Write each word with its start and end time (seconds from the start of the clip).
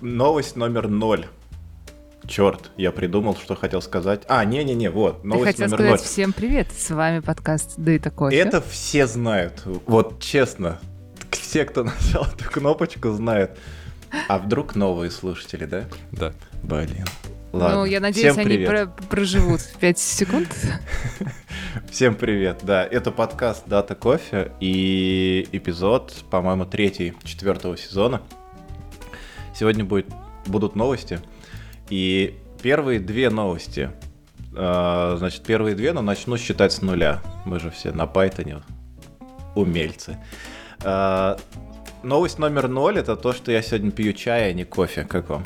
Новость 0.00 0.56
номер 0.56 0.88
ноль. 0.88 1.26
Черт, 2.26 2.70
я 2.76 2.92
придумал, 2.92 3.36
что 3.36 3.54
хотел 3.56 3.80
сказать. 3.80 4.22
А, 4.28 4.44
не-не-не, 4.44 4.90
вот, 4.90 5.22
Ты 5.22 5.28
новость 5.28 5.46
хотел 5.58 5.64
номер 5.66 5.76
сказать 5.76 5.90
ноль. 6.00 6.06
всем 6.06 6.32
привет, 6.32 6.68
с 6.76 6.90
вами 6.90 7.20
подкаст 7.20 7.74
«Да 7.78 7.92
и 7.92 7.98
такое». 7.98 8.32
Это 8.34 8.60
все 8.60 9.06
знают. 9.06 9.62
Вот 9.86 10.20
честно. 10.20 10.78
Все, 11.30 11.64
кто 11.64 11.84
нажал 11.84 12.24
эту 12.26 12.50
кнопочку, 12.50 13.10
знают. 13.10 13.58
А 14.28 14.38
вдруг 14.38 14.74
новые 14.76 15.10
слушатели, 15.10 15.64
да? 15.64 15.84
Да. 16.12 16.32
Блин. 16.62 17.06
Ладно. 17.52 17.78
Ну, 17.78 17.84
я 17.86 18.00
надеюсь, 18.00 18.34
Всем 18.34 18.46
они 18.46 18.58
про- 18.66 18.86
проживут 19.08 19.62
5 19.80 19.98
секунд. 19.98 20.48
Всем 21.90 22.14
привет. 22.14 22.58
Да, 22.62 22.84
это 22.84 23.10
подкаст 23.10 23.64
Дата 23.66 23.94
Кофе 23.94 24.52
и 24.60 25.48
эпизод, 25.52 26.14
по-моему, 26.30 26.66
третий 26.66 27.14
четвертого 27.24 27.76
сезона. 27.78 28.20
Сегодня 29.58 29.84
будет, 29.84 30.06
будут 30.46 30.76
новости. 30.76 31.20
И 31.90 32.38
первые 32.62 33.00
две 33.00 33.28
новости. 33.30 33.90
э, 34.54 35.14
значит, 35.18 35.42
первые 35.42 35.74
две, 35.74 35.92
но 35.92 36.00
начну 36.02 36.36
считать 36.36 36.72
с 36.72 36.82
нуля. 36.82 37.20
Мы 37.44 37.58
же 37.60 37.70
все 37.70 37.92
на 37.92 38.02
Python 38.04 38.62
умельцы. 39.54 40.16
Э, 40.84 41.36
новость 42.02 42.38
номер 42.38 42.68
ноль 42.68 42.98
это 42.98 43.16
то, 43.16 43.32
что 43.32 43.50
я 43.52 43.62
сегодня 43.62 43.90
пью 43.90 44.12
чай, 44.12 44.50
а 44.50 44.52
не 44.52 44.64
кофе. 44.64 45.04
Как 45.04 45.28
вам? 45.28 45.44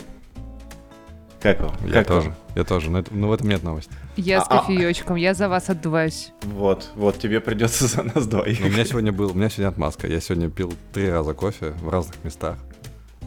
Как 1.41 1.60
вам? 1.60 1.74
Я 1.87 1.93
Как 1.93 2.10
вам? 2.10 2.19
тоже. 2.23 2.35
Я 2.55 2.65
тоже. 2.65 2.91
Но, 2.91 2.99
это- 3.01 3.15
но 3.15 3.29
в 3.29 3.33
этом 3.33 3.49
нет 3.49 3.63
новости. 3.63 3.93
Я 4.16 4.43
с 4.43 4.47
А- 4.49 4.59
а- 4.59 4.60
кофеечком, 4.60 5.16
я 5.16 5.35
за 5.35 5.49
вас 5.49 5.69
отдуваюсь. 5.71 6.33
Вот, 6.43 6.91
вот 6.95 7.19
тебе 7.19 7.41
придется 7.41 7.87
за 7.88 8.02
нас 8.02 8.27
двоих. 8.27 8.60
Но 8.60 8.66
у 8.66 8.71
меня 8.71 8.85
сегодня 8.85 9.10
был, 9.13 9.30
у 9.30 9.35
меня 9.35 9.49
сегодня 9.49 9.69
отмазка. 9.69 10.07
Я 10.07 10.21
сегодня 10.21 10.51
пил 10.51 10.73
три 10.93 11.10
раза 11.10 11.33
кофе 11.35 11.71
в 11.80 11.88
разных 11.88 12.23
местах. 12.24 12.59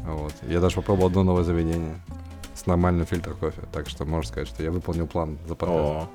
Вот. 0.05 0.34
Я 0.48 0.59
даже 0.59 0.76
попробовал 0.76 1.08
одно 1.08 1.23
новое 1.23 1.44
заведение 1.44 1.95
с 2.53 2.66
нормальным 2.66 3.06
фильтром 3.06 3.36
кофе. 3.38 3.61
Так 3.73 3.89
что 3.89 4.06
можно 4.06 4.30
сказать, 4.30 4.47
что 4.47 4.64
я 4.64 4.72
выполнил 4.72 5.08
план 5.08 5.38
за 5.47 5.56
подкаст. 5.56 5.80
О, 5.80 6.09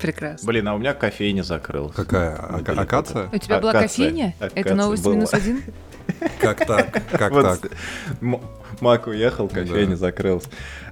Прекрасно. 0.00 0.46
блин, 0.48 0.68
а 0.68 0.74
у 0.74 0.78
меня 0.78 0.94
кофейня 0.94 1.42
закрылась. 1.42 1.94
Какая? 1.94 2.34
Ака- 2.36 2.58
Недалеко. 2.60 2.82
акация? 2.82 3.28
У 3.32 3.38
тебя 3.38 3.60
была 3.60 3.70
Акация. 3.70 3.88
кофейня? 4.08 4.34
Акация 4.40 4.60
Это 4.60 4.74
новость 4.74 5.04
была. 5.04 5.14
минус 5.14 5.32
один? 5.34 5.62
Как 6.40 6.66
так? 6.66 7.02
Как 7.10 7.30
Вот 7.32 7.42
так? 7.42 7.70
М- 8.20 8.40
Мак 8.80 9.06
уехал, 9.06 9.48
кофейня 9.48 9.90
Да. 9.90 9.96
закрылась. 9.96 10.44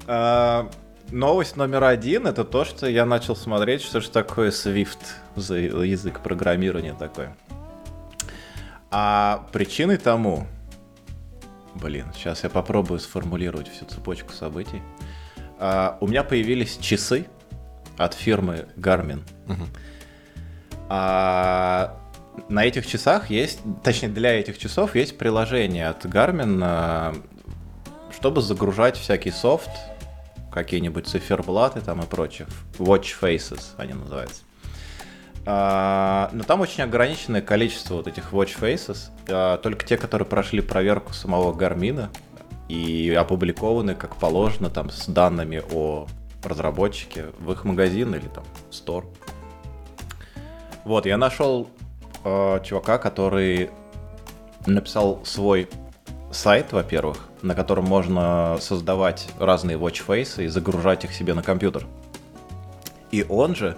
А, 0.06 0.70
новость 1.10 1.56
номер 1.56 1.82
один 1.84 2.26
это 2.28 2.44
то, 2.44 2.64
что 2.64 2.86
я 2.86 3.04
начал 3.04 3.34
смотреть, 3.34 3.82
что 3.82 4.00
же 4.00 4.10
такое 4.10 4.50
Swift 4.50 4.98
за 5.34 5.56
язык 5.56 6.20
программирования 6.20 6.94
такой. 6.94 7.28
А 8.92 9.46
причиной 9.52 9.96
тому, 9.96 10.46
блин, 11.80 12.06
сейчас 12.14 12.44
я 12.44 12.50
попробую 12.50 13.00
сформулировать 13.00 13.68
всю 13.68 13.84
цепочку 13.86 14.32
событий. 14.32 14.82
А, 15.58 15.98
у 16.00 16.08
меня 16.08 16.24
появились 16.24 16.78
часы 16.78 17.26
от 17.96 18.14
фирмы 18.14 18.66
Garmin. 18.76 19.22
А 20.88 21.96
на 22.48 22.64
этих 22.64 22.86
часах 22.86 23.30
есть, 23.30 23.60
точнее 23.84 24.08
для 24.08 24.38
этих 24.38 24.58
часов 24.58 24.96
есть 24.96 25.18
приложение 25.18 25.88
от 25.88 26.04
Garmin, 26.04 26.60
а, 26.62 27.14
чтобы 28.12 28.42
загружать 28.42 28.96
всякий 28.96 29.30
софт, 29.30 29.70
какие-нибудь 30.50 31.06
циферблаты 31.06 31.80
там 31.80 32.00
и 32.02 32.06
прочих. 32.06 32.48
Watch 32.78 33.14
Faces 33.20 33.62
они 33.76 33.94
называются. 33.94 34.42
А, 35.46 36.28
но 36.32 36.44
там 36.44 36.60
очень 36.60 36.84
ограниченное 36.84 37.40
количество 37.40 37.94
вот 37.94 38.06
этих 38.06 38.32
Watch 38.32 38.58
Faces, 38.60 39.10
а, 39.28 39.56
только 39.58 39.86
те, 39.86 39.96
которые 39.96 40.26
прошли 40.26 40.60
проверку 40.60 41.12
самого 41.12 41.52
Гармина 41.52 42.10
и 42.68 43.12
опубликованы 43.18 43.94
как 43.94 44.16
положено 44.16 44.70
там 44.70 44.90
с 44.90 45.06
данными 45.06 45.62
о 45.72 46.06
разработчике 46.44 47.26
в 47.38 47.52
их 47.52 47.64
магазин 47.64 48.14
или 48.14 48.28
там 48.28 48.44
стор. 48.70 49.06
Вот, 50.84 51.04
я 51.04 51.18
нашел 51.18 51.68
э, 52.24 52.60
чувака, 52.64 52.98
который 52.98 53.70
написал 54.66 55.20
свой 55.24 55.68
сайт, 56.30 56.72
во-первых, 56.72 57.18
на 57.42 57.54
котором 57.54 57.84
можно 57.84 58.56
создавать 58.60 59.28
разные 59.38 59.76
watchface 59.76 60.44
и 60.44 60.46
загружать 60.46 61.04
их 61.04 61.12
себе 61.12 61.34
на 61.34 61.42
компьютер. 61.42 61.86
И 63.10 63.26
он 63.28 63.56
же 63.56 63.76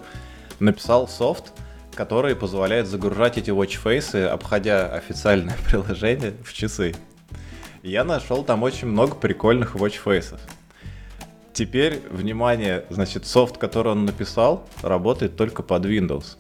написал 0.63 1.09
софт, 1.09 1.53
который 1.95 2.35
позволяет 2.35 2.87
загружать 2.87 3.37
эти 3.37 3.51
watchface, 3.51 4.27
обходя 4.27 4.87
официальное 4.87 5.57
приложение 5.69 6.35
в 6.45 6.53
часы. 6.53 6.95
Я 7.83 8.05
нашел 8.05 8.45
там 8.45 8.63
очень 8.63 8.89
много 8.89 9.17
прикольных 9.17 9.75
watchfaces. 9.75 10.41
Теперь, 11.53 12.01
внимание, 12.11 12.85
значит, 12.89 13.27
софт, 13.27 13.59
который 13.59 13.93
он 13.93 14.07
написал, 14.07 14.67
работает 14.83 15.37
только 15.37 15.63
под 15.63 15.85
Windows. 15.85 16.37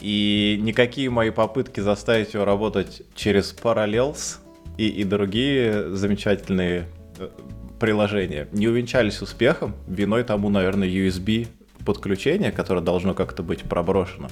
И 0.00 0.58
никакие 0.60 1.08
мои 1.08 1.30
попытки 1.30 1.80
заставить 1.80 2.34
его 2.34 2.44
работать 2.44 3.02
через 3.14 3.54
Parallels 3.54 4.38
и, 4.76 4.88
и 4.88 5.04
другие 5.04 5.90
замечательные 5.96 6.86
э, 7.18 7.30
приложения 7.80 8.46
не 8.52 8.68
увенчались 8.68 9.22
успехом. 9.22 9.74
Виной 9.88 10.22
тому, 10.22 10.50
наверное, 10.50 10.88
USB 10.88 11.48
подключение, 11.88 12.52
которое 12.52 12.82
должно 12.82 13.14
как-то 13.14 13.42
быть 13.42 13.62
проброшено. 13.62 14.28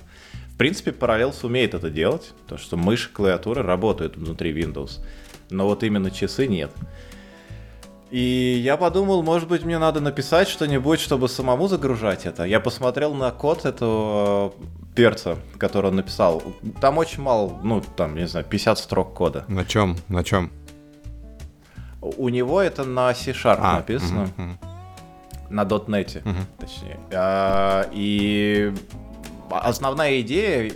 В 0.52 0.58
принципе, 0.58 0.90
Parallels 0.90 1.38
умеет 1.42 1.72
это 1.72 1.88
делать, 1.88 2.34
то 2.46 2.58
что 2.58 2.76
мышь, 2.76 3.08
клавиатура 3.08 3.62
работают 3.62 4.18
внутри 4.18 4.52
Windows, 4.52 5.00
но 5.48 5.64
вот 5.64 5.82
именно 5.82 6.10
часы 6.10 6.46
нет. 6.46 6.70
И 8.10 8.60
я 8.62 8.76
подумал, 8.76 9.22
может 9.22 9.48
быть, 9.48 9.64
мне 9.64 9.78
надо 9.78 10.00
написать 10.00 10.48
что-нибудь, 10.48 11.00
чтобы 11.00 11.30
самому 11.30 11.66
загружать 11.66 12.26
это. 12.26 12.44
Я 12.44 12.60
посмотрел 12.60 13.14
на 13.14 13.30
код 13.30 13.64
этого 13.64 14.52
перца, 14.94 15.38
который 15.56 15.86
он 15.86 15.96
написал. 15.96 16.42
Там 16.82 16.98
очень 16.98 17.22
мало, 17.22 17.58
ну, 17.62 17.82
там, 17.96 18.16
не 18.16 18.26
знаю, 18.26 18.44
50 18.44 18.78
строк 18.78 19.14
кода. 19.14 19.46
На 19.48 19.64
чем? 19.64 19.96
На 20.08 20.22
чем? 20.22 20.50
У 22.02 22.28
него 22.28 22.60
это 22.60 22.84
на 22.84 23.14
C-Sharp 23.14 23.76
написано, 23.76 24.30
А, 24.36 24.40
мгм, 24.42 24.50
мгм. 24.50 24.75
На 25.50 25.64
.NET, 25.64 26.20
Мгм. 26.24 26.46
точнее. 26.58 26.98
А, 27.12 27.88
и 27.92 28.72
основная 29.50 30.20
идея, 30.20 30.72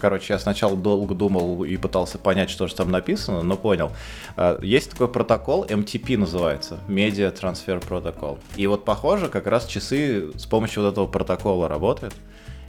короче, 0.00 0.32
я 0.32 0.38
сначала 0.38 0.76
долго 0.76 1.14
думал 1.14 1.64
и 1.64 1.76
пытался 1.76 2.18
понять, 2.18 2.50
что 2.50 2.66
же 2.66 2.74
там 2.74 2.90
написано, 2.90 3.42
но 3.42 3.56
понял. 3.56 3.92
А, 4.36 4.58
Есть 4.62 4.90
такой 4.90 5.08
протокол, 5.08 5.64
MTP 5.64 6.16
называется, 6.18 6.78
Media 6.88 7.32
Transfer 7.32 7.80
Protocol. 7.86 8.38
И 8.56 8.66
вот 8.66 8.84
похоже, 8.84 9.28
как 9.28 9.46
раз 9.46 9.66
часы 9.66 10.32
с 10.36 10.46
помощью 10.46 10.82
вот 10.82 10.92
этого 10.92 11.06
протокола 11.06 11.68
работают. 11.68 12.14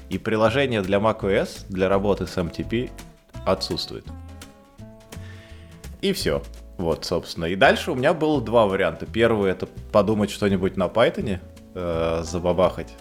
И 0.09 0.17
приложение 0.19 0.81
для 0.83 0.99
macOS 0.99 1.65
для 1.69 1.89
работы 1.89 2.27
с 2.27 2.37
MTP 2.37 2.91
отсутствует. 3.45 4.05
И 6.01 6.13
все. 6.13 6.43
Вот, 6.77 7.05
собственно. 7.05 7.45
И 7.45 7.55
дальше 7.55 7.91
у 7.91 7.95
меня 7.95 8.13
было 8.13 8.41
два 8.41 8.65
варианта. 8.65 9.05
Первый 9.05 9.51
это 9.51 9.67
подумать 9.91 10.31
что-нибудь 10.31 10.75
на 10.75 10.85
Python, 10.85 11.39
э, 11.75 12.21
забабахать. 12.23 12.93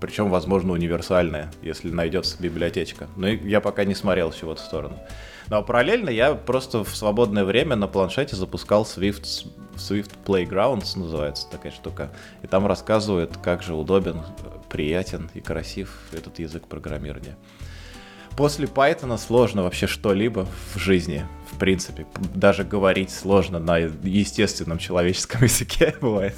Причем, 0.00 0.30
возможно, 0.30 0.72
универсальное, 0.72 1.52
если 1.62 1.90
найдется 1.90 2.36
библиотечка. 2.42 3.06
Но 3.16 3.28
я 3.28 3.60
пока 3.60 3.84
не 3.84 3.94
смотрел 3.94 4.30
всего 4.30 4.50
в 4.50 4.54
эту 4.54 4.62
сторону. 4.62 4.98
Ну 5.48 5.56
а 5.56 5.62
параллельно 5.62 6.10
я 6.10 6.34
просто 6.34 6.82
в 6.82 6.96
свободное 6.96 7.44
время 7.44 7.76
на 7.76 7.86
планшете 7.86 8.34
запускал 8.34 8.82
Swift, 8.82 9.46
Swift 9.76 10.12
Playgrounds, 10.24 10.98
называется 10.98 11.48
такая 11.50 11.72
штука. 11.72 12.10
И 12.42 12.46
там 12.46 12.66
рассказывает, 12.66 13.36
как 13.36 13.62
же 13.62 13.74
удобен, 13.74 14.22
приятен 14.70 15.30
и 15.34 15.40
красив 15.40 16.00
этот 16.12 16.38
язык 16.38 16.66
программирования. 16.66 17.36
После 18.36 18.66
Python 18.66 19.16
сложно 19.18 19.62
вообще 19.62 19.86
что-либо 19.86 20.48
в 20.74 20.78
жизни, 20.78 21.26
принципе. 21.62 22.06
Даже 22.34 22.64
говорить 22.64 23.10
сложно 23.10 23.60
на 23.60 23.76
естественном 23.78 24.78
человеческом 24.78 25.42
языке 25.44 25.94
бывает. 26.00 26.34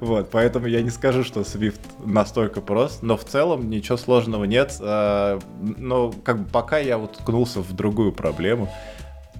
Вот, 0.00 0.30
поэтому 0.30 0.66
я 0.66 0.80
не 0.80 0.88
скажу, 0.90 1.24
что 1.24 1.40
Swift 1.40 1.78
настолько 2.04 2.62
прост, 2.62 3.02
но 3.02 3.16
в 3.18 3.24
целом 3.24 3.68
ничего 3.68 3.98
сложного 3.98 4.44
нет. 4.44 4.76
а, 4.80 5.38
Но 5.60 6.10
как 6.24 6.38
бы 6.44 6.48
пока 6.50 6.78
я 6.78 6.96
вот 6.96 7.18
ткнулся 7.18 7.60
в 7.60 7.72
другую 7.74 8.12
проблему. 8.12 8.72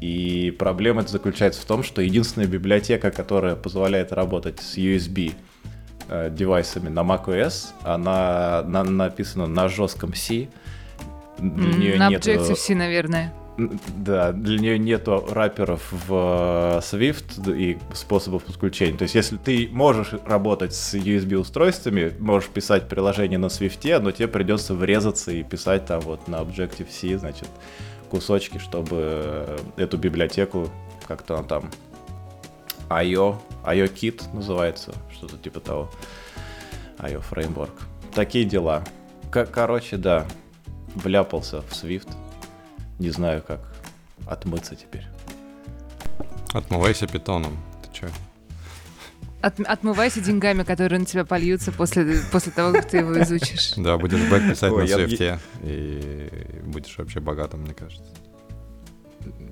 И 0.02 0.54
проблема 0.58 1.00
это 1.00 1.10
заключается 1.12 1.62
в 1.62 1.64
том, 1.64 1.82
что 1.82 2.02
единственная 2.02 2.46
библиотека, 2.46 3.10
которая 3.10 3.56
позволяет 3.56 4.12
работать 4.12 4.60
с 4.60 4.76
USB 4.76 5.32
э, 6.10 6.30
девайсами 6.30 6.88
на 6.90 7.00
macOS, 7.00 7.68
она 7.84 8.62
на- 8.66 8.84
написана 8.84 9.46
на 9.46 9.68
жестком 9.68 10.14
C. 10.14 10.48
Для 11.38 11.68
М, 11.70 11.80
неё 11.80 11.98
На 11.98 12.08
нету- 12.10 12.30
Objective-C, 12.30 12.74
наверное. 12.74 13.32
Да, 13.58 14.30
для 14.30 14.58
нее 14.58 14.78
нету 14.78 15.26
раперов 15.28 15.82
в 15.90 16.12
э, 16.12 16.78
Swift 16.78 17.52
и 17.56 17.76
способов 17.92 18.44
подключения. 18.44 18.96
То 18.96 19.02
есть, 19.02 19.16
если 19.16 19.36
ты 19.36 19.68
можешь 19.72 20.12
работать 20.24 20.72
с 20.74 20.94
USB-устройствами, 20.94 22.14
можешь 22.20 22.48
писать 22.50 22.88
приложение 22.88 23.38
на 23.38 23.46
Swift, 23.46 23.98
но 23.98 24.12
тебе 24.12 24.28
придется 24.28 24.74
врезаться 24.74 25.32
и 25.32 25.42
писать 25.42 25.86
там 25.86 26.00
вот 26.02 26.28
на 26.28 26.36
Objective-C, 26.36 27.18
значит, 27.18 27.48
кусочки, 28.10 28.58
чтобы 28.58 29.58
эту 29.76 29.98
библиотеку 29.98 30.70
как-то 31.08 31.42
там 31.42 31.68
IO, 32.88 33.38
IO 33.64 33.92
Kit 33.92 34.22
называется, 34.32 34.94
что-то 35.12 35.36
типа 35.36 35.58
того. 35.58 35.90
IO 36.98 37.22
Framework. 37.28 37.72
Такие 38.14 38.44
дела. 38.44 38.84
К- 39.32 39.46
короче, 39.46 39.96
да, 39.96 40.26
вляпался 40.94 41.60
в 41.62 41.72
Swift. 41.72 42.08
Не 42.98 43.10
знаю, 43.10 43.42
как 43.46 43.60
отмыться 44.26 44.74
теперь. 44.76 45.06
Отмывайся 46.52 47.06
питоном. 47.06 47.56
Ты 47.82 48.00
чё? 48.00 48.06
От- 49.40 49.60
отмывайся 49.60 50.20
деньгами, 50.20 50.64
которые 50.64 50.98
на 50.98 51.04
тебя 51.06 51.24
польются 51.24 51.70
после, 51.70 52.20
после 52.32 52.50
того, 52.50 52.72
как 52.72 52.88
ты 52.88 52.98
его 52.98 53.20
изучишь. 53.22 53.74
Да, 53.76 53.96
будешь 53.96 54.18
бэк 54.28 54.50
писать 54.50 54.72
Ой, 54.72 54.82
на 54.84 54.88
я- 54.88 54.96
Свифте, 54.96 55.38
и 55.62 56.28
будешь 56.64 56.96
вообще 56.98 57.20
богатым, 57.20 57.60
мне 57.60 57.74
кажется. 57.74 58.10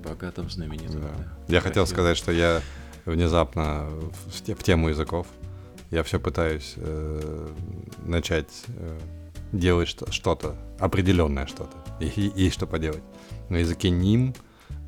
Богатым 0.03 0.49
знаменитым. 0.49 1.01
Да. 1.01 1.07
да. 1.17 1.23
Я 1.53 1.61
хотел 1.61 1.83
Красиво. 1.83 1.95
сказать, 1.95 2.17
что 2.17 2.31
я 2.31 2.61
внезапно 3.05 3.85
в, 3.89 4.41
в 4.53 4.63
тему 4.63 4.89
языков, 4.89 5.27
я 5.91 6.03
все 6.03 6.19
пытаюсь 6.19 6.73
э, 6.75 7.47
начать 8.03 8.49
э, 8.67 8.99
делать 9.53 9.87
что- 9.87 10.11
что-то, 10.11 10.55
определенное 10.79 11.45
что-то. 11.45 11.77
И, 12.03 12.07
и- 12.07 12.43
есть 12.43 12.55
что 12.55 12.67
поделать. 12.67 13.03
На 13.49 13.57
языке 13.57 13.89
ним, 13.89 14.33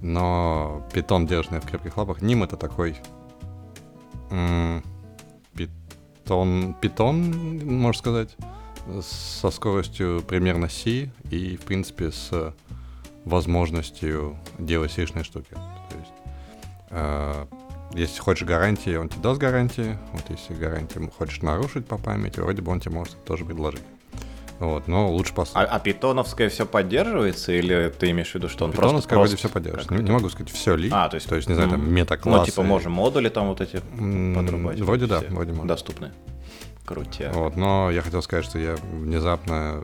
но 0.01 0.87
питон, 0.93 1.25
держанный 1.25 1.61
в 1.61 1.65
крепких 1.65 1.97
лапах. 1.97 2.21
Ним 2.21 2.43
это 2.43 2.57
такой 2.57 2.97
питон, 5.53 6.75
питон, 6.79 7.59
можно 7.65 7.99
сказать, 7.99 8.37
со 9.01 9.49
скоростью 9.51 10.23
примерно 10.27 10.69
C 10.69 11.11
и, 11.29 11.57
в 11.57 11.61
принципе, 11.61 12.11
с 12.11 12.53
возможностью 13.25 14.37
делать 14.57 14.91
сишные 14.91 15.23
штуки. 15.23 15.51
То 15.51 15.97
есть, 15.97 16.11
э, 16.89 17.45
если 17.93 18.19
хочешь 18.19 18.47
гарантии, 18.47 18.95
он 18.95 19.09
тебе 19.09 19.21
даст 19.21 19.39
гарантии. 19.39 19.97
Вот 20.13 20.23
если 20.29 20.53
гарантии 20.53 20.99
хочешь 21.17 21.41
нарушить 21.41 21.87
по 21.87 21.97
памяти, 21.97 22.39
вроде 22.39 22.61
бы 22.61 22.71
он 22.71 22.79
тебе 22.79 22.95
может 22.95 23.23
тоже 23.25 23.45
предложить. 23.45 23.83
Вот, 24.59 24.87
но 24.89 25.09
лучше 25.09 25.33
по 25.33 25.45
А, 25.53 25.63
а 25.63 25.79
питоновское 25.79 26.49
все 26.49 26.65
поддерживается, 26.65 27.53
или 27.53 27.93
ты 27.97 28.09
имеешь 28.11 28.31
в 28.31 28.35
виду, 28.35 28.49
что 28.49 28.65
он 28.65 28.71
просто, 28.71 28.87
Питоновская 28.87 29.17
вроде 29.19 29.35
все 29.37 29.47
поддерживает. 29.47 29.87
как- 29.87 29.97
Не, 29.97 30.03
не 30.03 30.11
могу 30.11 30.29
сказать 30.29 30.51
все 30.51 30.75
ли. 30.75 30.89
А, 30.91 31.07
то 31.07 31.15
есть, 31.15 31.29
то 31.29 31.35
есть 31.35 31.47
не 31.47 31.55
знаю, 31.55 31.69
там 31.69 31.93
мета-классы. 31.93 32.39
Ну, 32.39 32.45
типа, 32.45 32.63
можем 32.63 32.91
модули 32.91 33.29
там 33.29 33.47
вот 33.47 33.61
эти 33.61 33.81
подрубать. 34.35 34.79
вроде 34.81 35.05
да, 35.05 35.21
вроде 35.29 35.53
можно. 35.53 35.67
Доступны. 35.67 36.11
Крутяк. 36.85 37.33
Вот, 37.35 37.55
но 37.55 37.89
я 37.91 38.01
хотел 38.01 38.21
сказать, 38.21 38.43
что 38.45 38.59
я 38.59 38.75
внезапно 38.91 39.83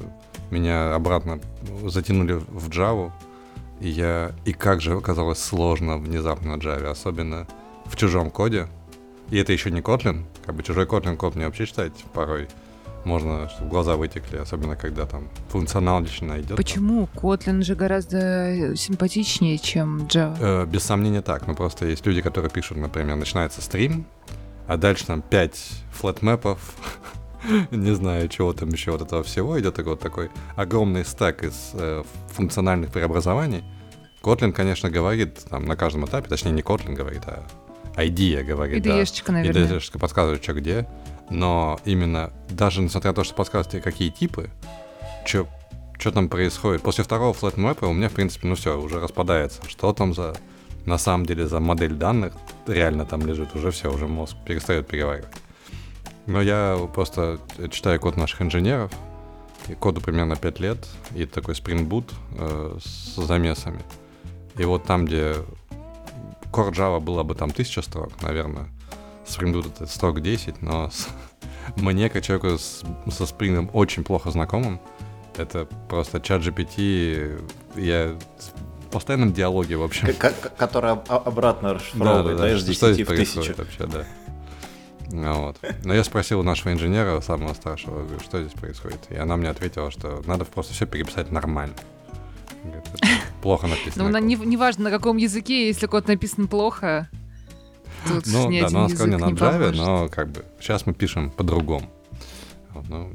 меня 0.51 0.93
обратно 0.93 1.39
затянули 1.85 2.33
в 2.33 2.69
Java, 2.69 3.11
и 3.79 3.89
я 3.89 4.31
и 4.43 4.53
как 4.53 4.81
же 4.81 4.93
оказалось 4.97 5.39
сложно 5.39 5.97
внезапно 5.97 6.55
на 6.55 6.59
Java, 6.59 6.87
особенно 6.89 7.47
в 7.85 7.95
чужом 7.95 8.29
коде. 8.29 8.67
И 9.29 9.37
это 9.37 9.53
еще 9.53 9.71
не 9.71 9.81
Kotlin, 9.81 10.25
как 10.45 10.55
бы 10.55 10.63
чужой 10.63 10.85
Kotlin 10.85 11.15
код 11.15 11.35
мне 11.35 11.45
вообще 11.45 11.65
читать 11.65 11.93
порой 12.13 12.47
можно, 13.05 13.49
чтобы 13.49 13.69
глаза 13.69 13.95
вытекли, 13.95 14.37
особенно 14.37 14.75
когда 14.75 15.05
там 15.05 15.29
функционал 15.49 16.01
лично 16.01 16.39
идет. 16.41 16.57
Почему? 16.57 17.07
Kotlin 17.15 17.61
же 17.61 17.75
гораздо 17.75 18.75
симпатичнее, 18.75 19.57
чем 19.57 20.07
Java. 20.07 20.37
Э, 20.39 20.65
без 20.65 20.83
сомнения 20.83 21.21
так, 21.21 21.47
но 21.47 21.55
просто 21.55 21.85
есть 21.85 22.05
люди, 22.05 22.21
которые 22.21 22.51
пишут, 22.51 22.77
например, 22.77 23.15
начинается 23.15 23.61
стрим, 23.61 24.05
а 24.67 24.77
дальше 24.77 25.05
там 25.05 25.21
5 25.21 25.57
флетмэпов, 25.91 26.59
не 27.71 27.93
знаю, 27.95 28.27
чего 28.29 28.53
там 28.53 28.69
еще 28.69 28.91
вот 28.91 29.01
этого 29.01 29.23
всего, 29.23 29.59
идет 29.59 29.75
такой 29.75 29.91
вот 29.93 29.99
такой 29.99 30.29
огромный 30.55 31.05
стек 31.05 31.43
из 31.43 31.71
э, 31.73 32.03
функциональных 32.29 32.91
преобразований. 32.91 33.63
Kotlin, 34.23 34.51
конечно, 34.51 34.89
говорит 34.89 35.45
там 35.49 35.65
на 35.65 35.75
каждом 35.75 36.05
этапе, 36.05 36.27
точнее 36.27 36.51
не 36.51 36.63
Kotlin 36.63 36.93
говорит, 36.93 37.21
а 37.27 37.43
IDEA 37.95 38.43
говорит, 38.43 38.83
да. 38.83 39.01
IDE-шечка, 39.01 39.29
И 39.29 39.31
наверное. 39.31 39.67
IDE-шечка 39.67 39.99
подсказывает, 39.99 40.43
что 40.43 40.53
где, 40.53 40.87
но 41.29 41.79
именно 41.85 42.31
даже 42.49 42.81
несмотря 42.81 43.11
на 43.11 43.15
то, 43.15 43.23
что 43.23 43.63
тебе, 43.63 43.81
какие 43.81 44.09
типы, 44.09 44.49
что 45.25 45.47
что 45.97 46.11
там 46.11 46.29
происходит. 46.29 46.81
После 46.81 47.03
второго 47.03 47.33
флетмэпа 47.33 47.85
у 47.85 47.93
меня, 47.93 48.09
в 48.09 48.13
принципе, 48.13 48.47
ну 48.47 48.55
все, 48.55 48.79
уже 48.79 48.99
распадается. 48.99 49.61
Что 49.67 49.93
там 49.93 50.13
за, 50.13 50.35
на 50.85 50.97
самом 50.97 51.25
деле, 51.25 51.47
за 51.47 51.59
модель 51.59 51.93
данных 51.93 52.33
реально 52.67 53.05
там 53.05 53.25
лежит, 53.25 53.55
уже 53.55 53.71
все, 53.71 53.91
уже 53.91 54.07
мозг 54.07 54.35
перестает 54.45 54.87
переваривать. 54.87 55.31
Но 56.25 56.41
я 56.41 56.77
просто 56.93 57.39
читаю 57.71 57.99
код 57.99 58.17
наших 58.17 58.41
инженеров, 58.41 58.91
и 59.67 59.73
коду 59.73 60.01
примерно 60.01 60.35
5 60.35 60.59
лет, 60.59 60.77
и 61.15 61.25
такой 61.25 61.53
Spring 61.53 61.87
Boot 61.87 62.11
э, 62.37 62.77
с 62.83 63.15
замесами. 63.15 63.81
И 64.57 64.65
вот 64.65 64.83
там, 64.85 65.05
где 65.05 65.35
Core 66.51 66.71
Java 66.71 66.99
было 66.99 67.23
бы 67.23 67.35
там 67.35 67.49
1000 67.49 67.81
строк, 67.81 68.21
наверное, 68.21 68.67
Spring 69.25 69.53
Boot 69.53 69.67
это 69.67 69.85
строк 69.87 70.21
10, 70.21 70.61
но 70.61 70.89
с- 70.89 71.07
мне, 71.77 72.09
как 72.09 72.23
человеку 72.23 72.57
с- 72.57 72.83
со 73.11 73.23
Spring 73.23 73.69
очень 73.73 74.03
плохо 74.03 74.31
знакомым, 74.31 74.79
это 75.37 75.65
просто 75.89 76.19
чат 76.21 76.41
GPT, 76.41 77.41
я 77.75 78.15
в 78.87 78.91
постоянном 78.91 79.33
диалоге, 79.33 79.75
в 79.77 79.83
общем. 79.83 80.07
К- 80.13 80.31
к- 80.31 80.55
Который 80.55 80.91
об- 80.91 81.11
обратно 81.11 81.73
расшифровывает, 81.73 82.37
да, 82.37 82.51
из 82.51 82.59
Что 82.59 82.67
10 82.67 82.93
здесь 82.93 83.07
в 83.07 83.09
1000. 83.11 83.33
происходит 83.43 83.57
вообще, 83.57 83.87
да. 83.87 84.05
Ну 85.11 85.33
Вот. 85.43 85.57
Но 85.83 85.93
я 85.93 86.03
спросил 86.03 86.39
у 86.39 86.43
нашего 86.43 86.71
инженера, 86.73 87.19
самого 87.21 87.53
старшего, 87.53 88.03
говорю, 88.03 88.19
что 88.21 88.41
здесь 88.41 88.53
происходит. 88.59 88.99
И 89.09 89.15
она 89.15 89.35
мне 89.37 89.49
ответила, 89.49 89.91
что 89.91 90.21
надо 90.25 90.45
просто 90.45 90.73
все 90.73 90.85
переписать 90.87 91.31
нормально. 91.31 91.75
Говорит, 92.63 92.83
«Это 92.93 93.07
Плохо 93.41 93.67
написано. 93.67 94.05
Ну, 94.05 94.09
на- 94.09 94.19
не, 94.19 94.35
неважно, 94.35 94.85
на 94.85 94.89
каком 94.91 95.17
языке, 95.17 95.67
если 95.67 95.85
код 95.87 96.07
написан 96.07 96.47
плохо, 96.47 97.07
тут 98.07 98.25
Ну 98.27 98.49
ни 98.49 98.59
да, 98.59 98.65
один 98.67 98.77
но 98.77 98.85
она 98.85 98.89
сказала 98.89 99.07
язык 99.07 99.25
не 99.27 99.33
на 99.33 99.35
Java, 99.37 99.51
поможет. 99.59 99.75
но 99.75 100.07
как 100.09 100.29
бы 100.31 100.45
сейчас 100.59 100.85
мы 100.85 100.93
пишем 100.93 101.31
по-другому. 101.31 101.89
Вот, 102.73 102.87
ну, 102.89 103.13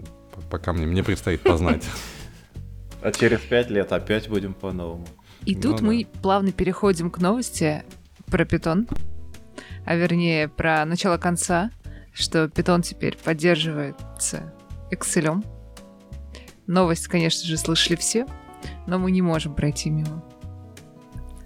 пока 0.50 0.72
мне, 0.72 0.86
мне 0.86 1.02
предстоит 1.02 1.42
познать. 1.42 1.84
А 3.02 3.12
через 3.12 3.40
5 3.40 3.70
лет 3.70 3.92
опять 3.92 4.28
будем 4.28 4.52
по-новому. 4.54 5.06
И 5.46 5.54
Ну 5.56 5.62
тут 5.62 5.76
да. 5.78 5.84
мы 5.86 6.06
плавно 6.22 6.52
переходим 6.52 7.10
к 7.10 7.18
новости 7.18 7.82
про 8.26 8.44
питон, 8.44 8.86
а 9.86 9.94
вернее 9.96 10.48
про 10.48 10.84
начало 10.84 11.16
конца, 11.16 11.70
что 12.12 12.48
питон 12.48 12.82
теперь 12.82 13.16
поддерживается 13.16 14.52
Excel. 14.92 15.42
Новость, 16.66 17.08
конечно 17.08 17.46
же, 17.48 17.56
слышали 17.56 17.96
все, 17.96 18.26
но 18.86 18.98
мы 18.98 19.10
не 19.10 19.22
можем 19.22 19.54
пройти 19.54 19.88
мимо. 19.90 20.22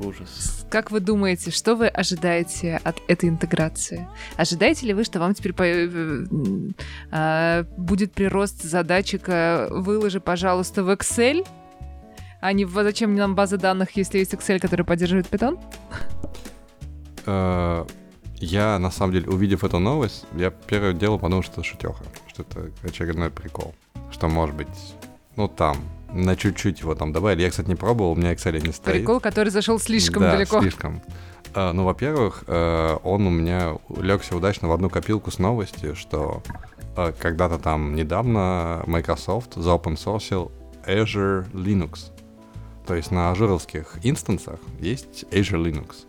Ужас. 0.00 0.63
Как 0.74 0.90
вы 0.90 0.98
думаете, 0.98 1.52
что 1.52 1.76
вы 1.76 1.86
ожидаете 1.86 2.80
от 2.82 2.96
этой 3.06 3.28
интеграции? 3.28 4.08
Ожидаете 4.36 4.86
ли 4.86 4.92
вы, 4.92 5.04
что 5.04 5.20
вам 5.20 5.32
теперь 5.32 5.52
по- 5.52 5.62
э, 5.62 5.86
м, 5.86 6.74
а, 7.12 7.62
будет 7.76 8.12
прирост 8.12 8.64
задачика 8.64 9.68
«выложи, 9.70 10.18
пожалуйста, 10.18 10.82
в 10.82 10.90
Excel», 10.90 11.46
а 12.40 12.52
не 12.52 12.64
«зачем 12.66 13.14
нам 13.14 13.36
база 13.36 13.56
данных, 13.56 13.96
если 13.96 14.18
есть 14.18 14.34
Excel, 14.34 14.58
который 14.58 14.84
поддерживает 14.84 15.28
Python»? 15.30 15.60
Э, 17.26 17.86
Я, 18.40 18.80
на 18.80 18.90
самом 18.90 19.12
деле, 19.12 19.28
увидев 19.28 19.62
эту 19.62 19.78
новость, 19.78 20.24
я 20.34 20.50
первое 20.50 20.92
дело 20.92 21.18
подумал, 21.18 21.44
что 21.44 21.52
это 21.60 21.62
шутеха, 21.62 22.02
что 22.26 22.42
это 22.42 22.68
очередной 22.82 23.30
прикол. 23.30 23.76
Что, 24.10 24.26
может 24.28 24.56
быть, 24.56 24.94
ну 25.36 25.46
там, 25.46 25.76
на 26.14 26.36
чуть-чуть 26.36 26.80
его 26.80 26.94
там 26.94 27.12
добавили. 27.12 27.42
Я, 27.42 27.50
кстати, 27.50 27.68
не 27.68 27.74
пробовал, 27.74 28.12
у 28.12 28.14
меня 28.14 28.32
Excel 28.32 28.64
не 28.64 28.72
стоит. 28.72 28.96
Прикол, 28.96 29.20
который 29.20 29.50
зашел 29.50 29.78
слишком 29.78 30.22
да, 30.22 30.32
далеко. 30.32 30.60
слишком. 30.60 31.02
Э, 31.54 31.72
ну, 31.72 31.84
во-первых, 31.84 32.44
э, 32.46 32.96
он 33.02 33.26
у 33.26 33.30
меня 33.30 33.78
легся 34.00 34.36
удачно 34.36 34.68
в 34.68 34.72
одну 34.72 34.88
копилку 34.88 35.30
с 35.30 35.38
новостью, 35.38 35.94
что 35.96 36.42
э, 36.96 37.12
когда-то 37.18 37.58
там 37.58 37.94
недавно 37.94 38.82
Microsoft 38.86 39.56
sourcил 39.56 40.50
Azure 40.86 41.50
Linux. 41.52 42.10
То 42.86 42.94
есть 42.94 43.10
на 43.10 43.30
ажуровских 43.30 43.98
инстансах 44.02 44.60
есть 44.78 45.24
Azure 45.30 45.62
Linux. 45.62 46.06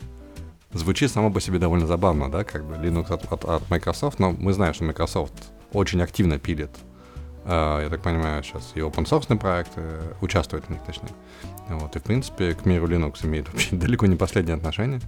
Звучит 0.73 1.09
само 1.09 1.31
по 1.31 1.39
себе 1.39 1.57
довольно 1.57 1.87
забавно, 1.87 2.29
да, 2.29 2.43
как 2.43 2.65
бы 2.65 2.75
Linux 2.75 3.11
от, 3.13 3.31
от- 3.31 3.45
от 3.45 3.69
Microsoft, 3.69 4.19
но 4.19 4.31
мы 4.31 4.51
знаем, 4.51 4.73
что 4.73 4.83
Microsoft 4.83 5.33
очень 5.71 6.01
активно 6.01 6.37
пилит, 6.37 6.71
я 7.45 7.87
так 7.89 8.01
понимаю, 8.01 8.43
сейчас 8.43 8.71
и 8.75 8.79
open 8.79 9.05
source 9.05 9.37
проекты, 9.37 9.81
участвует 10.21 10.65
в 10.65 10.69
них, 10.69 10.81
точнее. 10.83 11.11
Вот, 11.69 11.95
и, 11.95 11.99
в 11.99 12.03
принципе, 12.03 12.53
к 12.53 12.65
миру 12.65 12.87
Linux 12.87 13.25
имеет 13.25 13.47
вообще 13.51 13.75
далеко 13.75 14.05
не 14.05 14.15
последнее 14.15 14.55
отношение. 14.55 15.01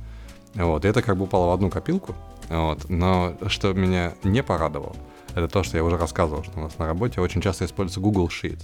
Вот, 0.56 0.86
и 0.86 0.88
это 0.88 1.02
как 1.02 1.18
бы 1.18 1.26
упало 1.26 1.48
в 1.48 1.54
одну 1.54 1.70
копилку. 1.70 2.16
Вот, 2.50 2.90
но 2.90 3.36
что 3.48 3.74
меня 3.74 4.14
не 4.24 4.42
порадовало, 4.42 4.96
это 5.36 5.48
то, 5.48 5.64
что 5.64 5.78
я 5.78 5.84
уже 5.84 5.98
рассказывал, 5.98 6.44
что 6.44 6.58
у 6.60 6.64
нас 6.64 6.78
на 6.78 6.88
работе 6.88 7.22
очень 7.22 7.42
часто 7.42 7.66
используется 7.66 8.00
Google 8.00 8.28
Sheets, 8.28 8.64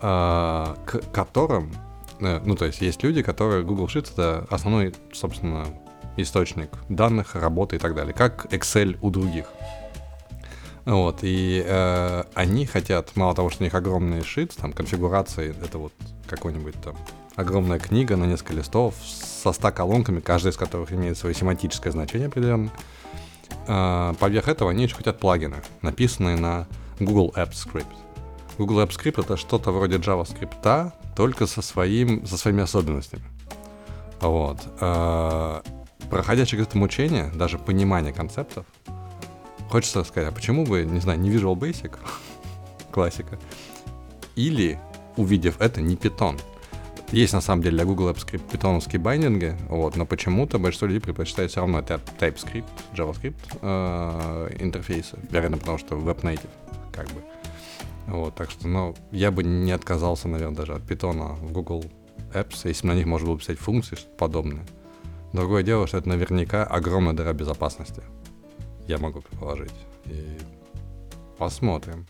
а, 0.00 0.76
к 0.86 1.00
которым, 1.12 1.72
э, 2.20 2.40
ну, 2.44 2.56
то 2.56 2.66
есть 2.66 2.80
есть 2.80 3.02
люди, 3.02 3.22
которые 3.22 3.64
Google 3.64 3.86
Sheets 3.86 4.12
это 4.12 4.46
основной, 4.50 4.94
собственно, 5.12 5.66
источник 6.16 6.70
данных, 6.88 7.34
работы 7.34 7.76
и 7.76 7.78
так 7.78 7.94
далее, 7.94 8.12
как 8.12 8.46
Excel 8.52 8.98
у 9.00 9.10
других. 9.10 9.46
Вот, 10.84 11.20
и 11.22 11.64
э, 11.66 12.24
они 12.34 12.66
хотят, 12.66 13.16
мало 13.16 13.34
того, 13.34 13.48
что 13.48 13.62
у 13.62 13.64
них 13.64 13.74
огромные 13.74 14.22
шиты, 14.22 14.54
там, 14.56 14.72
конфигурации, 14.72 15.56
это 15.64 15.78
вот 15.78 15.92
какой-нибудь 16.28 16.74
там 16.82 16.96
огромная 17.36 17.78
книга 17.78 18.16
на 18.16 18.24
несколько 18.24 18.52
листов 18.54 18.94
со 19.04 19.52
100 19.52 19.72
колонками, 19.72 20.20
каждая 20.20 20.52
из 20.52 20.56
которых 20.56 20.92
имеет 20.92 21.18
свое 21.18 21.34
семантическое 21.34 21.92
значение 21.92 22.28
определенное. 22.28 22.70
А, 23.66 24.14
поверх 24.14 24.48
этого 24.48 24.70
они 24.70 24.84
еще 24.84 24.94
хотят 24.94 25.18
плагины, 25.18 25.56
написанные 25.82 26.36
на 26.36 26.66
Google 27.00 27.32
Apps 27.36 27.66
Script. 27.66 27.86
Google 28.58 28.82
Apps 28.82 28.98
Script 28.98 29.22
это 29.22 29.36
что-то 29.36 29.72
вроде 29.72 29.96
JavaScript, 29.96 30.92
только 31.16 31.46
со, 31.46 31.62
своим, 31.62 32.26
со 32.26 32.36
своими 32.36 32.62
особенностями. 32.62 33.24
Вот. 34.20 34.58
А, 34.80 35.62
проходя 36.10 36.46
через 36.46 36.66
это 36.66 36.78
мучение, 36.78 37.32
даже 37.34 37.58
понимание 37.58 38.12
концептов, 38.12 38.66
хочется 39.74 40.04
сказать, 40.04 40.28
а 40.28 40.32
почему 40.32 40.64
бы, 40.64 40.84
не 40.84 41.00
знаю, 41.00 41.18
не 41.18 41.30
Visual 41.30 41.56
Basic, 41.56 41.98
классика, 42.92 43.40
или, 44.36 44.78
увидев 45.16 45.60
это, 45.60 45.80
не 45.80 45.96
Python. 45.96 46.40
Есть 47.10 47.32
на 47.32 47.40
самом 47.40 47.62
деле 47.62 47.78
для 47.78 47.84
Google 47.84 48.10
Apps 48.10 48.24
Script 48.24 48.52
питоновские 48.52 49.00
байдинги, 49.00 49.56
вот, 49.68 49.96
но 49.96 50.06
почему-то 50.06 50.60
большинство 50.60 50.86
людей 50.86 51.00
предпочитает 51.00 51.50
все 51.50 51.58
равно 51.58 51.80
TypeScript, 51.80 52.64
JavaScript 52.94 53.34
э, 53.62 54.56
интерфейсы, 54.60 55.18
вероятно, 55.28 55.58
потому 55.58 55.78
что 55.78 55.96
Web 55.96 56.20
Native, 56.20 56.50
как 56.92 57.06
бы. 57.08 57.22
Вот, 58.06 58.36
так 58.36 58.52
что, 58.52 58.68
ну, 58.68 58.94
я 59.10 59.32
бы 59.32 59.42
не 59.42 59.72
отказался, 59.72 60.28
наверное, 60.28 60.56
даже 60.56 60.74
от 60.74 60.86
питона 60.86 61.34
в 61.34 61.50
Google 61.50 61.84
Apps, 62.32 62.60
если 62.62 62.86
на 62.86 62.94
них 62.94 63.06
можно 63.06 63.26
было 63.26 63.38
писать 63.40 63.58
функции, 63.58 63.96
что-то 63.96 64.14
подобное. 64.18 64.64
Другое 65.32 65.64
дело, 65.64 65.88
что 65.88 65.98
это 65.98 66.08
наверняка 66.08 66.62
огромная 66.62 67.12
дыра 67.12 67.32
безопасности. 67.32 68.04
Я 68.86 68.98
могу 68.98 69.20
предположить. 69.20 69.72
И 70.06 70.38
посмотрим. 71.38 72.06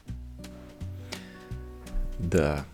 Да. 2.19 2.65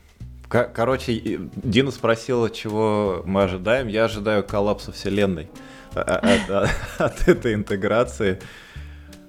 Короче, 0.49 1.39
Дина 1.55 1.91
спросила, 1.93 2.51
чего 2.51 3.23
мы 3.25 3.45
ожидаем. 3.45 3.87
Я 3.87 4.07
ожидаю 4.07 4.43
коллапса 4.43 4.91
вселенной 4.91 5.49
от, 5.95 6.51
от, 6.51 6.71
от 6.99 7.29
этой 7.29 7.55
интеграции. 7.55 8.41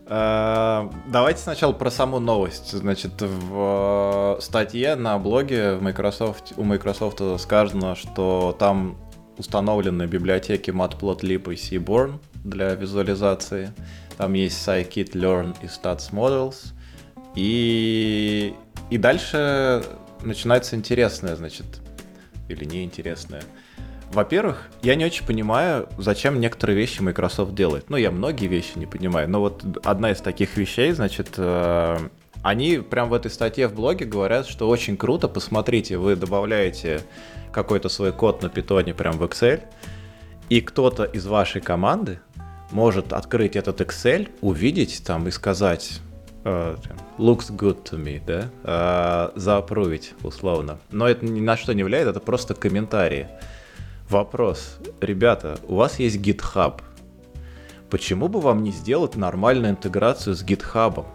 А, 0.07 0.91
давайте 1.07 1.39
сначала 1.41 1.73
про 1.73 1.91
саму 1.91 2.19
новость. 2.19 2.71
Значит, 2.71 3.21
в 3.21 4.39
статье 4.41 4.95
на 4.95 5.17
блоге 5.19 5.75
в 5.75 5.81
Microsoft, 5.83 6.53
у 6.57 6.63
Microsoft 6.63 7.21
сказано, 7.39 7.95
что 7.95 8.55
там 8.57 8.97
установлены 9.37 10.07
библиотеки 10.07 10.71
Matplotlib 10.71 11.53
и 11.53 11.55
Seaborn 11.55 12.19
для 12.43 12.75
визуализации. 12.75 13.73
Там 14.17 14.33
есть 14.33 14.67
Scikit 14.67 15.13
Learn 15.13 15.55
и 15.61 15.65
Stats 15.65 16.11
Models. 16.11 16.73
И, 17.35 18.53
и 18.89 18.97
дальше 18.97 19.83
начинается 20.23 20.75
интересное, 20.75 21.35
значит, 21.35 21.65
или 22.49 22.65
неинтересное. 22.65 23.43
Во-первых, 24.11 24.67
я 24.81 24.95
не 24.95 25.05
очень 25.05 25.25
понимаю, 25.25 25.87
зачем 25.97 26.39
некоторые 26.41 26.77
вещи 26.77 27.01
Microsoft 27.01 27.55
делает. 27.55 27.89
Ну, 27.89 27.95
я 27.95 28.11
многие 28.11 28.47
вещи 28.47 28.73
не 28.75 28.85
понимаю, 28.85 29.29
но 29.29 29.39
вот 29.39 29.63
одна 29.85 30.11
из 30.11 30.19
таких 30.19 30.57
вещей, 30.57 30.91
значит, 30.91 31.35
э, 31.37 31.97
они 32.43 32.79
прям 32.79 33.09
в 33.09 33.13
этой 33.13 33.31
статье 33.31 33.69
в 33.69 33.73
блоге 33.73 34.03
говорят, 34.05 34.47
что 34.47 34.67
очень 34.67 34.97
круто, 34.97 35.29
посмотрите, 35.29 35.97
вы 35.97 36.17
добавляете 36.17 37.01
какой-то 37.53 37.87
свой 37.87 38.11
код 38.11 38.41
на 38.41 38.49
питоне 38.49 38.93
прям 38.93 39.13
в 39.13 39.23
Excel, 39.23 39.61
и 40.49 40.59
кто-то 40.59 41.05
из 41.05 41.25
вашей 41.25 41.61
команды 41.61 42.19
может 42.71 43.13
открыть 43.13 43.55
этот 43.55 43.81
Excel, 43.81 44.29
увидеть 44.41 45.03
там 45.05 45.27
и 45.27 45.31
сказать, 45.31 45.99
uh, 46.43 46.79
looks 47.17 47.51
good 47.51 47.83
to 47.83 48.01
me, 48.01 48.21
да, 48.25 48.49
uh, 48.63 49.39
заапрувить 49.39 50.13
условно. 50.23 50.79
Но 50.91 51.07
это 51.07 51.25
ни 51.25 51.41
на 51.41 51.57
что 51.57 51.73
не 51.73 51.83
влияет, 51.83 52.07
это 52.07 52.19
просто 52.19 52.53
комментарии. 52.53 53.27
Вопрос. 54.09 54.77
Ребята, 54.99 55.57
у 55.67 55.75
вас 55.75 55.99
есть 55.99 56.17
GitHub. 56.17 56.81
Почему 57.89 58.27
бы 58.27 58.41
вам 58.41 58.63
не 58.63 58.71
сделать 58.71 59.15
нормальную 59.15 59.71
интеграцию 59.71 60.35
с 60.35 60.43
GitHub? 60.43 61.05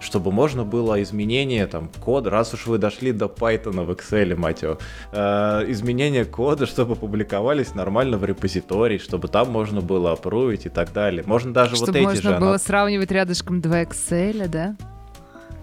Чтобы 0.00 0.32
можно 0.32 0.64
было 0.64 1.02
изменение 1.02 1.66
там 1.66 1.90
кода, 2.00 2.30
раз 2.30 2.54
уж 2.54 2.66
вы 2.66 2.78
дошли 2.78 3.12
до 3.12 3.26
Python 3.26 3.84
в 3.84 3.90
Excel, 3.90 4.36
мать 4.36 4.62
его, 4.62 4.78
э, 5.12 5.64
изменение 5.68 6.24
кода, 6.24 6.66
чтобы 6.66 6.96
публиковались 6.96 7.74
нормально 7.74 8.18
в 8.18 8.24
репозитории, 8.24 8.98
чтобы 8.98 9.28
там 9.28 9.50
можно 9.50 9.80
было 9.80 10.12
опрувить 10.12 10.66
и 10.66 10.68
так 10.68 10.92
далее. 10.92 11.22
Можно 11.26 11.52
даже 11.52 11.76
чтобы 11.76 11.92
вот 11.92 11.96
эти 11.96 12.22
же... 12.22 12.28
можно 12.28 12.40
было 12.40 12.50
она... 12.50 12.58
сравнивать 12.58 13.10
рядышком 13.10 13.60
два 13.60 13.82
Excel, 13.82 14.48
да? 14.48 14.76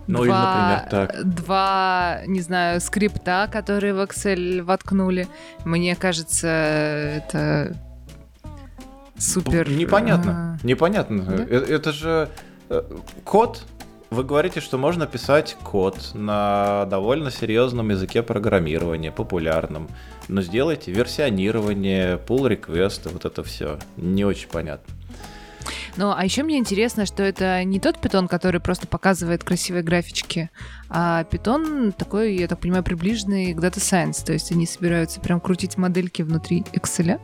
Ну, 0.07 0.23
два, 0.23 0.25
или, 0.25 0.31
например, 0.31 0.89
так. 0.89 1.35
Два, 1.35 2.21
не 2.27 2.41
знаю, 2.41 2.79
скрипта, 2.79 3.49
которые 3.51 3.93
в 3.93 3.99
Excel 3.99 4.61
воткнули. 4.61 5.27
Мне 5.63 5.95
кажется, 5.95 6.47
это 6.47 7.75
супер... 9.17 9.67
Непонятно, 9.69 10.59
а... 10.61 10.67
непонятно. 10.67 11.23
Да? 11.23 11.43
Это, 11.43 11.73
это 11.73 11.91
же 11.91 12.29
э, 12.69 12.83
код 13.23 13.63
вы 14.15 14.23
говорите, 14.23 14.61
что 14.61 14.77
можно 14.77 15.05
писать 15.05 15.57
код 15.63 16.11
на 16.13 16.85
довольно 16.85 17.29
серьезном 17.29 17.89
языке 17.89 18.23
программирования, 18.23 19.11
популярном, 19.11 19.89
но 20.27 20.41
сделайте 20.41 20.91
версионирование, 20.91 22.17
pull 22.17 22.49
request, 22.49 23.11
вот 23.11 23.25
это 23.25 23.43
все. 23.43 23.77
Не 23.97 24.25
очень 24.25 24.47
понятно. 24.47 24.93
Ну, 25.97 26.13
а 26.15 26.23
еще 26.23 26.43
мне 26.43 26.57
интересно, 26.57 27.05
что 27.05 27.23
это 27.23 27.63
не 27.63 27.79
тот 27.79 27.99
питон, 27.99 28.27
который 28.27 28.59
просто 28.59 28.87
показывает 28.87 29.43
красивые 29.43 29.83
графички, 29.83 30.49
а 30.89 31.23
питон 31.25 31.91
такой, 31.91 32.35
я 32.35 32.47
так 32.47 32.59
понимаю, 32.59 32.83
приближенный 32.83 33.53
к 33.53 33.59
Data 33.59 33.77
Science. 33.77 34.25
То 34.25 34.33
есть 34.33 34.51
они 34.51 34.65
собираются 34.65 35.19
прям 35.19 35.39
крутить 35.39 35.77
модельки 35.77 36.21
внутри 36.21 36.63
Excel. 36.73 37.19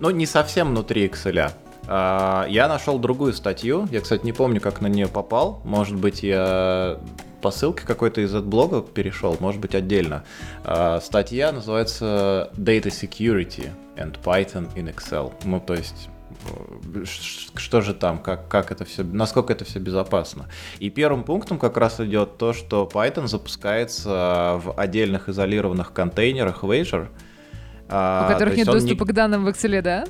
Ну, 0.00 0.10
не 0.10 0.26
совсем 0.26 0.68
внутри 0.70 1.06
Excel. 1.06 1.52
А, 1.88 2.46
я 2.48 2.68
нашел 2.68 2.98
другую 2.98 3.32
статью. 3.32 3.88
Я, 3.90 4.00
кстати, 4.00 4.24
не 4.24 4.32
помню, 4.32 4.60
как 4.60 4.80
на 4.80 4.88
нее 4.88 5.08
попал. 5.08 5.62
Может 5.64 5.96
быть, 5.96 6.22
я 6.22 6.98
по 7.40 7.50
ссылке 7.50 7.86
какой-то 7.86 8.20
из 8.20 8.34
блога 8.34 8.82
перешел, 8.82 9.36
может 9.40 9.60
быть, 9.60 9.74
отдельно. 9.74 10.24
А, 10.64 11.00
статья 11.00 11.50
называется 11.50 12.50
Data 12.54 12.88
Security 12.88 13.70
and 13.96 14.18
Python 14.22 14.68
in 14.74 14.94
Excel. 14.94 15.32
Ну, 15.44 15.60
то 15.60 15.74
есть 15.74 16.10
э, 16.94 17.04
что 17.54 17.80
же 17.80 17.94
там, 17.94 18.18
как, 18.18 18.48
как 18.48 18.70
это 18.70 18.84
все, 18.84 19.02
насколько 19.02 19.54
это 19.54 19.64
все 19.64 19.78
безопасно. 19.78 20.46
И 20.80 20.90
первым 20.90 21.24
пунктом 21.24 21.58
как 21.58 21.78
раз 21.78 22.00
идет 22.00 22.36
то, 22.36 22.52
что 22.52 22.86
Python 22.92 23.28
запускается 23.28 24.60
в 24.62 24.74
отдельных 24.76 25.30
изолированных 25.30 25.94
контейнерах 25.94 26.62
в 26.62 26.70
Azure. 26.70 27.08
У 27.86 28.28
которых 28.28 28.54
нет 28.58 28.66
доступа 28.66 29.04
не... 29.04 29.10
к 29.10 29.12
данным 29.14 29.44
в 29.46 29.48
Excel, 29.48 29.80
да? 29.80 30.04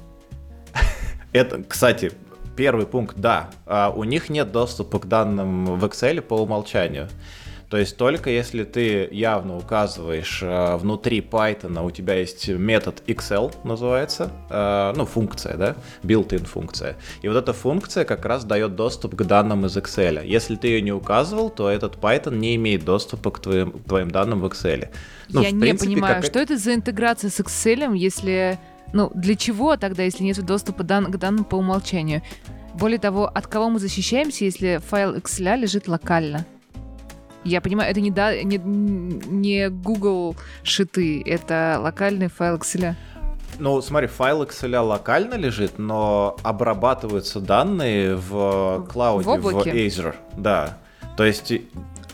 Это, 1.32 1.62
кстати, 1.62 2.12
первый 2.56 2.86
пункт, 2.86 3.16
да, 3.18 3.50
а 3.66 3.90
у 3.94 4.04
них 4.04 4.30
нет 4.30 4.50
доступа 4.50 4.98
к 4.98 5.06
данным 5.06 5.78
в 5.78 5.84
Excel 5.84 6.20
по 6.20 6.34
умолчанию. 6.34 7.08
То 7.70 7.76
есть 7.76 7.98
только 7.98 8.30
если 8.30 8.64
ты 8.64 9.08
явно 9.12 9.58
указываешь 9.58 10.40
э, 10.42 10.76
внутри 10.76 11.20
Python, 11.20 11.84
у 11.84 11.90
тебя 11.90 12.14
есть 12.14 12.48
метод 12.48 13.02
Excel, 13.06 13.54
называется, 13.62 14.30
э, 14.48 14.94
ну, 14.96 15.04
функция, 15.04 15.56
да, 15.56 15.76
built-in 16.02 16.46
функция. 16.46 16.96
И 17.20 17.28
вот 17.28 17.36
эта 17.36 17.52
функция 17.52 18.06
как 18.06 18.24
раз 18.24 18.44
дает 18.44 18.74
доступ 18.74 19.14
к 19.14 19.22
данным 19.22 19.66
из 19.66 19.76
Excel. 19.76 20.26
Если 20.26 20.56
ты 20.56 20.68
ее 20.68 20.80
не 20.80 20.92
указывал, 20.92 21.50
то 21.50 21.68
этот 21.68 21.96
Python 21.96 22.36
не 22.36 22.56
имеет 22.56 22.86
доступа 22.86 23.30
к 23.30 23.38
твоим, 23.38 23.72
к 23.72 23.84
твоим 23.84 24.10
данным 24.10 24.40
в 24.40 24.46
Excel. 24.46 24.88
Ну, 25.28 25.42
Я 25.42 25.50
в 25.50 25.60
принципе, 25.60 25.90
не 25.90 25.96
понимаю, 25.96 26.22
как... 26.22 26.24
что 26.24 26.38
это 26.38 26.56
за 26.56 26.74
интеграция 26.74 27.28
с 27.28 27.38
Excel, 27.38 27.94
если 27.94 28.58
ну, 28.92 29.10
для 29.14 29.34
чего 29.34 29.76
тогда, 29.76 30.02
если 30.02 30.24
нет 30.24 30.44
доступа 30.44 30.82
дан- 30.82 31.10
к 31.10 31.16
данным 31.16 31.44
по 31.44 31.56
умолчанию? 31.56 32.22
Более 32.74 32.98
того, 32.98 33.26
от 33.26 33.46
кого 33.46 33.70
мы 33.70 33.78
защищаемся, 33.78 34.44
если 34.44 34.80
файл 34.88 35.16
Excel 35.16 35.56
лежит 35.56 35.88
локально? 35.88 36.46
Я 37.44 37.60
понимаю, 37.60 37.90
это 37.90 38.00
не, 38.00 38.10
да, 38.10 38.42
не, 38.42 38.58
не 38.58 39.68
Google 39.68 40.36
шиты, 40.62 41.22
это 41.24 41.78
локальный 41.80 42.28
файл 42.28 42.56
Excel. 42.56 42.94
Ну, 43.58 43.80
смотри, 43.80 44.06
файл 44.06 44.42
Excel 44.42 44.78
локально 44.80 45.34
лежит, 45.34 45.78
но 45.78 46.36
обрабатываются 46.42 47.40
данные 47.40 48.16
в 48.16 48.86
клауде, 48.90 49.28
в, 49.28 49.40
в 49.40 49.66
Azure. 49.66 50.14
Да. 50.36 50.78
То 51.16 51.24
есть 51.24 51.52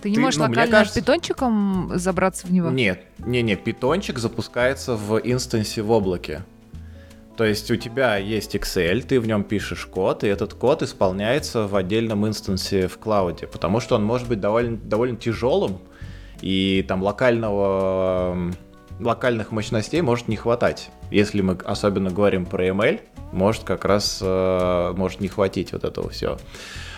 ты 0.04 0.10
не 0.10 0.16
ты, 0.16 0.20
можешь 0.20 0.38
ну, 0.38 0.46
локально 0.46 0.70
кажется... 0.70 1.00
питончиком 1.00 1.92
забраться 1.94 2.46
в 2.46 2.52
него? 2.52 2.70
Нет, 2.70 3.04
не, 3.18 3.42
не, 3.42 3.56
питончик 3.56 4.18
запускается 4.18 4.96
в 4.96 5.18
инстансе 5.18 5.82
в 5.82 5.90
облаке. 5.90 6.42
То 7.36 7.44
есть 7.44 7.70
у 7.70 7.76
тебя 7.76 8.16
есть 8.16 8.54
Excel, 8.54 9.02
ты 9.02 9.18
в 9.18 9.26
нем 9.26 9.42
пишешь 9.42 9.86
код, 9.86 10.22
и 10.22 10.28
этот 10.28 10.54
код 10.54 10.82
исполняется 10.82 11.66
в 11.66 11.74
отдельном 11.74 12.26
инстансе 12.26 12.86
в 12.86 12.98
клауде, 12.98 13.48
потому 13.48 13.80
что 13.80 13.96
он 13.96 14.04
может 14.04 14.28
быть 14.28 14.40
довольно, 14.40 14.76
довольно 14.76 15.16
тяжелым, 15.16 15.78
и 16.40 16.84
там 16.86 17.02
локального, 17.02 18.52
локальных 19.00 19.50
мощностей 19.50 20.00
может 20.00 20.28
не 20.28 20.36
хватать. 20.36 20.90
Если 21.10 21.40
мы 21.40 21.58
особенно 21.64 22.10
говорим 22.10 22.46
про 22.46 22.68
ML, 22.68 23.00
может 23.32 23.64
как 23.64 23.84
раз 23.84 24.20
э, 24.22 24.94
может 24.96 25.20
не 25.20 25.28
хватить 25.28 25.72
вот 25.72 25.82
этого 25.84 26.10
всего. 26.10 26.38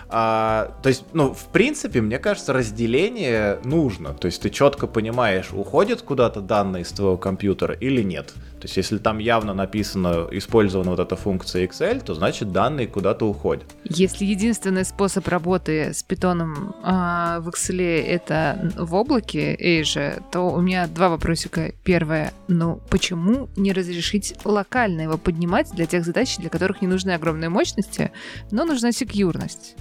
А, 0.09 0.73
то 0.81 0.89
есть, 0.89 1.03
ну, 1.13 1.33
в 1.33 1.45
принципе, 1.45 2.01
мне 2.01 2.17
кажется, 2.19 2.53
разделение 2.53 3.59
нужно. 3.63 4.13
То 4.13 4.27
есть 4.27 4.41
ты 4.41 4.49
четко 4.49 4.87
понимаешь, 4.87 5.51
уходит 5.51 6.01
куда-то 6.01 6.41
данные 6.41 6.83
из 6.83 6.91
твоего 6.91 7.17
компьютера 7.17 7.73
или 7.73 8.01
нет. 8.01 8.33
То 8.59 8.63
есть, 8.63 8.77
если 8.77 8.97
там 8.97 9.19
явно 9.19 9.53
написано, 9.53 10.27
использована 10.31 10.91
вот 10.91 10.99
эта 10.99 11.15
функция 11.15 11.65
Excel, 11.67 12.03
то 12.03 12.15
значит 12.15 12.51
данные 12.51 12.87
куда-то 12.87 13.25
уходят. 13.25 13.65
Если 13.83 14.25
единственный 14.25 14.85
способ 14.85 15.27
работы 15.27 15.93
с 15.93 16.03
питоном 16.03 16.75
а, 16.83 17.39
в 17.41 17.49
Excel 17.49 18.03
это 18.03 18.71
в 18.77 18.95
облаке 18.95 19.55
Azure, 19.55 20.23
то 20.31 20.49
у 20.49 20.61
меня 20.61 20.87
два 20.87 21.09
вопросика. 21.09 21.73
Первое, 21.83 22.33
ну 22.47 22.81
почему 22.89 23.49
не 23.55 23.73
разрешить 23.73 24.35
локально 24.43 25.01
его 25.01 25.17
поднимать 25.17 25.71
для 25.71 25.85
тех 25.85 26.05
задач, 26.05 26.37
для 26.37 26.49
которых 26.49 26.81
не 26.81 26.87
нужны 26.87 27.11
огромные 27.11 27.49
мощности, 27.49 28.11
но 28.51 28.65
нужна 28.65 28.91
секьюрность? 28.91 29.75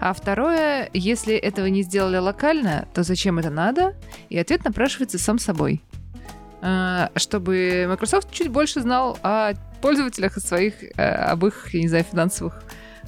А 0.00 0.12
второе, 0.12 0.88
если 0.92 1.34
этого 1.34 1.66
не 1.66 1.82
сделали 1.82 2.16
локально, 2.16 2.86
то 2.94 3.02
зачем 3.02 3.38
это 3.38 3.50
надо? 3.50 3.94
И 4.28 4.38
ответ 4.38 4.64
напрашивается 4.64 5.18
сам 5.18 5.38
собой. 5.38 5.82
А, 6.62 7.10
чтобы 7.16 7.86
Microsoft 7.88 8.30
чуть 8.32 8.48
больше 8.48 8.80
знал 8.80 9.18
о 9.22 9.52
пользователях, 9.80 10.36
о 10.36 10.40
своих, 10.40 10.74
э, 10.82 11.02
об 11.02 11.46
их, 11.46 11.72
я 11.72 11.80
не 11.80 11.88
знаю, 11.88 12.04
финансовых 12.04 12.62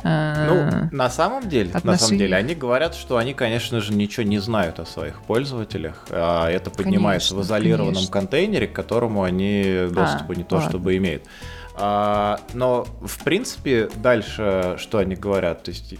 а, 0.04 0.88
ну, 0.90 0.96
на 0.96 1.10
самом 1.10 1.48
деле, 1.48 1.70
отношения. 1.70 1.92
на 1.92 1.98
самом 1.98 2.18
деле, 2.18 2.36
они 2.36 2.54
говорят, 2.54 2.94
что 2.94 3.18
они, 3.18 3.34
конечно 3.34 3.80
же, 3.80 3.92
ничего 3.92 4.24
не 4.24 4.38
знают 4.38 4.80
о 4.80 4.86
своих 4.86 5.20
пользователях. 5.22 6.06
А 6.10 6.50
это 6.50 6.70
поднимается 6.70 7.30
конечно, 7.30 7.36
в 7.36 7.42
изолированном 7.42 7.94
конечно. 7.94 8.12
контейнере, 8.12 8.66
к 8.66 8.72
которому 8.72 9.22
они 9.22 9.86
доступа 9.90 10.32
а, 10.32 10.34
не 10.34 10.44
то 10.44 10.56
ладно. 10.56 10.70
чтобы 10.70 10.96
имеют. 10.96 11.24
А, 11.74 12.40
но, 12.52 12.84
в 13.00 13.22
принципе, 13.22 13.88
дальше 13.96 14.76
что 14.78 14.98
они 14.98 15.14
говорят? 15.14 15.62
То 15.62 15.70
есть 15.70 15.94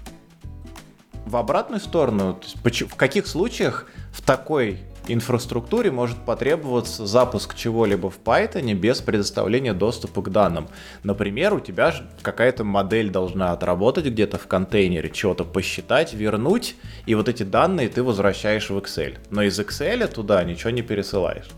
в 1.27 1.37
обратную 1.37 1.81
сторону, 1.81 2.35
то 2.35 2.69
есть, 2.69 2.83
в 2.83 2.95
каких 2.95 3.27
случаях 3.27 3.87
в 4.13 4.23
такой 4.23 4.81
инфраструктуре 5.09 5.91
может 5.91 6.19
потребоваться 6.19 7.07
запуск 7.07 7.55
чего-либо 7.55 8.11
в 8.11 8.19
Python 8.25 8.73
без 8.75 9.01
предоставления 9.01 9.75
доступа 9.75 10.23
к 10.23 10.31
данным. 10.31 10.69
Например, 11.03 11.55
у 11.55 11.61
тебя 11.61 11.95
какая-то 12.23 12.65
модель 12.65 13.11
должна 13.11 13.53
отработать 13.53 14.07
где-то 14.07 14.39
в 14.39 14.47
контейнере, 14.47 15.11
чего-то 15.11 15.45
посчитать, 15.45 16.15
вернуть, 16.15 16.77
и 17.07 17.15
вот 17.15 17.29
эти 17.29 17.43
данные 17.43 17.89
ты 17.89 18.03
возвращаешь 18.03 18.71
в 18.71 18.79
Excel. 18.79 19.19
Но 19.31 19.43
из 19.43 19.59
Excel 19.59 20.07
туда 20.07 20.43
ничего 20.45 20.71
не 20.71 20.83
пересылаешь. 20.83 21.49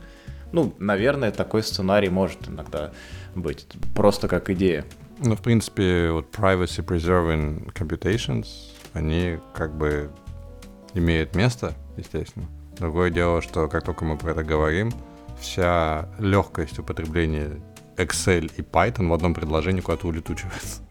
Ну, 0.52 0.72
наверное, 0.78 1.32
такой 1.32 1.62
сценарий 1.62 2.08
может 2.08 2.48
иногда 2.48 2.92
быть, 3.34 3.66
просто 3.94 4.28
как 4.28 4.50
идея. 4.50 4.84
Ну, 5.18 5.36
в 5.36 5.42
принципе, 5.42 6.10
вот 6.10 6.34
privacy 6.34 6.84
preserving 6.84 7.72
computations, 7.72 8.46
они 8.94 9.38
как 9.52 9.76
бы 9.76 10.10
имеют 10.94 11.34
место, 11.34 11.74
естественно. 11.96 12.46
Другое 12.78 13.10
дело, 13.10 13.42
что 13.42 13.68
как 13.68 13.84
только 13.84 14.04
мы 14.04 14.16
про 14.16 14.30
это 14.30 14.42
говорим, 14.42 14.92
вся 15.38 16.08
легкость 16.18 16.78
употребления 16.78 17.60
Excel 17.96 18.50
и 18.56 18.62
Python 18.62 19.08
в 19.08 19.12
одном 19.12 19.34
предложении 19.34 19.80
куда-то 19.80 20.08
улетучивается. 20.08 20.83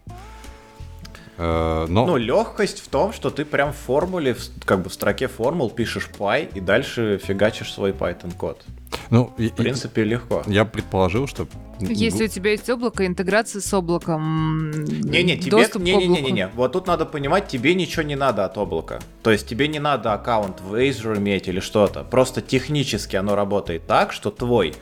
Э, 1.36 1.86
но... 1.88 2.06
Ну, 2.06 2.16
легкость 2.16 2.80
в 2.80 2.88
том, 2.88 3.12
что 3.12 3.30
ты 3.30 3.44
прям 3.44 3.72
в 3.72 3.76
формуле, 3.76 4.36
как 4.64 4.82
бы 4.82 4.90
в 4.90 4.94
строке 4.94 5.28
формул 5.28 5.70
пишешь 5.70 6.08
py 6.16 6.48
и 6.54 6.60
дальше 6.60 7.20
фигачишь 7.22 7.72
свой 7.72 7.92
Python 7.92 8.36
код. 8.36 8.64
Ну, 9.10 9.32
в 9.36 9.50
принципе, 9.50 10.02
и, 10.02 10.04
легко. 10.04 10.42
Я 10.46 10.64
предположил, 10.64 11.26
что... 11.26 11.48
Если 11.80 12.26
у 12.26 12.28
тебя 12.28 12.52
есть 12.52 12.70
облако, 12.70 13.04
интеграция 13.04 13.60
с 13.60 13.74
облаком, 13.74 14.70
Не-не, 14.70 15.36
тебе... 15.36 15.66
Не-не-не-не. 15.74 16.48
Вот 16.54 16.72
тут 16.72 16.86
надо 16.86 17.04
понимать, 17.04 17.48
тебе 17.48 17.74
ничего 17.74 18.02
не 18.02 18.14
надо 18.14 18.44
от 18.44 18.56
облака. 18.56 19.00
То 19.22 19.30
есть 19.32 19.48
тебе 19.48 19.66
не 19.66 19.80
надо 19.80 20.12
аккаунт 20.12 20.60
в 20.60 20.74
Azure 20.74 21.18
иметь 21.18 21.48
или 21.48 21.60
что-то. 21.60 22.04
Просто 22.04 22.40
технически 22.40 23.16
оно 23.16 23.34
работает 23.34 23.86
так, 23.86 24.12
что 24.12 24.30
твой 24.30 24.74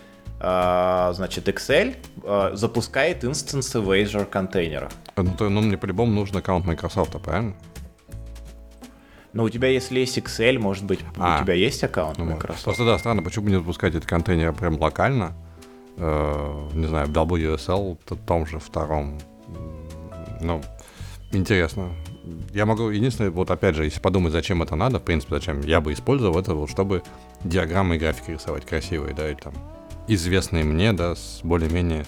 значит, 0.42 1.48
Excel 1.48 1.94
а, 2.24 2.50
запускает 2.54 3.24
инстансы 3.24 3.78
в 3.78 3.90
Azure 3.90 4.24
контейнерах. 4.24 4.90
Ну, 5.16 5.30
то, 5.38 5.48
ну, 5.48 5.60
мне 5.60 5.78
по-любому 5.78 6.12
нужен 6.12 6.36
аккаунт 6.36 6.66
Microsoft, 6.66 7.12
правильно? 7.22 7.54
Но 9.32 9.44
у 9.44 9.48
тебя, 9.48 9.68
если 9.68 10.00
есть 10.00 10.18
Excel, 10.18 10.58
может 10.58 10.84
быть, 10.84 10.98
а, 11.16 11.38
у 11.38 11.44
тебя 11.44 11.54
есть 11.54 11.84
аккаунт 11.84 12.18
ну, 12.18 12.24
Microsoft. 12.24 12.64
Просто 12.64 12.84
да, 12.84 12.98
странно, 12.98 13.22
почему 13.22 13.44
бы 13.44 13.50
не 13.52 13.56
запускать 13.56 13.94
этот 13.94 14.08
контейнер 14.08 14.52
прям 14.52 14.80
локально, 14.80 15.32
э, 15.96 16.68
не 16.74 16.86
знаю, 16.86 17.06
в 17.06 17.12
WSL, 17.12 17.98
в 18.04 18.26
том 18.26 18.44
же 18.44 18.58
втором. 18.58 19.18
Ну, 20.40 20.60
интересно. 21.30 21.90
Я 22.52 22.66
могу, 22.66 22.90
единственное, 22.90 23.30
вот 23.30 23.50
опять 23.52 23.76
же, 23.76 23.84
если 23.84 24.00
подумать, 24.00 24.32
зачем 24.32 24.60
это 24.62 24.74
надо, 24.74 24.98
в 24.98 25.02
принципе, 25.02 25.36
зачем 25.36 25.60
я 25.60 25.80
бы 25.80 25.92
использовал 25.92 26.38
это, 26.38 26.54
вот, 26.54 26.68
чтобы 26.68 27.02
диаграммы 27.44 27.94
и 27.94 27.98
графики 27.98 28.32
рисовать 28.32 28.66
красивые, 28.66 29.14
да, 29.14 29.30
и 29.30 29.34
там 29.34 29.54
известные 30.14 30.64
мне, 30.64 30.92
да, 30.92 31.14
с 31.14 31.40
более-менее 31.42 32.06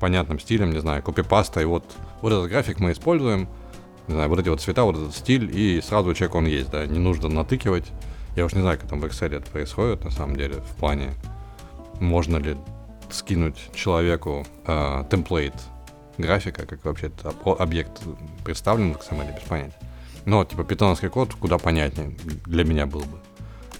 понятным 0.00 0.40
стилем, 0.40 0.72
не 0.72 0.80
знаю, 0.80 1.02
копипаста, 1.02 1.60
и 1.60 1.64
вот, 1.64 1.84
вот 2.20 2.32
этот 2.32 2.48
график 2.50 2.80
мы 2.80 2.92
используем, 2.92 3.48
не 4.08 4.14
знаю, 4.14 4.28
вот 4.28 4.40
эти 4.40 4.48
вот 4.48 4.60
цвета, 4.60 4.84
вот 4.84 4.96
этот 4.96 5.14
стиль, 5.14 5.50
и 5.56 5.80
сразу 5.80 6.12
человек 6.14 6.34
он 6.34 6.46
есть, 6.46 6.70
да, 6.70 6.86
не 6.86 6.98
нужно 6.98 7.28
натыкивать. 7.28 7.92
Я 8.34 8.46
уж 8.46 8.52
не 8.52 8.62
знаю, 8.62 8.78
как 8.78 8.88
там 8.88 9.00
в 9.00 9.04
Excel 9.04 9.36
это 9.36 9.50
происходит, 9.50 10.04
на 10.04 10.10
самом 10.10 10.36
деле, 10.36 10.56
в 10.56 10.76
плане, 10.76 11.12
можно 12.00 12.38
ли 12.38 12.56
скинуть 13.10 13.70
человеку 13.74 14.46
э, 14.66 15.04
темплейт 15.10 15.54
графика, 16.18 16.66
как 16.66 16.84
вообще 16.84 17.06
этот 17.06 17.36
объект 17.58 18.02
представлен 18.44 18.94
в 18.94 18.96
XML, 18.96 19.34
без 19.34 19.48
понятия. 19.48 19.78
Но, 20.24 20.44
типа, 20.44 20.64
питоновский 20.64 21.08
код 21.08 21.34
куда 21.34 21.58
понятнее 21.58 22.16
для 22.46 22.64
меня 22.64 22.86
был 22.86 23.00
бы. 23.00 23.18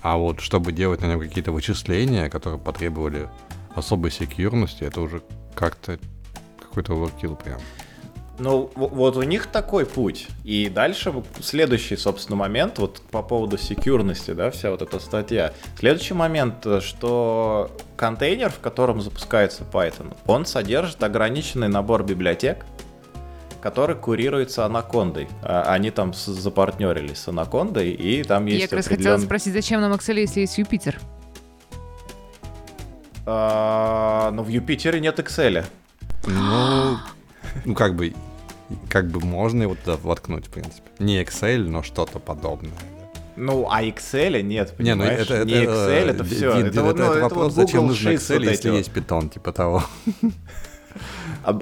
А 0.03 0.17
вот 0.17 0.41
чтобы 0.41 0.73
делать 0.73 1.01
на 1.01 1.07
нем 1.07 1.21
какие-то 1.21 1.53
вычисления, 1.53 2.29
которые 2.29 2.59
потребовали 2.59 3.29
особой 3.75 4.11
секьюрности, 4.11 4.85
это 4.85 5.01
уже 5.01 5.23
как-то 5.55 5.99
какой-то 6.61 6.95
overkill 6.95 7.37
прям. 7.43 7.61
Ну, 8.39 8.71
вот 8.75 9.17
у 9.17 9.23
них 9.23 9.47
такой 9.47 9.87
путь. 9.87 10.27
И 10.43 10.69
дальше 10.69 11.13
следующий, 11.41 11.97
собственно, 11.97 12.37
момент, 12.37 12.79
вот 12.79 13.03
по 13.11 13.23
поводу 13.23 13.59
секьюрности, 13.59 14.33
да, 14.33 14.51
вся 14.51 14.71
вот 14.71 14.83
эта 14.83 14.99
статья. 14.99 15.53
Следующий 15.79 16.15
момент, 16.15 16.67
что 16.81 17.71
контейнер, 17.97 18.51
в 18.51 18.59
котором 18.59 19.01
запускается 19.01 19.65
Python, 19.71 20.17
он 20.27 20.47
содержит 20.47 21.03
ограниченный 21.03 21.69
набор 21.69 22.05
библиотек, 22.05 22.65
который 23.61 23.95
курируется 23.95 24.65
Анакондой. 24.65 25.29
А, 25.43 25.63
они 25.69 25.91
там 25.91 26.13
запартнерились 26.13 27.19
с 27.19 27.29
Анакондой, 27.29 27.91
и 27.91 28.25
там 28.25 28.47
есть 28.47 28.63
Я 28.63 28.67
как 28.67 28.79
раз 28.79 28.89
хотела 28.89 29.19
спросить, 29.19 29.53
зачем 29.53 29.81
нам 29.81 29.93
Excel, 29.93 30.19
если 30.19 30.41
есть 30.41 30.59
Юпитер? 30.59 30.99
А, 33.27 34.31
ну, 34.33 34.43
в 34.43 34.49
Юпитере 34.49 35.01
нет 35.01 35.19
Excel. 35.19 35.65
Ну, 36.27 36.99
ну, 37.65 37.75
как 37.75 37.95
бы 37.95 38.13
как 38.89 39.09
бы 39.09 39.21
можно 39.21 39.63
его 39.63 39.75
туда 39.75 39.97
воткнуть, 39.97 40.47
в 40.47 40.51
принципе. 40.51 40.89
Не 40.99 41.23
Excel, 41.23 41.59
но 41.69 41.83
что-то 41.83 42.19
подобное. 42.19 42.73
Ну, 43.37 43.67
а 43.71 43.83
Excel 43.83 44.43
нет, 44.43 44.75
понимаешь? 44.77 45.29
Не, 45.29 45.35
ну 45.35 45.41
это, 45.41 45.45
не 45.47 45.65
Excel, 45.65 45.89
это, 45.89 46.11
это 46.11 46.25
все. 46.25 46.51
Это, 46.51 46.69
это, 46.69 46.81
это, 46.81 47.03
это 47.03 47.21
вопрос, 47.21 47.55
вот 47.55 47.67
зачем 47.67 47.87
нужен 47.87 48.13
Excel, 48.13 48.39
вот 48.39 48.49
если 48.49 48.71
есть 48.71 48.91
Python, 48.91 49.29
типа 49.29 49.53
того. 49.53 49.85
Э, 51.45 51.53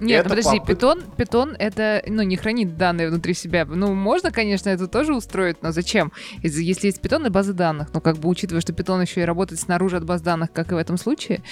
Нет, 0.00 0.24
ну 0.24 0.30
подожди, 0.30 0.60
питон, 0.66 1.02
питон 1.16 1.56
это, 1.58 2.02
ну, 2.06 2.22
не 2.22 2.36
хранит 2.36 2.76
данные 2.76 3.08
внутри 3.08 3.34
себя. 3.34 3.64
Ну, 3.64 3.94
можно, 3.94 4.30
конечно, 4.30 4.68
это 4.68 4.88
тоже 4.88 5.14
устроить, 5.14 5.62
но 5.62 5.72
зачем? 5.72 6.12
Если 6.42 6.86
есть 6.86 7.00
питон 7.00 7.26
и 7.26 7.30
базы 7.30 7.52
данных, 7.52 7.88
ну, 7.94 8.00
как 8.00 8.16
бы 8.16 8.28
учитывая, 8.28 8.60
что 8.60 8.72
питон 8.72 9.00
еще 9.00 9.22
и 9.22 9.24
работает 9.24 9.60
снаружи 9.60 9.96
от 9.96 10.04
баз 10.04 10.22
данных, 10.22 10.52
как 10.52 10.72
и 10.72 10.74
в 10.74 10.78
этом 10.78 10.96
случае. 10.96 11.42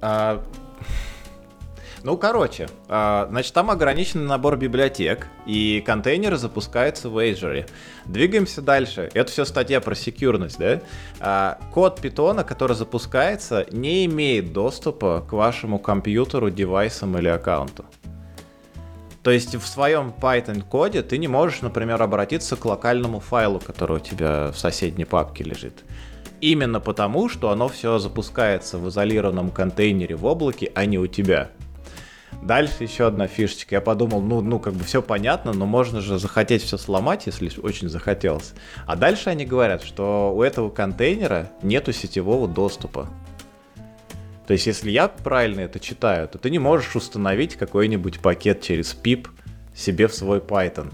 А, 0.00 0.44
ну, 2.04 2.16
короче, 2.16 2.68
а, 2.88 3.26
значит, 3.30 3.52
там 3.52 3.70
ограниченный 3.70 4.26
набор 4.26 4.56
библиотек, 4.56 5.26
и 5.46 5.82
контейнеры 5.84 6.36
запускаются 6.36 7.08
в 7.08 7.18
Azure. 7.18 7.68
Двигаемся 8.06 8.62
дальше. 8.62 9.10
Это 9.14 9.30
все 9.30 9.44
статья 9.44 9.80
про 9.80 9.94
секьюрность, 9.94 10.58
да? 10.58 10.80
А, 11.20 11.58
код 11.72 12.00
питона, 12.00 12.44
который 12.44 12.76
запускается, 12.76 13.66
не 13.72 14.06
имеет 14.06 14.52
доступа 14.52 15.24
к 15.28 15.32
вашему 15.32 15.78
компьютеру, 15.78 16.50
девайсам 16.50 17.18
или 17.18 17.28
аккаунту. 17.28 17.84
То 19.22 19.32
есть 19.32 19.56
в 19.56 19.66
своем 19.66 20.14
Python 20.18 20.62
коде 20.62 21.02
ты 21.02 21.18
не 21.18 21.28
можешь, 21.28 21.60
например, 21.60 22.00
обратиться 22.00 22.56
к 22.56 22.64
локальному 22.64 23.20
файлу, 23.20 23.58
который 23.58 23.96
у 23.96 24.00
тебя 24.00 24.52
в 24.52 24.58
соседней 24.58 25.04
папке 25.04 25.44
лежит. 25.44 25.84
Именно 26.40 26.78
потому, 26.78 27.28
что 27.28 27.50
оно 27.50 27.68
все 27.68 27.98
запускается 27.98 28.78
в 28.78 28.88
изолированном 28.88 29.50
контейнере 29.50 30.14
в 30.14 30.24
облаке, 30.24 30.70
а 30.74 30.86
не 30.86 30.98
у 30.98 31.08
тебя. 31.08 31.50
Дальше 32.42 32.84
еще 32.84 33.06
одна 33.06 33.26
фишечка. 33.26 33.76
Я 33.76 33.80
подумал, 33.80 34.20
ну, 34.20 34.40
ну, 34.40 34.58
как 34.58 34.74
бы 34.74 34.84
все 34.84 35.02
понятно, 35.02 35.52
но 35.52 35.66
можно 35.66 36.00
же 36.00 36.18
захотеть 36.18 36.62
все 36.62 36.78
сломать, 36.78 37.26
если 37.26 37.50
очень 37.60 37.88
захотелось. 37.88 38.52
А 38.86 38.96
дальше 38.96 39.30
они 39.30 39.44
говорят, 39.44 39.82
что 39.82 40.32
у 40.34 40.42
этого 40.42 40.70
контейнера 40.70 41.50
нету 41.62 41.92
сетевого 41.92 42.46
доступа. 42.46 43.08
То 44.46 44.52
есть, 44.52 44.66
если 44.66 44.90
я 44.90 45.08
правильно 45.08 45.60
это 45.60 45.78
читаю, 45.78 46.26
то 46.28 46.38
ты 46.38 46.48
не 46.48 46.58
можешь 46.58 46.96
установить 46.96 47.56
какой-нибудь 47.56 48.20
пакет 48.20 48.62
через 48.62 48.96
PIP 48.96 49.28
себе 49.74 50.08
в 50.08 50.14
свой 50.14 50.38
Python. 50.38 50.92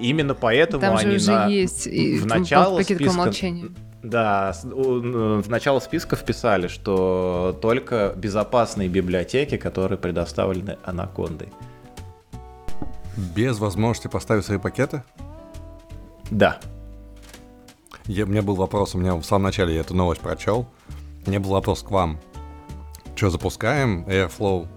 Именно 0.00 0.34
поэтому 0.34 0.80
Там 0.80 0.96
они 0.96 1.10
же 1.12 1.16
уже 1.16 1.32
на... 1.32 1.46
есть 1.46 1.86
в 1.86 2.26
начало 2.26 2.78
пакет 2.78 2.98
по 2.98 3.04
списка- 3.04 3.10
умолчанию. 3.10 3.74
Да, 4.02 4.54
в 4.62 5.48
начало 5.48 5.80
списка 5.80 6.14
вписали, 6.16 6.68
что 6.68 7.58
только 7.60 8.12
безопасные 8.16 8.88
библиотеки, 8.88 9.56
которые 9.56 9.98
предоставлены 9.98 10.78
анакондой. 10.84 11.48
Без 13.34 13.58
возможности 13.58 14.08
поставить 14.08 14.44
свои 14.44 14.58
пакеты? 14.58 15.02
Да. 16.30 16.58
Я, 18.04 18.24
у 18.24 18.28
меня 18.28 18.42
был 18.42 18.54
вопрос, 18.54 18.94
у 18.94 18.98
меня 18.98 19.14
в 19.14 19.24
самом 19.24 19.44
начале 19.44 19.74
я 19.74 19.80
эту 19.80 19.94
новость 19.94 20.20
прочел. 20.20 20.68
У 21.26 21.30
меня 21.30 21.40
был 21.40 21.50
вопрос 21.50 21.82
к 21.82 21.90
вам. 21.90 22.20
Что, 23.16 23.30
запускаем 23.30 24.04
Airflow 24.06 24.68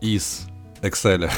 из 0.00 0.46
Excel? 0.80 1.30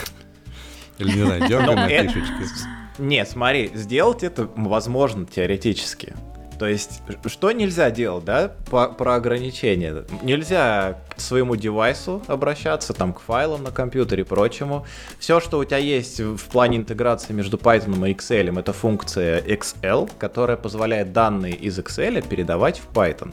Или, 0.99 1.13
не 1.19 1.25
знаю, 1.25 1.49
дергаем 1.49 1.67
Ну, 1.67 1.75
на 1.77 1.89
это- 1.89 2.13
фишечки? 2.13 2.69
Не, 2.99 3.25
смотри, 3.25 3.71
сделать 3.75 4.23
это 4.23 4.49
возможно 4.57 5.25
теоретически. 5.25 6.15
То 6.59 6.67
есть, 6.67 7.03
что 7.27 7.53
нельзя 7.53 7.91
делать, 7.91 8.25
да, 8.25 8.53
по, 8.71 8.89
про 8.89 9.15
ограничения? 9.15 10.05
Нельзя 10.23 10.99
к 11.17 11.21
своему 11.21 11.55
девайсу 11.55 12.23
обращаться, 12.27 12.93
там, 12.93 13.13
к 13.13 13.21
файлам 13.21 13.63
на 13.63 13.71
компьютере 13.71 14.23
и 14.23 14.27
прочему. 14.27 14.85
Все, 15.21 15.39
что 15.39 15.59
у 15.59 15.65
тебя 15.65 15.79
есть 15.79 16.21
в 16.21 16.45
плане 16.47 16.79
интеграции 16.79 17.33
между 17.33 17.59
Python 17.59 18.09
и 18.09 18.13
Excel, 18.13 18.59
это 18.59 18.73
функция 18.73 19.41
XL, 19.41 20.11
которая 20.19 20.57
позволяет 20.57 21.13
данные 21.13 21.55
из 21.55 21.79
Excel 21.79 22.27
передавать 22.27 22.81
в 22.81 22.93
Python. 22.93 23.33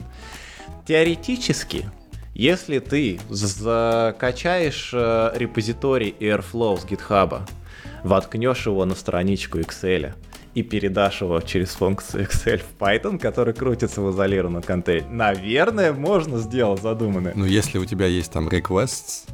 Теоретически, 0.86 1.90
если 2.32 2.78
ты 2.78 3.18
закачаешь 3.28 4.90
э, 4.92 5.32
репозиторий 5.34 6.14
Airflow 6.20 6.78
с 6.78 6.84
GitHub, 6.84 7.40
воткнешь 8.04 8.66
его 8.66 8.84
на 8.84 8.94
страничку 8.94 9.58
Excel 9.58 10.12
и 10.56 10.62
передашь 10.62 11.20
его 11.20 11.38
через 11.42 11.68
функцию 11.72 12.24
Excel 12.24 12.62
в 12.62 12.82
Python, 12.82 13.18
который 13.18 13.52
крутится 13.52 14.00
в 14.00 14.10
изолированном 14.10 14.62
контейнере, 14.62 15.06
наверное, 15.10 15.92
можно 15.92 16.38
сделать 16.38 16.80
задуманное. 16.80 17.34
Ну, 17.36 17.44
если 17.44 17.76
у 17.76 17.84
тебя 17.84 18.06
есть 18.06 18.32
там 18.32 18.48
requests, 18.48 19.28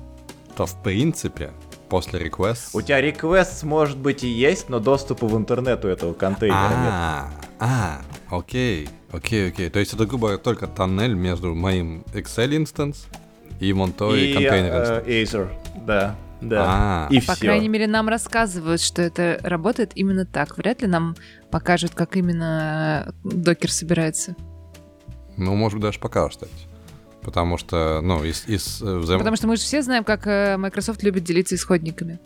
то 0.57 0.67
в 0.67 0.83
принципе 0.83 1.53
после 1.89 2.19
requests... 2.27 2.71
У 2.73 2.83
тебя 2.83 3.01
requests, 3.01 3.65
может 3.65 3.99
быть, 3.99 4.25
и 4.25 4.29
есть, 4.29 4.69
но 4.69 4.81
доступа 4.81 5.27
в 5.29 5.37
интернет 5.37 5.85
у 5.85 5.89
этого 5.89 6.13
контейнера 6.13 6.57
нет. 6.57 6.91
А, 6.91 7.29
а, 7.61 8.01
окей, 8.29 8.89
окей, 9.13 9.51
окей. 9.51 9.71
То 9.71 9.79
есть 9.79 9.95
это, 9.95 10.07
грубо 10.07 10.27
говоря, 10.27 10.39
только 10.43 10.67
тоннель 10.67 11.15
между 11.15 11.55
моим 11.55 12.03
Excel 12.15 12.57
instance 12.57 13.07
и 13.61 13.73
вон 13.73 13.93
той 13.93 14.23
И 14.23 14.33
container 14.33 14.77
instance. 14.77 15.07
Azure, 15.07 15.49
да, 15.87 16.17
да. 16.43 16.65
А. 16.67 17.09
И 17.11 17.21
По 17.21 17.35
все. 17.35 17.47
крайней 17.47 17.69
мере, 17.69 17.87
нам 17.87 18.09
рассказывают, 18.09 18.81
что 18.81 19.01
это 19.01 19.39
работает 19.43 19.93
именно 19.95 20.27
так. 20.27 20.59
Вряд 20.59 20.83
ли 20.83 20.89
нам 20.89 21.17
покажут, 21.51 21.95
как 21.95 22.17
именно 22.17 23.15
докер 23.23 23.71
собирается. 23.71 24.35
Ну, 25.37 25.55
может 25.55 25.79
быть, 25.79 25.85
даже 25.85 26.01
пока 26.01 26.29
кстати. 26.29 26.53
Потому 27.23 27.57
что, 27.57 28.01
ну, 28.03 28.25
из, 28.25 28.49
из 28.49 28.83
э, 28.83 28.99
взаим... 28.99 29.21
Потому 29.21 29.37
что 29.37 29.47
мы 29.47 29.57
же 29.57 29.63
все 29.63 29.83
знаем, 29.83 30.03
как 30.03 30.27
э, 30.27 30.57
Microsoft 30.57 31.05
любит 31.05 31.23
делиться 31.23 31.55
исходниками. 31.55 32.19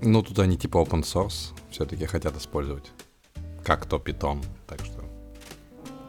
Ну, 0.00 0.22
тут 0.22 0.38
они 0.38 0.56
типа 0.56 0.78
open 0.78 1.02
source 1.02 1.52
все-таки 1.70 2.06
хотят 2.06 2.36
использовать. 2.36 2.92
Как 3.64 3.86
то 3.86 3.96
Python, 3.96 4.44
так 4.68 4.78
что... 4.84 5.02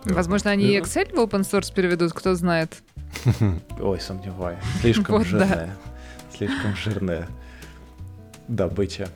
Возможно, 0.04 0.52
они 0.52 0.66
и. 0.66 0.80
Excel 0.80 1.16
в 1.16 1.20
open 1.20 1.42
source 1.42 1.74
переведут, 1.74 2.14
кто 2.14 2.36
знает. 2.36 2.78
Ой, 3.80 4.00
сомневаюсь. 4.00 4.60
Слишком 4.82 5.18
Вот 5.18 5.28
да. 5.32 5.72
Слишком 6.38 6.76
жирная 6.76 7.28
добыча. 8.48 9.10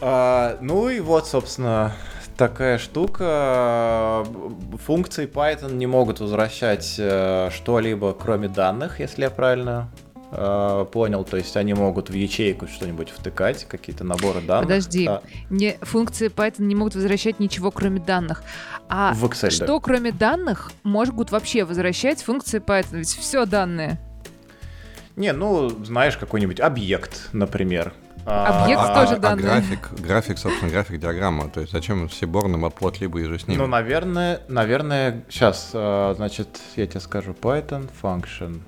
А, 0.00 0.58
ну 0.60 0.88
и 0.88 1.00
вот, 1.00 1.26
собственно, 1.26 1.92
такая 2.36 2.78
штука. 2.78 4.24
Функции 4.84 5.26
Python 5.26 5.74
не 5.74 5.86
могут 5.86 6.20
возвращать 6.20 6.96
э, 6.98 7.50
что-либо, 7.52 8.14
кроме 8.14 8.48
данных, 8.48 9.00
если 9.00 9.22
я 9.22 9.30
правильно 9.30 9.90
э, 10.32 10.86
понял. 10.92 11.24
То 11.24 11.36
есть 11.36 11.56
они 11.56 11.74
могут 11.74 12.10
в 12.10 12.14
ячейку 12.14 12.66
что-нибудь 12.66 13.10
втыкать, 13.10 13.64
какие-то 13.66 14.04
наборы 14.04 14.40
данных. 14.40 14.68
Подожди. 14.68 15.06
А, 15.06 15.22
Не, 15.50 15.76
функции 15.82 16.28
Python 16.28 16.62
не 16.62 16.74
могут 16.74 16.94
возвращать 16.94 17.40
ничего, 17.40 17.70
кроме 17.70 18.00
данных. 18.00 18.42
А 18.88 19.12
в 19.14 19.24
Excel, 19.24 19.42
да. 19.42 19.50
что, 19.50 19.80
кроме 19.80 20.12
данных, 20.12 20.72
могут 20.82 21.30
вообще 21.30 21.64
возвращать 21.64 22.22
функции 22.22 22.60
Python? 22.60 22.98
Ведь 22.98 23.08
все 23.08 23.46
данные. 23.46 24.00
Не, 25.16 25.32
ну, 25.32 25.68
знаешь, 25.84 26.16
какой-нибудь 26.16 26.60
объект, 26.60 27.28
например. 27.32 27.92
А, 28.26 28.62
Объект 28.64 28.80
а, 28.82 29.00
тоже 29.02 29.14
а- 29.14 29.16
а 29.16 29.20
данные. 29.20 29.44
график, 29.44 29.90
график, 29.92 30.38
собственно, 30.38 30.70
график 30.70 30.98
диаграмма. 30.98 31.48
То 31.50 31.60
есть 31.60 31.72
зачем 31.72 32.08
все 32.08 32.26
борны, 32.26 32.56
матплот, 32.56 32.98
либо 33.00 33.20
и 33.20 33.24
же 33.24 33.38
с 33.38 33.46
ним? 33.46 33.58
Ну, 33.58 33.66
наверное, 33.66 34.40
наверное, 34.48 35.24
сейчас, 35.28 35.70
значит, 35.70 36.60
я 36.76 36.86
тебе 36.86 37.00
скажу, 37.00 37.32
Python 37.32 37.88
function, 38.02 38.60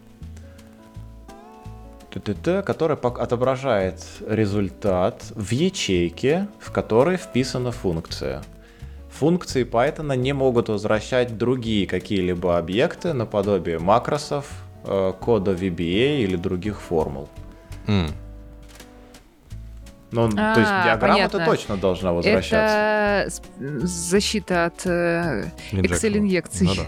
т-т-т, 2.12 2.62
который 2.62 2.96
отображает 2.96 4.04
результат 4.28 5.24
в 5.34 5.50
ячейке, 5.50 6.48
в 6.60 6.70
которой 6.70 7.16
вписана 7.16 7.72
функция. 7.72 8.42
Функции 9.10 9.64
Python 9.64 10.14
не 10.16 10.34
могут 10.34 10.68
возвращать 10.68 11.38
другие 11.38 11.86
какие-либо 11.86 12.58
объекты 12.58 13.14
наподобие 13.14 13.78
макросов, 13.78 14.46
э, 14.86 15.12
кода 15.20 15.52
VBA 15.52 16.22
или 16.22 16.36
других 16.36 16.80
формул. 16.80 17.28
М. 17.86 18.08
Ну, 20.12 20.30
то 20.30 20.54
есть 20.56 20.70
А, 20.72 20.84
диаграмма-то 20.84 21.44
точно 21.44 21.76
должна 21.76 22.12
возвращаться. 22.12 23.26
Это 23.58 23.86
защита 23.86 24.66
от 24.66 24.86
э. 24.86 25.50
Excel-инъекций. 25.72 26.66
Ну 26.68 26.74
да. 26.74 26.84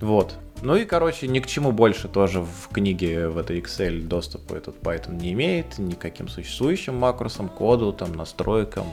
Вот. 0.00 0.34
Ну 0.62 0.76
и, 0.76 0.84
короче, 0.84 1.26
ни 1.28 1.40
к 1.40 1.46
чему 1.46 1.72
больше 1.72 2.08
тоже 2.08 2.40
в 2.40 2.68
книге 2.72 3.28
в 3.28 3.38
этой 3.38 3.60
Excel 3.60 4.02
доступа 4.02 4.54
этот 4.54 4.80
Python 4.82 5.16
не 5.16 5.32
имеет, 5.32 5.78
никаким 5.78 6.28
существующим 6.28 6.96
макросам, 6.96 7.48
коду, 7.48 7.92
там, 7.92 8.12
настройкам 8.12 8.86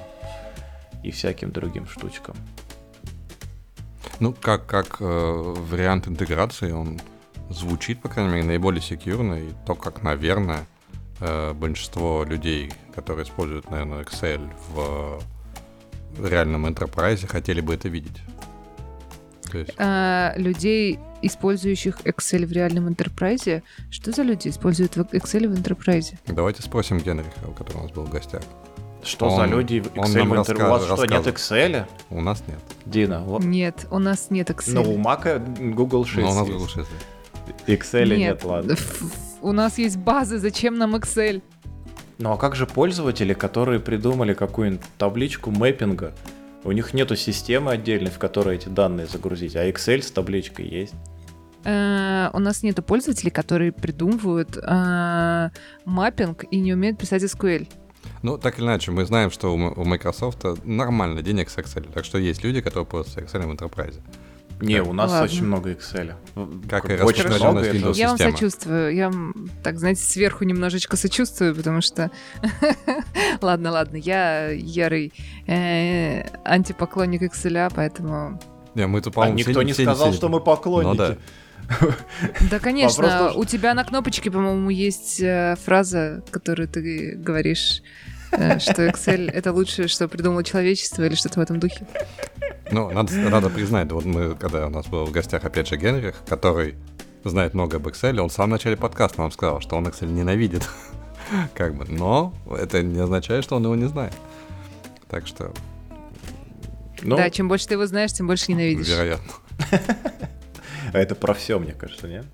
и 1.04 1.12
всяким 1.12 1.52
другим 1.52 1.88
штучкам. 1.88 2.36
Ну, 4.20 4.34
как, 4.34 4.66
как 4.66 4.98
э, 5.00 5.06
вариант 5.06 6.08
интеграции, 6.08 6.72
он 6.72 7.00
звучит, 7.50 8.02
по 8.02 8.10
крайней 8.10 8.34
мере, 8.34 8.44
наиболее 8.46 8.82
секьюрно, 8.82 9.36
и 9.36 9.50
то, 9.66 9.76
как, 9.76 10.04
наверное, 10.04 10.66
э, 11.20 11.54
большинство 11.54 12.24
людей, 12.24 12.72
которые 12.96 13.26
используют, 13.26 13.70
наверное, 13.70 14.04
Excel 14.04 14.50
в 14.70 15.22
реальном 16.20 16.66
enterprise, 16.66 17.28
хотели 17.28 17.62
бы 17.62 17.74
это 17.76 17.90
видеть. 17.90 18.18
То 19.52 19.60
есть, 19.60 19.72
А, 19.78 20.34
людей, 20.36 21.00
использующих 21.22 22.02
Excel 22.02 22.46
в 22.46 22.52
реальном 22.52 22.88
enterprise. 22.88 23.64
Что 23.90 24.12
за 24.12 24.24
люди 24.24 24.50
используют 24.50 24.98
Excel 24.98 25.48
в 25.48 25.54
enterprise? 25.54 26.16
давайте 26.28 26.62
спросим 26.62 26.98
Генриха, 27.00 27.30
который 27.58 27.78
у 27.78 27.84
нас 27.84 27.92
был 27.92 28.04
в 28.04 28.10
гостях. 28.10 28.42
Что 29.04 29.28
Он- 29.28 29.36
за 29.38 29.46
люди 29.46 29.80
в 29.80 29.98
он 29.98 30.06
Excel 30.06 30.18
нам 30.18 30.30
в 30.30 30.34
интер- 30.34 30.66
У 30.66 30.70
вас 30.70 30.84
что, 30.86 31.06
нет. 31.06 31.28
Excel? 31.28 31.86
У 32.10 32.22
нас 32.22 32.44
нет. 32.48 32.60
Дина, 32.86 33.22
вот. 33.22 33.44
Нет, 33.44 33.86
у 33.92 34.00
нас 34.00 34.28
нет 34.30 34.50
Excel. 34.50 34.74
Ну, 34.74 34.94
у 34.94 34.98
Мака 34.98 35.40
Google 35.40 36.04
Sheets 36.04 36.22
Но 36.22 36.32
у 36.32 36.34
нас. 36.34 36.48
Google 36.48 36.66
Sheets. 36.66 36.88
Excel 37.68 38.18
нет, 38.18 38.44
ладно. 38.44 38.74
Ф- 38.74 39.02
ф- 39.02 39.12
У 39.42 39.52
нас 39.52 39.78
есть 39.78 39.98
базы, 39.98 40.40
зачем 40.40 40.78
нам 40.78 40.96
Excel? 40.96 41.42
Ну 42.18 42.32
а 42.32 42.38
как 42.38 42.56
же 42.56 42.66
пользователи, 42.66 43.34
которые 43.34 43.80
придумали 43.80 44.34
какую-нибудь 44.34 44.82
табличку 44.98 45.52
мэппинга? 45.52 46.14
У 46.64 46.72
них 46.72 46.94
нету 46.94 47.16
системы 47.16 47.72
отдельной, 47.72 48.10
в 48.10 48.18
которой 48.18 48.56
эти 48.58 48.68
данные 48.68 49.06
загрузить, 49.06 49.56
а 49.56 49.70
Excel 49.70 50.02
с 50.02 50.12
табличкой 50.12 50.68
есть. 50.68 50.94
Э, 51.64 52.30
У 52.34 52.40
нас 52.40 52.64
нету 52.64 52.82
пользователей, 52.82 53.30
которые 53.32 53.72
придумывают 53.72 54.58
э, 54.58 55.50
маппинг 55.86 56.46
и 56.50 56.60
не 56.60 56.74
умеют 56.74 56.98
писать 56.98 57.24
SQL. 57.24 57.68
Ну, 58.24 58.38
так 58.38 58.58
или 58.60 58.66
иначе, 58.66 58.92
мы 58.92 59.06
знаем, 59.06 59.32
что 59.32 59.54
у 59.54 59.86
Microsoft 59.86 60.44
нормально 60.64 61.22
денег 61.22 61.50
с 61.50 61.58
Excel. 61.58 61.92
Так 61.94 62.06
что 62.06 62.18
есть 62.18 62.44
люди, 62.44 62.62
которые 62.62 62.86
пользуются 62.86 63.22
Excel 63.22 63.48
в 63.48 63.52
enterprise. 63.52 64.00
Не, 64.60 64.82
у 64.82 64.92
нас 64.92 65.12
Ладно. 65.12 65.26
очень 65.26 65.46
много 65.46 65.72
Excel. 65.72 66.14
Как 66.68 66.90
и 66.90 66.94
очень 66.94 67.24
распространенность 67.24 67.70
Windows. 67.70 67.96
Я 67.96 68.08
вам 68.10 68.18
сочувствую. 68.18 68.96
Я, 68.96 69.10
вам, 69.10 69.50
так, 69.64 69.78
знаете, 69.78 70.02
сверху 70.02 70.46
немножечко 70.46 70.98
сочувствую, 70.98 71.56
потому 71.56 71.82
что... 71.82 72.10
ладно, 73.42 73.72
ладно, 73.72 73.98
я 73.98 74.50
ярый 74.50 75.14
э, 75.46 76.24
антипоклонник 76.44 77.22
Excel, 77.22 77.72
поэтому... 77.76 78.40
Не, 78.74 78.88
мы 78.88 79.02
тут, 79.02 79.14
А 79.14 79.16
по-моему, 79.16 79.38
никто 79.38 79.62
не 79.62 79.74
сказал, 79.74 80.12
что 80.14 80.30
мы 80.30 80.40
поклонники. 80.40 80.90
Ну 80.90 80.96
да. 80.96 81.18
Да, 82.50 82.60
конечно, 82.60 83.34
у 83.36 83.46
тебя 83.46 83.74
на 83.74 83.84
кнопочке, 83.84 84.32
по-моему, 84.32 84.70
есть 84.70 85.20
э, 85.20 85.56
фраза, 85.64 86.24
которую 86.32 86.68
ты 86.68 87.16
говоришь, 87.16 87.82
что 88.32 88.88
Excel— 88.88 89.30
это 89.34 89.54
лучшее, 89.54 89.88
что 89.88 90.08
придумало 90.08 90.44
человечество, 90.44 91.04
или 91.04 91.16
что-то 91.16 91.40
в 91.40 91.44
этом 91.44 91.60
духе. 91.60 91.88
Ну, 92.72 92.92
надо, 92.92 93.14
надо 93.14 93.50
признать, 93.50 93.92
вот 93.92 94.06
мы, 94.06 94.36
когда 94.36 94.68
у 94.68 94.70
нас 94.70 94.88
был 94.88 95.06
в 95.06 95.12
гостях, 95.12 95.46
опять 95.46 95.68
же, 95.68 95.78
Генрих, 95.78 96.16
который 96.28 96.76
знает 97.24 97.54
много 97.54 97.78
об 97.78 97.88
Excel. 97.88 98.20
Он 98.20 98.30
в 98.30 98.34
самом 98.34 98.52
начале 98.52 98.76
подкаста 98.76 99.22
нам 99.22 99.32
сказал, 99.32 99.62
что 99.62 99.76
он 99.76 99.88
Excel 99.88 100.08
ненавидит. 100.08 100.68
как 101.54 101.76
бы, 101.76 101.86
но 101.86 102.34
это 102.58 102.82
не 102.82 103.00
означает, 103.00 103.44
что 103.44 103.56
он 103.56 103.64
его 103.64 103.76
не 103.76 103.88
знает. 103.88 104.14
Так 105.10 105.28
что... 105.28 105.54
Ну, 107.02 107.16
да, 107.16 107.30
чем 107.30 107.48
больше 107.48 107.68
ты 107.68 107.76
его 107.76 107.86
знаешь, 107.86 108.12
тем 108.12 108.28
больше 108.28 108.52
ненавидишь. 108.52 108.88
Вероятно. 108.88 109.34
А 110.94 111.00
это 111.00 111.16
про 111.16 111.34
все, 111.34 111.60
мне 111.60 111.74
кажется, 111.74 112.08
нет? 112.08 112.26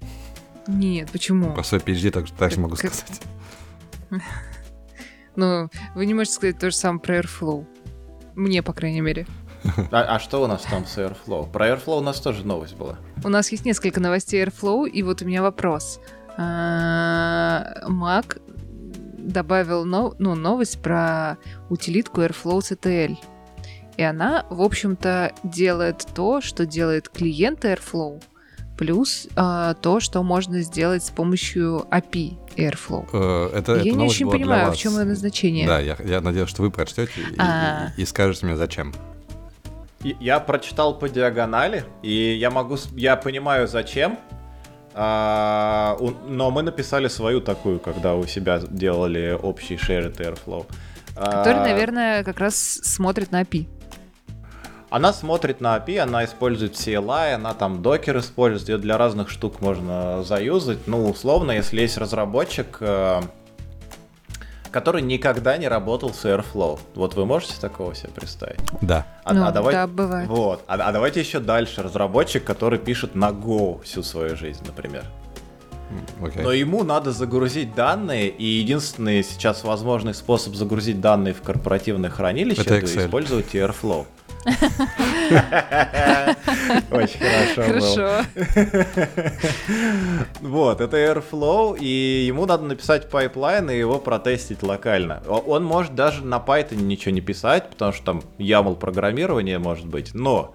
Нет, 0.68 1.10
почему? 1.12 1.54
Про 1.54 1.64
свой 1.64 1.82
PhD 1.82 2.12
так, 2.12 2.30
так 2.30 2.52
же 2.52 2.60
могу 2.60 2.76
сказать. 2.76 3.22
Ну, 5.36 5.70
вы 5.96 6.06
не 6.06 6.14
можете 6.14 6.36
сказать 6.36 6.60
то 6.60 6.70
же 6.70 6.76
самое 6.76 7.02
про 7.02 7.20
Airflow. 7.20 7.66
Мне, 8.36 8.64
по 8.64 8.74
крайней 8.74 9.02
мере. 9.02 9.26
А, 9.92 10.16
а 10.16 10.20
что 10.20 10.44
у 10.44 10.48
нас 10.48 10.64
там 10.64 10.86
с 10.86 10.98
Airflow? 10.98 11.52
Про 11.52 11.70
Airflow 11.70 12.00
у 12.00 12.02
нас 12.02 12.20
тоже 12.20 12.46
новость 12.46 12.76
была. 12.76 12.98
У 13.24 13.30
нас 13.30 13.52
есть 13.52 13.66
несколько 13.66 14.00
новостей 14.00 14.44
Airflow, 14.44 14.90
и 14.90 15.04
вот 15.04 15.22
у 15.22 15.26
меня 15.26 15.42
вопрос. 15.42 16.00
А, 16.38 17.88
Mac 17.88 18.42
добавил 19.18 19.86
нов, 19.86 20.16
ну, 20.20 20.36
новость 20.36 20.82
про 20.82 21.38
утилитку 21.70 22.22
Airflow 22.22 22.60
CTL. 22.60 23.18
И 23.96 24.04
она, 24.04 24.46
в 24.50 24.62
общем-то, 24.62 25.34
делает 25.44 26.06
то, 26.14 26.42
что 26.42 26.66
делает 26.66 27.10
клиент 27.10 27.64
Airflow, 27.64 28.22
плюс 28.78 29.28
э, 29.36 29.76
то, 29.82 30.00
что 30.00 30.24
можно 30.24 30.62
сделать 30.62 31.06
с 31.06 31.12
помощью 31.12 31.86
API 31.92 32.43
Airflow. 32.56 33.08
Э, 33.14 33.58
это, 33.58 33.76
я 33.78 33.94
не 33.94 34.06
очень 34.06 34.30
понимаю, 34.30 34.72
в 34.72 34.78
чем 34.78 34.94
ее 34.94 35.06
назначение. 35.06 35.68
Да, 35.68 35.80
я, 35.80 35.98
я 36.04 36.22
надеюсь, 36.22 36.50
что 36.50 36.62
вы 36.62 36.72
прочтете 36.72 37.12
и, 37.18 37.36
а... 37.38 37.92
и, 37.98 38.02
и 38.02 38.06
скажете 38.06 38.46
мне, 38.46 38.56
зачем. 38.56 38.94
Я 40.02 40.40
прочитал 40.40 40.98
по 41.00 41.08
диагонали, 41.08 41.86
и 42.02 42.34
я 42.34 42.52
могу, 42.52 42.78
я 42.96 43.16
понимаю, 43.16 43.68
зачем, 43.68 44.20
а, 44.94 45.98
но 46.28 46.52
мы 46.52 46.62
написали 46.62 47.08
свою 47.08 47.42
такую, 47.42 47.80
когда 47.80 48.16
у 48.16 48.26
себя 48.26 48.60
делали 48.60 49.38
общий 49.42 49.76
shared 49.76 50.18
Airflow. 50.18 50.66
Который, 51.16 51.60
а, 51.60 51.64
наверное, 51.64 52.24
как 52.24 52.40
раз 52.40 52.56
смотрит 52.56 53.32
на 53.32 53.42
API. 53.42 53.68
Она 54.94 55.12
смотрит 55.12 55.60
на 55.60 55.76
API, 55.78 55.98
она 56.02 56.24
использует 56.24 56.74
CLI, 56.74 57.34
она 57.34 57.56
там 57.56 57.82
докер 57.82 58.20
использует, 58.20 58.70
ее 58.70 58.78
для 58.78 58.96
разных 58.96 59.32
штук 59.32 59.60
можно 59.60 60.22
заюзать. 60.22 60.86
Ну, 60.86 61.10
условно, 61.10 61.54
если 61.54 61.82
есть 61.82 61.98
разработчик, 61.98 62.78
э, 62.80 63.22
который 64.70 65.02
никогда 65.02 65.58
не 65.58 65.68
работал 65.68 66.14
с 66.14 66.24
Airflow. 66.26 66.80
Вот 66.94 67.16
вы 67.16 67.26
можете 67.26 67.56
такого 67.60 67.96
себе 67.96 68.10
представить? 68.10 68.60
Да. 68.82 69.08
А, 69.24 69.34
ну, 69.34 69.48
а 69.48 69.52
давай, 69.52 69.74
да, 69.74 69.88
бывает. 69.88 70.30
Вот. 70.30 70.64
А, 70.68 70.76
а 70.76 70.92
давайте 70.92 71.22
еще 71.22 71.40
дальше. 71.40 71.82
Разработчик, 71.82 72.44
который 72.44 72.78
пишет 72.78 73.16
на 73.16 73.32
Go 73.32 73.82
всю 73.82 74.04
свою 74.04 74.36
жизнь, 74.36 74.64
например. 74.64 75.06
Okay. 76.22 76.44
Но 76.44 76.52
ему 76.52 76.84
надо 76.84 77.12
загрузить 77.12 77.74
данные, 77.74 78.30
и 78.30 78.46
единственный 78.46 79.24
сейчас 79.24 79.64
возможный 79.64 80.14
способ 80.14 80.54
загрузить 80.54 81.02
данные 81.02 81.34
в 81.34 81.42
корпоративное 81.42 82.12
хранилище 82.12 82.62
это, 82.62 82.76
это 82.76 83.06
использовать 83.06 83.56
Airflow. 83.56 84.06
Очень 86.92 87.20
хорошо. 87.20 87.64
Хорошо. 87.64 88.26
Вот, 90.42 90.82
это 90.82 90.98
Airflow, 90.98 91.78
и 91.80 92.26
ему 92.28 92.46
надо 92.46 92.66
написать 92.66 93.10
pipeline 93.10 93.70
и 93.70 93.78
его 93.78 94.00
протестить 94.00 94.64
локально. 94.64 95.24
Он 95.28 95.64
может 95.64 95.96
даже 95.96 96.26
на 96.26 96.44
Python 96.46 96.82
ничего 96.82 97.14
не 97.14 97.22
писать, 97.22 97.70
потому 97.70 97.94
что 97.94 98.04
там 98.04 98.22
YAML 98.38 98.76
программирования 98.76 99.60
может 99.60 99.86
быть, 99.86 100.14
но 100.14 100.54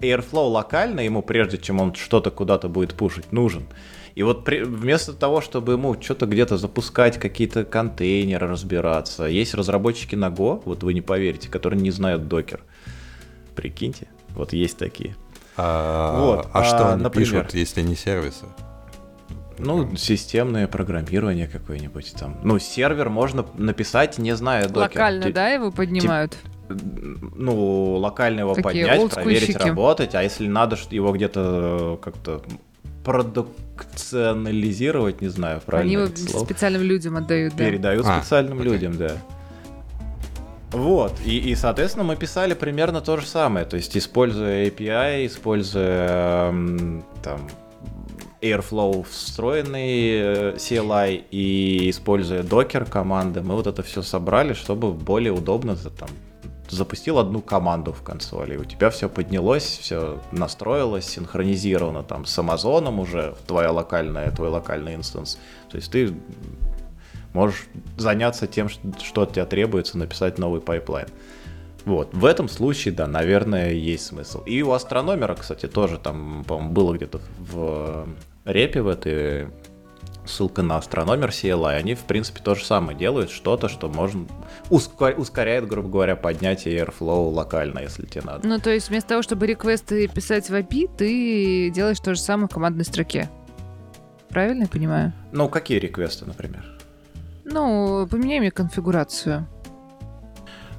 Airflow 0.00 0.48
локально 0.48 1.00
ему, 1.00 1.22
прежде 1.22 1.58
чем 1.58 1.80
он 1.80 1.94
что-то 1.94 2.30
куда-то 2.30 2.68
будет 2.68 2.94
пушить, 2.94 3.32
нужен. 3.32 3.66
И 4.14 4.22
вот 4.22 4.44
при, 4.44 4.62
вместо 4.62 5.12
того, 5.12 5.40
чтобы 5.40 5.72
ему 5.72 6.00
что-то 6.00 6.26
где-то 6.26 6.56
запускать, 6.56 7.18
какие-то 7.18 7.64
контейнеры 7.64 8.48
разбираться, 8.48 9.24
есть 9.24 9.54
разработчики 9.54 10.14
на 10.14 10.28
Go, 10.28 10.62
вот 10.64 10.82
вы 10.82 10.94
не 10.94 11.00
поверите, 11.00 11.48
которые 11.48 11.80
не 11.80 11.90
знают 11.90 12.28
докер. 12.28 12.62
Прикиньте, 13.54 14.08
вот 14.30 14.52
есть 14.52 14.78
такие. 14.78 15.16
А, 15.56 16.18
вот, 16.18 16.48
а, 16.52 16.60
а 16.60 16.64
что 16.64 16.92
они 16.92 17.02
например, 17.02 17.44
пишут, 17.44 17.54
если 17.54 17.82
не 17.82 17.96
сервисы? 17.96 18.46
Ну, 19.58 19.94
системное 19.96 20.66
программирование 20.66 21.46
какое-нибудь 21.46 22.14
там. 22.18 22.38
Ну, 22.42 22.58
сервер 22.58 23.10
можно 23.10 23.44
написать, 23.54 24.18
не 24.18 24.34
зная 24.34 24.68
докер. 24.68 25.00
Локально, 25.00 25.22
Т- 25.24 25.32
да, 25.32 25.48
его 25.48 25.70
поднимают? 25.70 26.36
ну, 26.70 27.96
локально 27.96 28.40
его 28.40 28.54
Такие 28.54 28.86
поднять, 28.86 29.10
проверить, 29.10 29.56
работать, 29.56 30.14
а 30.14 30.22
если 30.22 30.46
надо 30.46 30.78
его 30.90 31.12
где-то 31.12 31.98
как-то 32.02 32.42
продукционализировать, 33.04 35.20
не 35.20 35.28
знаю, 35.28 35.60
правильно. 35.64 36.04
Они 36.04 36.12
его 36.12 36.44
специальным 36.44 36.82
людям 36.82 37.16
отдают, 37.16 37.54
да? 37.56 37.64
Передают 37.64 38.06
а, 38.06 38.20
специальным 38.20 38.60
окей. 38.60 38.72
людям, 38.72 38.96
да. 38.96 39.16
Вот, 40.72 41.12
и, 41.24 41.36
и, 41.38 41.54
соответственно, 41.56 42.04
мы 42.04 42.16
писали 42.16 42.54
примерно 42.54 43.00
то 43.00 43.16
же 43.16 43.26
самое, 43.26 43.66
то 43.66 43.76
есть 43.76 43.96
используя 43.96 44.68
API, 44.68 45.26
используя 45.26 46.52
там 47.22 47.48
Airflow 48.40 49.04
встроенный 49.08 50.10
э, 50.10 50.54
CLI 50.56 51.24
и 51.30 51.90
используя 51.90 52.42
Docker 52.42 52.88
команды, 52.88 53.42
мы 53.42 53.56
вот 53.56 53.66
это 53.66 53.82
все 53.82 54.02
собрали, 54.02 54.52
чтобы 54.52 54.92
более 54.92 55.32
удобно 55.32 55.76
там 55.76 56.08
запустил 56.70 57.18
одну 57.18 57.40
команду 57.40 57.92
в 57.92 58.02
консоли, 58.02 58.56
у 58.56 58.64
тебя 58.64 58.90
все 58.90 59.08
поднялось, 59.08 59.64
все 59.64 60.20
настроилось, 60.30 61.06
синхронизировано 61.06 62.02
там 62.02 62.24
с 62.24 62.38
Амазоном 62.38 63.00
уже, 63.00 63.34
твоя 63.46 63.72
локальная, 63.72 64.30
твой 64.30 64.48
локальный 64.50 64.94
instance. 64.94 65.38
То 65.68 65.76
есть 65.76 65.90
ты 65.90 66.14
можешь 67.32 67.66
заняться 67.96 68.46
тем, 68.46 68.68
что 68.68 69.22
от 69.22 69.32
тебя 69.32 69.46
требуется, 69.46 69.98
написать 69.98 70.38
новый 70.38 70.60
pipeline. 70.60 71.08
Вот, 71.84 72.12
в 72.12 72.26
этом 72.26 72.48
случае, 72.48 72.92
да, 72.92 73.06
наверное, 73.06 73.72
есть 73.72 74.06
смысл. 74.06 74.42
И 74.44 74.62
у 74.62 74.72
Astronomer'а, 74.72 75.34
кстати, 75.34 75.66
тоже 75.66 75.98
там, 75.98 76.44
по-моему, 76.46 76.72
было 76.72 76.94
где-то 76.94 77.20
в 77.38 78.06
репе 78.44 78.82
в 78.82 78.88
этой 78.88 79.48
ссылка 80.26 80.62
на 80.62 80.76
Astronomer 80.76 81.30
CLI, 81.30 81.76
они, 81.76 81.94
в 81.94 82.00
принципе, 82.00 82.40
то 82.42 82.54
же 82.54 82.64
самое 82.64 82.96
делают, 82.96 83.30
что-то, 83.30 83.68
что 83.68 83.88
можно 83.88 84.26
ускоряет, 84.68 85.66
грубо 85.66 85.88
говоря, 85.88 86.16
поднятие 86.16 86.78
Airflow 86.78 87.30
локально, 87.30 87.80
если 87.80 88.04
тебе 88.06 88.22
надо. 88.22 88.46
Ну, 88.46 88.58
то 88.58 88.70
есть 88.70 88.90
вместо 88.90 89.08
того, 89.08 89.22
чтобы 89.22 89.46
реквесты 89.46 90.06
писать 90.06 90.50
в 90.50 90.54
API, 90.54 90.90
ты 90.96 91.70
делаешь 91.70 91.98
то 92.00 92.14
же 92.14 92.20
самое 92.20 92.48
в 92.48 92.52
командной 92.52 92.84
строке. 92.84 93.30
Правильно 94.28 94.64
я 94.64 94.68
понимаю? 94.68 95.12
Ну, 95.32 95.48
какие 95.48 95.78
реквесты, 95.78 96.26
например? 96.26 96.64
Ну, 97.50 98.06
поменяй 98.10 98.40
мне 98.40 98.50
конфигурацию. 98.50 99.46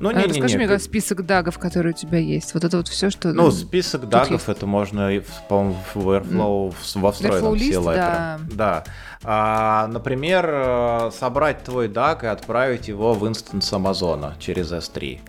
Ну, 0.02 0.10
не, 0.10 0.24
Расскажи 0.24 0.58
не, 0.58 0.64
не, 0.64 0.68
мне 0.68 0.68
ты... 0.68 0.80
список 0.80 1.28
дагов, 1.28 1.60
которые 1.60 1.94
у 1.94 1.96
тебя 1.96 2.18
есть. 2.18 2.56
Вот 2.56 2.64
это 2.64 2.78
вот 2.78 2.88
все, 2.88 3.12
что... 3.12 3.32
Ну, 3.34 3.52
список 3.52 4.10
дагов, 4.10 4.50
это 4.50 4.66
можно, 4.66 5.12
по-моему, 5.48 5.76
в 5.94 6.10
Airflow, 6.10 6.70
mm. 6.72 7.00
во 7.00 7.12
встроенном 7.12 7.54
Airflow 7.54 7.94
да. 7.94 8.40
Да. 8.52 8.84
А, 9.22 9.86
например, 9.88 10.50
э, 10.52 11.12
собрать 11.12 11.64
твой 11.64 11.88
даг 11.88 12.24
и 12.24 12.28
отправить 12.28 12.88
его 12.88 13.14
в 13.14 13.28
инстанс 13.28 13.72
Амазона 13.72 14.34
через 14.40 14.72
S3. 14.72 15.20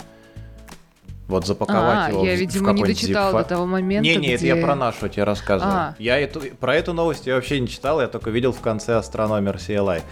Вот 1.28 1.46
запаковать 1.46 2.08
а, 2.08 2.10
его 2.10 2.24
я, 2.24 2.34
в, 2.34 2.38
видимо, 2.38 2.72
в 2.72 2.74
не 2.74 2.84
дочитал 2.84 3.32
до 3.32 3.44
того 3.44 3.66
момента, 3.66 4.08
Не, 4.08 4.16
не, 4.16 4.34
где... 4.34 4.34
это 4.34 4.46
я 4.46 4.56
про 4.56 4.74
нашу 4.74 5.08
тебе 5.08 5.24
рассказываю. 5.24 5.74
А. 5.74 5.94
Я 5.98 6.18
эту, 6.18 6.40
про 6.58 6.74
эту 6.76 6.94
новость 6.94 7.26
я 7.26 7.34
вообще 7.34 7.60
не 7.60 7.68
читал, 7.68 8.00
я 8.00 8.08
только 8.08 8.30
видел 8.30 8.52
в 8.52 8.60
конце 8.60 8.94
астрономер 8.96 9.56
CLI. 9.56 10.02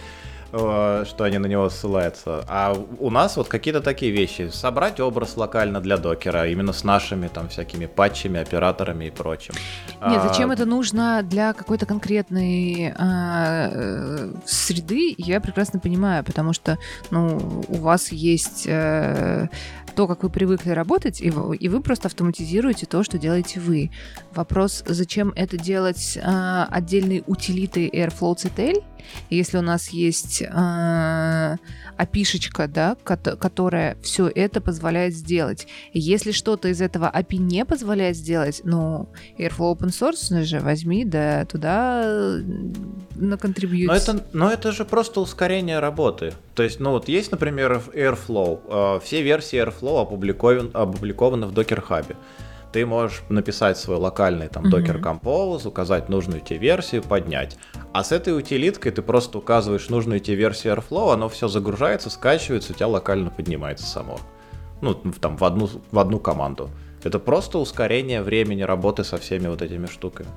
Э, 0.53 1.05
что 1.07 1.23
они 1.23 1.37
на 1.37 1.47
него 1.47 1.69
ссылаются. 1.69 2.43
А 2.47 2.75
у 2.99 3.09
нас 3.09 3.37
вот 3.37 3.47
какие-то 3.47 3.81
такие 3.81 4.11
вещи. 4.11 4.49
Собрать 4.51 4.99
образ 4.99 5.37
локально 5.37 5.79
для 5.79 5.97
докера, 5.97 6.47
именно 6.47 6.73
с 6.73 6.83
нашими 6.83 7.29
там 7.29 7.47
всякими 7.47 7.85
патчами, 7.85 8.39
операторами 8.41 9.05
и 9.05 9.11
прочим. 9.11 9.53
Нет, 10.05 10.21
зачем 10.27 10.51
а... 10.51 10.53
это 10.53 10.65
нужно 10.65 11.23
для 11.23 11.53
какой-то 11.53 11.85
конкретной 11.85 12.93
а, 12.97 13.69
э, 13.71 14.31
среды, 14.45 15.15
я 15.17 15.39
прекрасно 15.39 15.79
понимаю, 15.79 16.23
потому 16.23 16.51
что 16.51 16.77
ну, 17.11 17.63
у 17.67 17.77
вас 17.77 18.11
есть 18.11 18.65
э, 18.67 19.47
то, 19.95 20.07
как 20.07 20.23
вы 20.23 20.29
привыкли 20.29 20.71
работать, 20.71 21.21
и 21.21 21.29
вы, 21.29 21.55
и 21.55 21.69
вы 21.69 21.81
просто 21.81 22.07
автоматизируете 22.07 22.85
то, 22.85 23.03
что 23.03 23.17
делаете 23.17 23.59
вы. 23.59 23.91
Вопрос, 24.33 24.83
зачем 24.85 25.31
это 25.35 25.57
делать 25.57 26.17
э, 26.17 26.65
отдельной 26.69 27.23
утилитой 27.25 27.89
Airflow 27.89 28.35
CTL, 28.35 28.83
если 29.29 29.57
у 29.57 29.61
нас 29.61 29.89
есть 29.89 30.40
э, 30.49 31.57
API, 31.97 32.67
да, 32.67 32.95
которая 32.95 33.97
все 34.01 34.27
это 34.27 34.61
позволяет 34.61 35.13
сделать. 35.13 35.67
Если 35.93 36.31
что-то 36.31 36.67
из 36.67 36.81
этого 36.81 37.11
API 37.13 37.37
не 37.37 37.65
позволяет 37.65 38.15
сделать, 38.15 38.61
ну, 38.63 39.09
Airflow 39.37 39.77
open 39.77 39.89
source 39.89 40.43
же 40.43 40.59
возьми, 40.59 41.05
да, 41.05 41.45
туда 41.45 42.41
на 43.15 43.37
контрибьют. 43.37 43.87
Но 43.87 43.95
это, 43.95 44.25
но 44.33 44.51
это 44.51 44.71
же 44.71 44.85
просто 44.85 45.21
ускорение 45.21 45.79
работы. 45.79 46.33
То 46.55 46.63
есть, 46.63 46.79
ну 46.79 46.91
вот 46.91 47.07
есть, 47.07 47.31
например, 47.31 47.81
Airflow. 47.93 48.97
Э, 48.97 48.99
все 49.03 49.21
версии 49.21 49.61
Airflow 49.61 50.01
опубликован, 50.01 50.71
опубликованы 50.73 51.47
в 51.47 51.53
Docker 51.53 51.83
Hub. 51.87 52.15
Ты 52.71 52.85
можешь 52.85 53.23
написать 53.29 53.77
свой 53.77 53.97
локальный 53.97 54.47
там 54.47 54.65
Docker 54.65 55.01
Compose, 55.01 55.67
указать 55.67 56.09
нужную 56.09 56.41
тебе 56.41 56.59
версию, 56.59 57.03
поднять. 57.03 57.57
А 57.93 58.03
с 58.03 58.11
этой 58.11 58.37
утилиткой 58.37 58.91
ты 58.91 59.01
просто 59.01 59.39
указываешь 59.39 59.89
нужную 59.89 60.19
тебе 60.19 60.37
версию 60.37 60.75
Airflow, 60.75 61.13
оно 61.13 61.29
все 61.29 61.47
загружается, 61.47 62.09
скачивается, 62.09 62.71
у 62.71 62.75
тебя 62.75 62.87
локально 62.87 63.29
поднимается 63.29 63.85
само. 63.85 64.19
Ну, 64.81 64.93
там 64.93 65.37
в 65.37 65.43
одну, 65.43 65.69
в 65.91 65.99
одну 65.99 66.19
команду. 66.19 66.69
Это 67.03 67.19
просто 67.19 67.57
ускорение 67.57 68.21
времени 68.21 68.61
работы 68.61 69.03
со 69.03 69.17
всеми 69.17 69.47
вот 69.47 69.61
этими 69.61 69.87
штуками. 69.87 70.29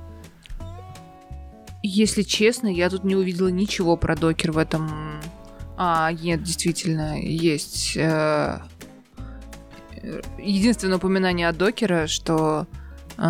Если 1.83 2.23
честно, 2.23 2.67
я 2.67 2.89
тут 2.89 3.03
не 3.03 3.15
увидела 3.15 3.49
ничего 3.49 3.95
про 3.95 4.15
докер 4.15 4.51
в 4.51 4.57
этом. 4.57 4.89
А, 5.77 6.11
нет, 6.11 6.41
действительно, 6.41 7.19
есть 7.21 7.95
э, 7.95 8.59
единственное 10.37 10.97
упоминание 10.97 11.49
от 11.49 11.57
докера, 11.57 12.07
что 12.07 12.67
э, 13.17 13.21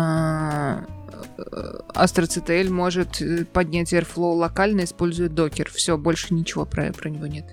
AstroCTL 1.94 2.70
может 2.70 3.22
поднять 3.52 3.92
Airflow 3.92 4.34
локально, 4.34 4.84
используя 4.84 5.28
докер. 5.28 5.70
Все, 5.70 5.96
больше 5.96 6.34
ничего 6.34 6.64
про, 6.64 6.92
про 6.92 7.08
него 7.08 7.26
нет. 7.26 7.46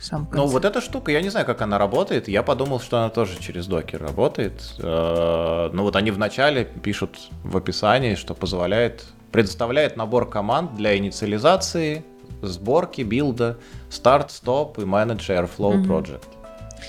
Сам 0.00 0.28
ну, 0.32 0.46
вот 0.46 0.64
эта 0.64 0.80
штука, 0.80 1.10
я 1.10 1.20
не 1.20 1.28
знаю, 1.28 1.44
как 1.44 1.60
она 1.60 1.76
работает. 1.76 2.28
Я 2.28 2.42
подумал, 2.42 2.80
что 2.80 2.98
она 2.98 3.10
тоже 3.10 3.38
через 3.40 3.66
докер 3.66 4.00
работает. 4.00 4.74
Э, 4.78 5.70
ну, 5.72 5.82
вот 5.82 5.96
они 5.96 6.10
вначале 6.10 6.64
пишут 6.64 7.18
в 7.42 7.56
описании, 7.56 8.14
что 8.14 8.34
позволяет 8.34 9.06
предоставляет 9.32 9.96
набор 9.96 10.28
команд 10.28 10.74
для 10.74 10.96
инициализации, 10.96 12.04
сборки, 12.42 13.02
билда, 13.02 13.58
старт, 13.90 14.30
стоп 14.30 14.78
и 14.78 14.84
менедж 14.84 15.30
Airflow 15.30 15.74
mm-hmm. 15.74 15.86
Project. 15.86 16.37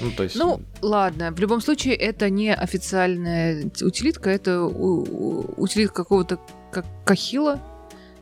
Ну, 0.02 0.12
то 0.12 0.24
есть... 0.24 0.36
ну, 0.36 0.62
ладно, 0.82 1.32
в 1.32 1.40
любом 1.40 1.62
случае 1.62 1.96
это 1.96 2.30
не 2.30 2.54
официальная 2.54 3.66
утилитка, 3.82 4.30
это 4.30 4.64
утилитка 4.64 6.04
какого-то 6.04 6.40
как 6.72 6.86
кахила, 7.06 7.60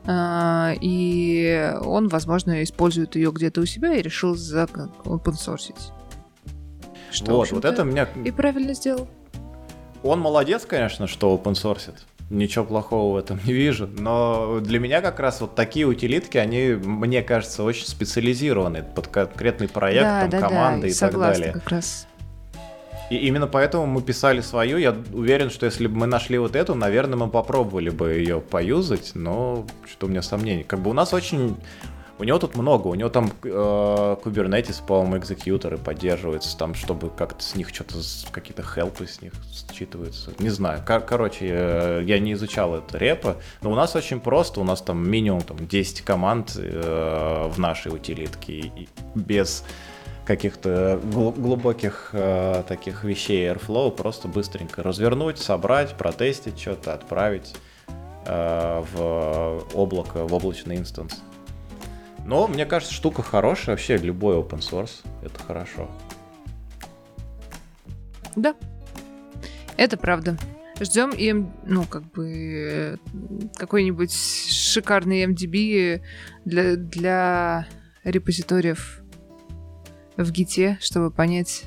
а, 0.06 0.74
и 0.80 1.74
он, 1.82 2.08
возможно, 2.08 2.64
использует 2.64 3.16
ее 3.16 3.32
где-то 3.32 3.62
у 3.62 3.66
себя 3.66 3.96
и 3.96 4.02
решил 4.02 4.36
за 4.36 4.68
source. 4.68 5.74
Что, 7.12 7.36
вот, 7.36 7.52
вот 7.52 7.66
это 7.66 7.84
меня... 7.84 8.08
И 8.24 8.32
правильно 8.32 8.74
сделал. 8.74 9.08
Он 10.04 10.20
молодец, 10.20 10.66
конечно, 10.66 11.08
что 11.08 11.36
open 11.36 11.54
source 11.54 11.94
ничего 12.30 12.66
плохого 12.66 13.16
в 13.16 13.18
этом 13.18 13.40
не 13.46 13.54
вижу. 13.54 13.88
Но 13.88 14.60
для 14.60 14.80
меня 14.80 15.02
как 15.02 15.20
раз 15.20 15.42
вот 15.42 15.56
такие 15.56 15.86
утилитки, 15.86 16.38
они, 16.38 16.70
мне 16.74 17.24
кажется, 17.24 17.64
очень 17.64 17.88
специализированы 17.88 18.84
под 18.84 19.08
конкретный 19.08 19.68
проект, 19.68 20.04
да, 20.04 20.22
там, 20.22 20.30
да, 20.30 20.40
команды 20.40 20.82
да, 20.82 20.88
и 20.88 20.92
согласна, 20.92 21.34
так 21.34 21.42
далее. 21.42 21.54
как 21.54 21.70
раз. 21.70 22.08
И 23.10 23.16
именно 23.16 23.48
поэтому 23.48 23.86
мы 23.86 24.02
писали 24.02 24.42
свою. 24.42 24.78
Я 24.78 24.96
уверен, 25.14 25.50
что 25.50 25.66
если 25.66 25.88
бы 25.88 25.96
мы 25.96 26.08
нашли 26.08 26.38
вот 26.38 26.58
эту, 26.58 26.76
наверное, 26.76 27.18
мы 27.18 27.30
попробовали 27.30 27.90
бы 27.90 28.12
ее 28.12 28.42
поюзать, 28.42 29.12
но 29.16 29.66
что 29.90 30.08
у 30.08 30.10
меня 30.10 30.22
сомнений. 30.22 30.64
Как 30.64 30.80
бы 30.80 30.90
у 30.90 30.94
нас 30.94 31.14
очень 31.14 31.56
у 32.20 32.24
него 32.24 32.40
тут 32.40 32.56
много, 32.56 32.88
у 32.88 32.96
него 32.96 33.10
там 33.10 33.32
э, 33.44 33.48
Kubernetes, 34.24 34.84
по-моему, 34.86 35.18
экзекьюторы 35.18 35.78
поддерживаются, 35.78 36.58
там, 36.58 36.74
чтобы 36.74 37.10
как-то 37.10 37.44
с 37.44 37.56
них 37.56 37.70
что-то, 37.70 37.96
какие-то 38.32 38.64
хелпы 38.64 39.06
с 39.06 39.22
них 39.22 39.34
считываются. 39.72 40.34
Не 40.40 40.50
знаю, 40.50 40.82
кор- 40.86 41.02
короче, 41.02 41.48
э, 41.50 42.02
я 42.06 42.20
не 42.20 42.34
изучал 42.34 42.76
это 42.76 42.98
репо, 42.98 43.38
но 43.62 43.72
у 43.72 43.76
нас 43.76 43.96
очень 43.96 44.20
просто, 44.20 44.62
у 44.62 44.64
нас 44.64 44.82
там 44.82 45.08
минимум 45.08 45.42
там, 45.42 45.58
10 45.68 46.02
команд 46.02 46.54
э, 46.58 47.50
в 47.52 47.60
нашей 47.60 47.94
утилитке, 47.94 48.54
и 48.54 48.90
без 49.14 49.64
каких-то 50.26 51.00
гл- 51.04 51.32
глубоких 51.32 52.10
э, 52.14 52.64
таких 52.68 53.04
вещей 53.04 53.48
Airflow, 53.48 53.92
просто 53.92 54.28
быстренько 54.28 54.82
развернуть, 54.84 55.38
собрать, 55.38 55.96
протестить 55.96 56.60
что-то, 56.60 56.94
отправить 56.94 57.54
э, 58.26 58.84
в 58.94 59.64
облако, 59.74 60.26
в 60.28 60.34
облачный 60.34 60.78
инстанс. 60.78 61.22
Но 62.28 62.46
мне 62.48 62.66
кажется, 62.66 62.94
штука 62.94 63.24
хорошая. 63.24 63.76
Вообще 63.76 63.98
любой 63.98 64.36
open 64.36 64.60
source 64.60 65.04
это 65.24 65.40
хорошо. 65.42 65.90
Да. 68.36 68.54
Это 69.78 69.98
правда. 69.98 70.38
Ждем 70.80 71.10
им, 71.10 71.52
ну, 71.66 71.86
как 71.86 72.04
бы, 72.12 73.00
какой-нибудь 73.56 74.14
шикарный 74.14 75.24
MDB 75.24 76.02
для, 76.46 76.76
для 76.76 77.68
репозиториев 78.04 79.02
в 80.18 80.32
гите, 80.32 80.78
чтобы 80.82 81.10
понять. 81.10 81.66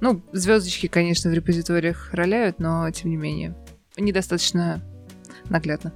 Ну, 0.00 0.22
звездочки, 0.32 0.86
конечно, 0.86 1.30
в 1.30 1.34
репозиториях 1.34 2.14
роляют, 2.14 2.58
но 2.58 2.90
тем 2.90 3.10
не 3.10 3.16
менее, 3.16 3.54
недостаточно 3.98 4.80
наглядно. 5.50 5.92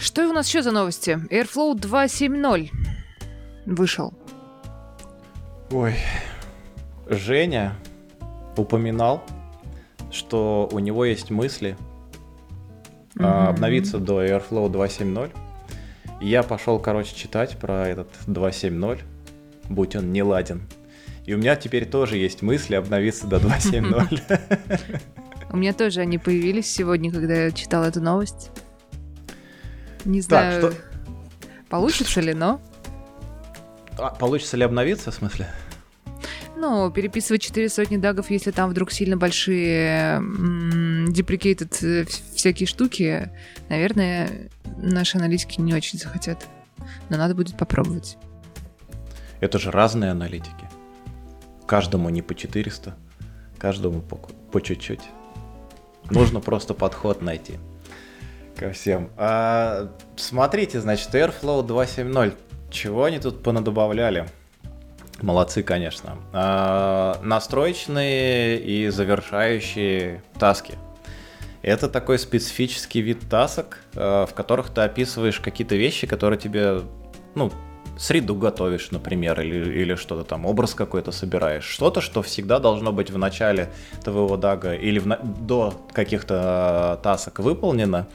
Что 0.00 0.26
у 0.26 0.32
нас 0.32 0.48
еще 0.48 0.62
за 0.62 0.70
новости? 0.70 1.10
Airflow 1.30 1.74
2.7.0 1.74 2.70
вышел. 3.66 4.14
Ой, 5.70 5.94
Женя 7.06 7.74
упоминал, 8.56 9.22
что 10.10 10.70
у 10.72 10.78
него 10.78 11.04
есть 11.04 11.28
мысли 11.28 11.76
mm-hmm. 13.14 13.48
обновиться 13.48 13.98
до 13.98 14.24
Airflow 14.24 14.70
2.7.0. 14.70 15.30
Я 16.22 16.42
пошел, 16.44 16.78
короче, 16.78 17.14
читать 17.14 17.58
про 17.58 17.86
этот 17.86 18.08
2.7.0, 18.26 19.00
будь 19.68 19.96
он 19.96 20.12
не 20.12 20.22
ладен. 20.22 20.62
И 21.26 21.34
у 21.34 21.36
меня 21.36 21.56
теперь 21.56 21.84
тоже 21.84 22.16
есть 22.16 22.40
мысли 22.40 22.74
обновиться 22.74 23.26
до 23.26 23.36
2.7.0. 23.38 25.00
У 25.52 25.58
меня 25.58 25.74
тоже 25.74 26.00
они 26.00 26.16
появились 26.16 26.72
сегодня, 26.72 27.12
когда 27.12 27.34
я 27.34 27.50
читал 27.50 27.84
эту 27.84 28.00
новость. 28.00 28.50
Не 30.04 30.20
знаю, 30.20 30.62
так, 30.62 30.72
что... 30.72 30.82
получится 31.68 32.20
ли, 32.20 32.34
но... 32.34 32.60
А, 33.98 34.10
получится 34.10 34.56
ли 34.56 34.64
обновиться, 34.64 35.10
в 35.10 35.14
смысле? 35.14 35.48
Ну, 36.56 36.90
переписывать 36.90 37.42
четыре 37.42 37.68
сотни 37.68 37.96
дагов, 37.96 38.30
если 38.30 38.50
там 38.50 38.70
вдруг 38.70 38.92
сильно 38.92 39.16
большие 39.16 40.20
деприкейтед 41.08 41.82
э, 41.82 42.04
всякие 42.34 42.66
штуки, 42.66 43.30
наверное, 43.68 44.50
наши 44.76 45.16
аналитики 45.16 45.60
не 45.60 45.74
очень 45.74 45.98
захотят. 45.98 46.46
Но 47.08 47.16
надо 47.16 47.34
будет 47.34 47.56
попробовать. 47.56 48.18
Это 49.40 49.58
же 49.58 49.70
разные 49.70 50.10
аналитики. 50.10 50.68
Каждому 51.66 52.10
не 52.10 52.20
по 52.20 52.34
400, 52.34 52.94
каждому 53.58 54.02
по, 54.02 54.16
по 54.16 54.60
чуть-чуть. 54.60 55.00
Нужно 56.10 56.40
просто 56.40 56.74
подход 56.74 57.22
найти 57.22 57.58
ко 58.60 58.72
всем. 58.72 59.10
А, 59.16 59.88
смотрите, 60.16 60.80
значит, 60.80 61.14
Airflow 61.14 61.66
2.7.0. 61.66 62.34
Чего 62.70 63.04
они 63.04 63.18
тут 63.18 63.42
понадобавляли? 63.42 64.26
Молодцы, 65.22 65.62
конечно. 65.62 66.18
А, 66.32 67.18
настроечные 67.22 68.60
и 68.60 68.88
завершающие 68.88 70.22
таски. 70.38 70.74
Это 71.62 71.88
такой 71.88 72.18
специфический 72.18 73.00
вид 73.00 73.20
тасок, 73.30 73.78
а, 73.94 74.26
в 74.26 74.34
которых 74.34 74.68
ты 74.68 74.82
описываешь 74.82 75.40
какие-то 75.40 75.76
вещи, 75.76 76.06
которые 76.06 76.38
тебе, 76.38 76.82
ну, 77.34 77.50
среду 77.98 78.34
готовишь, 78.34 78.90
например, 78.90 79.40
или, 79.40 79.80
или 79.82 79.94
что-то 79.94 80.24
там, 80.24 80.44
образ 80.44 80.74
какой-то 80.74 81.12
собираешь. 81.12 81.64
Что-то, 81.64 82.02
что 82.02 82.22
всегда 82.22 82.58
должно 82.58 82.92
быть 82.92 83.10
в 83.10 83.16
начале 83.16 83.70
твоего 84.04 84.36
дага 84.36 84.74
или 84.74 84.98
в, 84.98 85.06
до 85.46 85.74
каких-то 85.92 87.00
тасок 87.02 87.38
выполнено, 87.38 88.06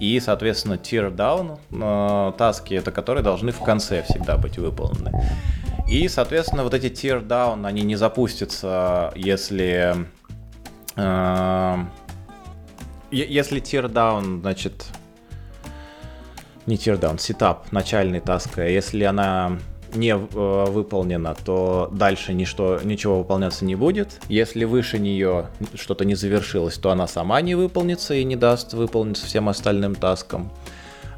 и, 0.00 0.20
соответственно, 0.20 0.74
tier 0.74 1.14
down 1.14 1.58
э, 1.70 2.32
таски, 2.36 2.74
это 2.74 2.90
которые 2.90 3.22
должны 3.22 3.52
в 3.52 3.62
конце 3.62 4.02
всегда 4.02 4.36
быть 4.36 4.58
выполнены. 4.58 5.12
И, 5.88 6.06
соответственно, 6.08 6.64
вот 6.64 6.74
эти 6.74 6.86
tier 6.86 7.26
down, 7.26 7.66
они 7.66 7.82
не 7.82 7.96
запустятся, 7.96 9.12
если... 9.16 10.06
Э, 10.96 11.76
если 13.10 13.60
tier 13.60 13.90
down, 13.90 14.40
значит... 14.40 14.86
Не 16.66 16.76
tear 16.76 17.00
down, 17.00 17.16
setup, 17.16 17.60
начальный 17.70 18.20
таска, 18.20 18.66
если 18.68 19.04
она 19.04 19.58
не 19.94 20.14
э, 20.14 20.64
выполнена, 20.70 21.34
то 21.44 21.88
дальше 21.92 22.34
ничто, 22.34 22.80
ничего 22.82 23.18
выполняться 23.18 23.64
не 23.64 23.74
будет. 23.74 24.20
Если 24.28 24.64
выше 24.64 24.98
нее 24.98 25.46
что-то 25.74 26.04
не 26.04 26.14
завершилось, 26.14 26.76
то 26.76 26.90
она 26.90 27.06
сама 27.06 27.40
не 27.40 27.54
выполнится 27.54 28.14
и 28.14 28.24
не 28.24 28.36
даст 28.36 28.74
выполниться 28.74 29.26
всем 29.26 29.48
остальным 29.48 29.94
таскам. 29.94 30.50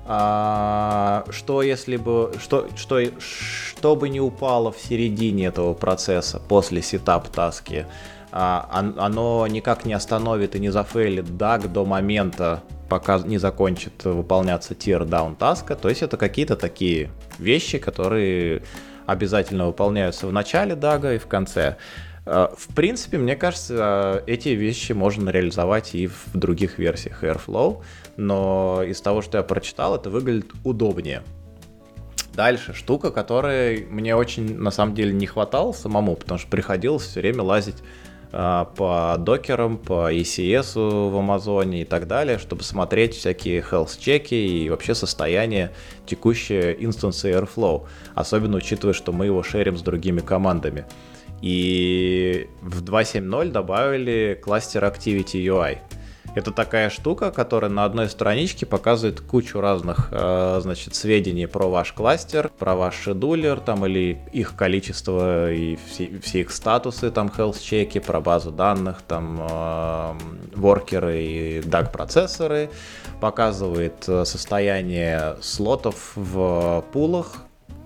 А, 0.07 1.25
что 1.31 1.63
если 1.63 1.97
бы 1.97 2.33
что, 2.41 2.67
что, 2.75 3.01
что 3.21 3.95
бы 3.95 4.09
не 4.09 4.21
упало 4.21 4.73
в 4.73 4.79
середине 4.79 5.47
этого 5.47 5.75
процесса 5.75 6.41
после 6.41 6.83
setup 6.83 7.29
таски, 7.29 7.87
а, 8.33 8.69
оно 8.97 9.47
никак 9.47 9.85
не 9.85 9.93
остановит 9.93 10.57
и 10.57 10.59
не 10.59 10.71
зафейлит 10.71 11.27
DAG 11.27 11.69
до 11.69 11.85
момента, 11.85 12.63
пока 12.91 13.21
не 13.21 13.39
закончит 13.39 14.05
выполняться 14.05 14.75
tier 14.75 15.09
down 15.09 15.37
таска. 15.37 15.77
То 15.77 15.89
есть 15.89 16.03
это 16.03 16.17
какие-то 16.17 16.57
такие 16.57 17.11
вещи, 17.39 17.79
которые 17.79 18.63
обязательно 19.07 19.67
выполняются 19.67 20.27
в 20.27 20.33
начале 20.33 20.75
дага 20.75 21.15
и 21.15 21.19
в 21.19 21.27
конце. 21.27 21.77
А, 22.27 22.53
в 22.57 22.75
принципе, 22.75 23.17
мне 23.17 23.37
кажется, 23.37 24.23
эти 24.27 24.51
вещи 24.51 24.93
можно 24.93 25.31
реализовать 25.31 25.95
и 25.95 26.09
в 26.09 26.33
других 26.35 26.79
версиях 26.79 27.23
Airflow, 27.23 27.83
но 28.17 28.83
из 28.83 29.01
того, 29.01 29.23
что 29.23 29.39
я 29.39 29.45
прочитал, 29.45 29.95
это 29.95 30.11
выглядит 30.11 30.51
удобнее. 30.65 31.23
Дальше 32.35 32.75
штука, 32.75 33.11
которой 33.11 33.87
мне 33.89 34.17
очень 34.17 34.59
на 34.59 34.71
самом 34.73 34.95
деле 34.95 35.13
не 35.13 35.27
хватало 35.27 35.73
самому, 35.73 36.17
потому 36.17 36.39
что 36.39 36.51
приходилось 36.51 37.05
все 37.05 37.21
время 37.21 37.43
лазить 37.43 37.83
по 38.31 39.17
докерам, 39.19 39.77
по 39.77 40.13
ECS 40.13 40.75
в 41.11 41.17
Амазоне 41.17 41.83
и 41.83 41.85
так 41.85 42.07
далее, 42.07 42.39
чтобы 42.39 42.63
смотреть 42.63 43.15
всякие 43.15 43.61
health-чеки 43.61 44.35
и 44.35 44.71
вообще 44.71 44.95
состояние 44.95 45.73
текущее 46.07 46.77
инстансы 46.85 47.33
Airflow, 47.33 47.87
особенно 48.15 48.59
учитывая, 48.59 48.95
что 48.95 49.13
мы 49.13 49.27
его 49.27 49.43
шерим 49.43 49.77
с 49.77 49.83
другими 49.83 50.21
командами. 50.21 50.85
И 51.43 52.49
в 52.63 52.83
2.7.0 52.83 53.51
добавили 53.51 54.39
кластер 54.41 54.85
Activity 54.85 55.43
UI. 55.45 55.79
Это 56.35 56.53
такая 56.53 56.91
штука, 56.91 57.33
которая 57.33 57.71
на 57.71 57.85
одной 57.85 58.09
страничке 58.09 58.65
показывает 58.65 59.21
кучу 59.21 59.61
разных, 59.61 60.09
э, 60.13 60.61
значит, 60.63 60.95
сведений 60.95 61.47
про 61.47 61.67
ваш 61.69 61.93
кластер, 61.93 62.51
про 62.57 62.77
ваш 62.77 62.95
шедулер, 62.95 63.59
там, 63.59 63.85
или 63.85 64.19
их 64.33 64.55
количество 64.55 65.53
и 65.53 65.77
все, 65.89 66.21
все 66.23 66.41
их 66.43 66.53
статусы, 66.53 67.11
там, 67.11 67.33
health 67.37 67.61
чеки, 67.61 67.99
про 67.99 68.21
базу 68.21 68.53
данных, 68.53 69.03
там, 69.03 69.41
э, 69.51 70.13
воркеры 70.55 71.21
и 71.21 71.61
DAG 71.61 71.91
процессоры, 71.91 72.71
показывает 73.21 74.05
э, 74.07 74.25
состояние 74.25 75.37
слотов 75.41 76.13
в 76.15 76.85
пулах, 76.93 77.39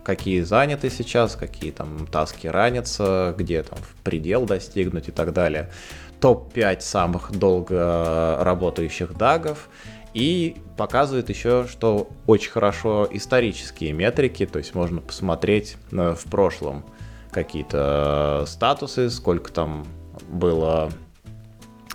какие 0.05 0.43
заняты 0.43 0.91
сейчас, 0.91 1.35
какие 1.35 1.71
там 1.71 2.07
таски 2.07 2.47
ранятся, 2.47 3.35
где 3.39 3.63
там 3.63 3.79
предел 4.03 4.45
достигнуть 4.45 5.09
и 5.09 5.13
так 5.13 5.33
далее 5.33 5.71
топ-5 6.25 6.81
самых 6.81 7.33
долго 7.33 8.39
работающих 8.41 9.15
дагов 9.15 9.69
и 10.15 10.57
показывает 10.79 11.29
еще, 11.29 11.67
что 11.69 12.09
очень 12.27 12.51
хорошо 12.51 13.07
исторические 13.11 13.93
метрики, 13.93 14.47
то 14.47 14.59
есть 14.59 14.75
можно 14.75 15.03
посмотреть 15.03 15.77
э, 15.93 16.15
в 16.15 16.25
прошлом 16.31 16.83
какие-то 17.31 18.45
статусы, 18.47 19.11
сколько 19.11 19.53
там 19.53 19.85
было 20.31 20.89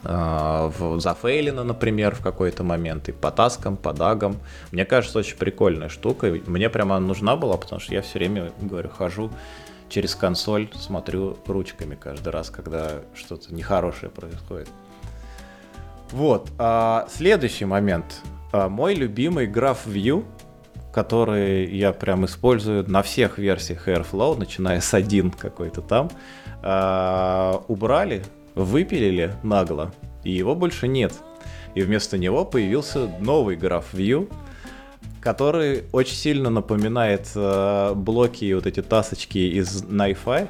э, 0.04 0.72
в, 0.78 1.00
зафейлено, 1.00 1.64
например, 1.64 2.14
в 2.14 2.22
какой-то 2.22 2.64
момент, 2.64 3.10
и 3.10 3.12
по 3.12 3.32
таскам, 3.32 3.78
по 3.78 3.94
дагам. 3.94 4.38
Мне 4.72 4.86
кажется, 4.86 5.18
очень 5.18 5.38
прикольная 5.38 5.90
штука. 5.90 6.28
Мне 6.46 6.70
прямо 6.70 7.00
нужна 7.00 7.36
была, 7.36 7.58
потому 7.58 7.82
что 7.82 7.96
я 7.96 8.04
все 8.04 8.20
время, 8.20 8.52
говорю, 8.62 8.90
хожу 8.90 9.32
через 9.90 10.16
консоль 10.16 10.70
смотрю 10.74 11.38
ручками 11.46 11.96
каждый 11.96 12.30
раз, 12.30 12.50
когда 12.50 13.02
что-то 13.14 13.54
нехорошее 13.54 14.10
происходит. 14.10 14.70
Вот. 16.12 16.50
А, 16.58 17.08
следующий 17.12 17.66
момент. 17.66 18.22
А, 18.52 18.70
мой 18.70 18.96
любимый 18.96 19.48
Graph 19.48 19.86
View, 19.86 20.26
который 20.94 21.76
я 21.76 21.92
прям 21.92 22.26
использую 22.26 22.90
на 22.90 23.04
всех 23.04 23.38
версиях 23.38 23.88
Airflow, 23.88 24.38
начиная 24.38 24.82
с 24.82 24.94
1 24.94 25.32
какой-то 25.32 25.82
там, 25.82 26.10
а, 26.62 27.64
убрали, 27.68 28.24
выпилили 28.56 29.36
нагло, 29.44 29.94
и 30.24 30.32
его 30.32 30.56
больше 30.56 30.88
нет. 30.88 31.14
И 31.76 31.82
вместо 31.82 32.18
него 32.18 32.46
появился 32.46 33.08
новый 33.20 33.56
Graph 33.56 33.94
View, 33.94 34.32
который 35.22 35.84
очень 35.92 36.16
сильно 36.16 36.50
напоминает 36.50 37.30
э, 37.36 37.94
блоки 37.96 38.54
вот 38.54 38.66
эти 38.66 38.82
тасочки 38.82 39.38
из 39.38 39.84
Найфай. 39.84 40.50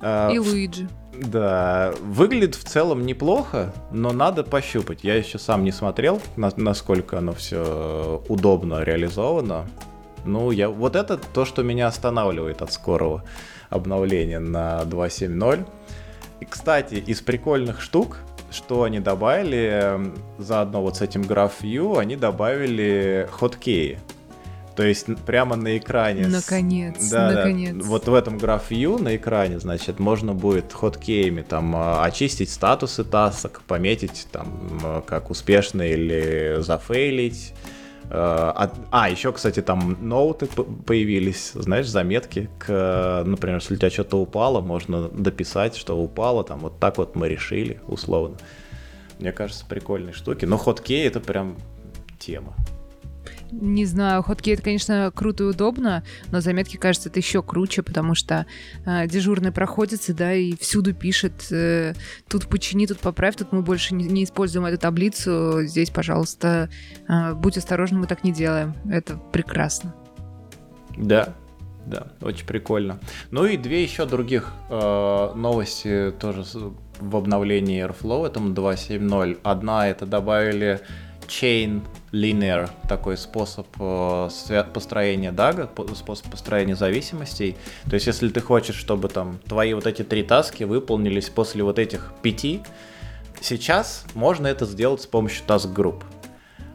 Э, 0.00 0.32
и 0.32 0.38
Луиджи. 0.38 0.88
Да, 1.12 1.92
выглядит 2.00 2.54
в 2.54 2.64
целом 2.64 3.04
неплохо, 3.04 3.74
но 3.90 4.12
надо 4.12 4.42
пощупать. 4.42 5.04
Я 5.04 5.16
еще 5.16 5.38
сам 5.38 5.64
не 5.64 5.72
смотрел, 5.72 6.20
на, 6.36 6.50
насколько 6.56 7.18
оно 7.18 7.32
все 7.32 8.22
удобно 8.28 8.82
реализовано. 8.82 9.66
Ну, 10.24 10.50
я 10.50 10.68
вот 10.68 10.96
это 10.96 11.18
то, 11.18 11.44
что 11.44 11.62
меня 11.62 11.88
останавливает 11.88 12.62
от 12.62 12.72
скорого 12.72 13.24
обновления 13.70 14.38
на 14.38 14.82
2.7.0. 14.82 15.66
И, 16.40 16.44
кстати, 16.44 16.94
из 16.94 17.20
прикольных 17.20 17.80
штук 17.80 18.18
что 18.50 18.84
они 18.84 19.00
добавили 19.00 20.12
заодно 20.38 20.82
вот 20.82 20.96
с 20.96 21.02
этим 21.02 21.22
GraphView, 21.22 21.98
они 21.98 22.16
добавили 22.16 23.28
хоткеи. 23.30 23.98
То 24.76 24.84
есть 24.84 25.06
прямо 25.26 25.56
на 25.56 25.76
экране. 25.76 26.26
Наконец, 26.26 27.08
да, 27.10 27.30
наконец. 27.30 27.74
Да, 27.74 27.84
вот 27.84 28.08
в 28.08 28.14
этом 28.14 28.38
GraphView 28.38 29.02
на 29.02 29.16
экране, 29.16 29.58
значит, 29.58 29.98
можно 29.98 30.32
будет 30.32 30.72
хоткеями 30.72 31.42
там 31.42 31.74
а, 31.76 32.02
очистить 32.04 32.50
статусы 32.50 33.04
тасок, 33.04 33.62
пометить 33.66 34.26
там 34.32 35.02
как 35.06 35.30
успешно 35.30 35.82
или 35.82 36.56
зафейлить 36.60 37.52
а, 38.08 38.72
а, 38.90 39.10
еще, 39.10 39.32
кстати, 39.32 39.62
там 39.62 39.96
ноуты 40.00 40.46
появились, 40.46 41.52
знаешь, 41.54 41.88
заметки, 41.88 42.48
к, 42.58 43.22
например, 43.26 43.58
если 43.58 43.74
у 43.74 43.76
тебя 43.76 43.90
что-то 43.90 44.18
упало, 44.18 44.60
можно 44.60 45.08
дописать, 45.08 45.76
что 45.76 45.96
упало, 45.96 46.42
там 46.44 46.60
вот 46.60 46.78
так 46.80 46.98
вот 46.98 47.14
мы 47.14 47.28
решили, 47.28 47.80
условно. 47.86 48.36
Мне 49.18 49.32
кажется, 49.32 49.64
прикольные 49.68 50.14
штуки. 50.14 50.44
Но 50.46 50.56
хоткей 50.56 51.06
это 51.06 51.20
прям 51.20 51.56
тема. 52.18 52.54
Не 53.52 53.84
знаю, 53.84 54.22
ходки 54.22 54.50
это, 54.50 54.62
конечно, 54.62 55.12
круто 55.14 55.44
и 55.44 55.46
удобно, 55.48 56.04
но 56.30 56.40
заметки, 56.40 56.76
кажется, 56.76 57.08
это 57.08 57.18
еще 57.18 57.42
круче, 57.42 57.82
потому 57.82 58.14
что 58.14 58.46
э, 58.86 59.06
дежурный 59.08 59.52
проходится, 59.52 60.14
да, 60.14 60.32
и 60.32 60.56
всюду 60.56 60.94
пишет, 60.94 61.50
э, 61.50 61.94
тут 62.28 62.46
почини, 62.46 62.86
тут 62.86 63.00
поправь, 63.00 63.36
тут 63.36 63.52
мы 63.52 63.62
больше 63.62 63.94
не, 63.94 64.04
не 64.04 64.24
используем 64.24 64.66
эту 64.66 64.78
таблицу, 64.78 65.62
здесь, 65.64 65.90
пожалуйста, 65.90 66.70
э, 67.08 67.34
будь 67.34 67.56
осторожен, 67.56 67.98
мы 67.98 68.06
так 68.06 68.24
не 68.24 68.32
делаем. 68.32 68.74
Это 68.88 69.16
прекрасно. 69.32 69.94
Да, 70.96 71.34
да, 71.86 72.08
очень 72.20 72.46
прикольно. 72.46 73.00
Ну 73.30 73.46
и 73.46 73.56
две 73.56 73.82
еще 73.82 74.06
других 74.06 74.52
э, 74.68 75.32
новости 75.34 76.12
тоже 76.20 76.44
в 77.00 77.16
обновлении 77.16 77.84
Airflow, 77.84 78.26
этом 78.26 78.52
2.7.0. 78.52 79.38
Одна 79.42 79.88
это 79.88 80.06
добавили 80.06 80.80
chain 81.30 81.82
linear 82.12 82.68
такой 82.88 83.16
способ 83.16 83.66
э, 83.78 84.28
построения 84.74 85.32
дага, 85.32 85.70
способ 85.94 86.28
построения 86.30 86.74
зависимостей. 86.74 87.56
То 87.88 87.94
есть, 87.94 88.06
если 88.06 88.28
ты 88.28 88.40
хочешь, 88.40 88.74
чтобы 88.74 89.08
там 89.08 89.38
твои 89.46 89.72
вот 89.72 89.86
эти 89.86 90.02
три 90.02 90.22
таски 90.24 90.64
выполнились 90.64 91.30
после 91.30 91.62
вот 91.62 91.78
этих 91.78 92.12
пяти, 92.22 92.62
сейчас 93.40 94.04
можно 94.14 94.48
это 94.48 94.66
сделать 94.66 95.02
с 95.02 95.06
помощью 95.06 95.46
task 95.46 95.72
group. 95.72 96.02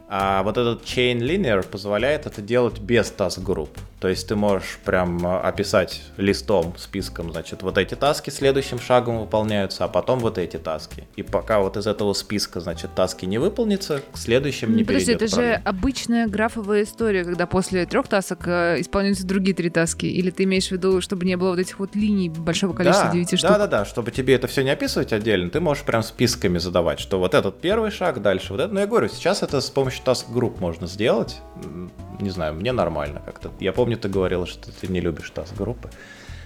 А 0.08 0.44
вот 0.44 0.58
этот 0.58 0.84
chain 0.84 1.20
linear 1.20 1.68
позволяет 1.68 2.26
это 2.26 2.42
делать 2.42 2.80
без 2.80 3.14
task 3.16 3.44
group. 3.44 3.70
То 4.06 4.10
есть 4.10 4.28
ты 4.28 4.36
можешь 4.36 4.78
прям 4.86 5.26
а, 5.26 5.42
описать 5.42 6.04
листом, 6.18 6.76
списком, 6.78 7.32
значит, 7.32 7.64
вот 7.64 7.80
эти 7.80 7.96
таски 7.96 8.30
следующим 8.30 8.80
шагом 8.80 9.20
выполняются, 9.20 9.84
а 9.84 9.88
потом 9.88 10.20
вот 10.20 10.38
эти 10.38 10.58
таски. 10.58 11.06
И 11.16 11.24
пока 11.24 11.60
вот 11.60 11.76
из 11.76 11.88
этого 11.88 12.14
списка, 12.14 12.60
значит, 12.60 12.94
таски 12.94 13.26
не 13.26 13.40
выполнится, 13.40 14.04
к 14.14 14.18
следующим 14.20 14.76
не 14.76 14.84
Подожди, 14.84 15.14
это 15.14 15.26
же 15.26 15.60
обычная 15.66 16.28
графовая 16.28 16.84
история, 16.84 17.24
когда 17.24 17.48
после 17.48 17.88
трех 17.88 18.08
тасок 18.08 18.48
э, 18.48 18.80
исполняются 18.80 19.26
другие 19.26 19.56
три 19.56 19.72
таски. 19.72 20.06
Или 20.06 20.30
ты 20.30 20.44
имеешь 20.44 20.68
в 20.68 20.72
виду, 20.74 21.02
чтобы 21.02 21.26
не 21.26 21.36
было 21.36 21.50
вот 21.50 21.60
этих 21.60 21.80
вот 21.80 21.96
линий 21.96 22.30
большого 22.30 22.74
количества 22.74 23.08
да, 23.08 23.14
9 23.14 23.40
штук? 23.40 23.50
Да-да-да, 23.50 23.86
чтобы 23.86 24.12
тебе 24.12 24.36
это 24.36 24.46
все 24.46 24.62
не 24.62 24.70
описывать 24.70 25.14
отдельно, 25.14 25.50
ты 25.50 25.60
можешь 25.60 25.84
прям 25.84 26.04
списками 26.04 26.60
задавать, 26.60 27.00
что 27.00 27.18
вот 27.18 27.34
этот 27.34 27.60
первый 27.60 27.90
шаг, 27.90 28.22
дальше 28.22 28.54
вот 28.54 28.62
это. 28.62 28.72
Но 28.72 28.82
я 28.82 28.86
говорю, 28.86 29.08
сейчас 29.08 29.42
это 29.42 29.62
с 29.62 29.72
помощью 29.72 30.04
task 30.06 30.32
групп 30.32 30.60
можно 30.60 30.86
сделать. 30.86 31.42
Не 32.20 32.30
знаю, 32.30 32.54
мне 32.54 32.72
нормально 32.72 33.24
как-то. 33.26 33.50
Я 33.60 33.74
помню, 33.74 33.95
ты 33.96 34.10
говорила, 34.10 34.46
что 34.46 34.72
ты 34.72 34.88
не 34.88 35.00
любишь 35.02 35.30
таск-группы. 35.30 35.90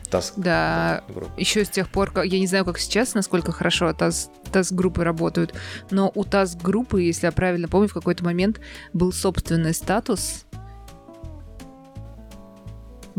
Task, 0.09 0.33
да, 0.37 1.03
группы. 1.07 1.39
еще 1.39 1.63
с 1.63 1.69
тех 1.69 1.87
пор, 1.89 2.11
как, 2.11 2.25
я 2.25 2.39
не 2.39 2.47
знаю, 2.47 2.65
как 2.65 2.79
сейчас, 2.79 3.13
насколько 3.13 3.51
хорошо 3.51 3.93
таск-группы 3.93 5.03
работают, 5.03 5.53
но 5.91 6.11
у 6.15 6.23
таск-группы, 6.23 7.03
если 7.03 7.27
я 7.27 7.31
правильно 7.31 7.67
помню, 7.67 7.89
в 7.89 7.93
какой-то 7.93 8.23
момент 8.23 8.59
был 8.91 9.11
собственный 9.11 9.73
статус, 9.73 10.45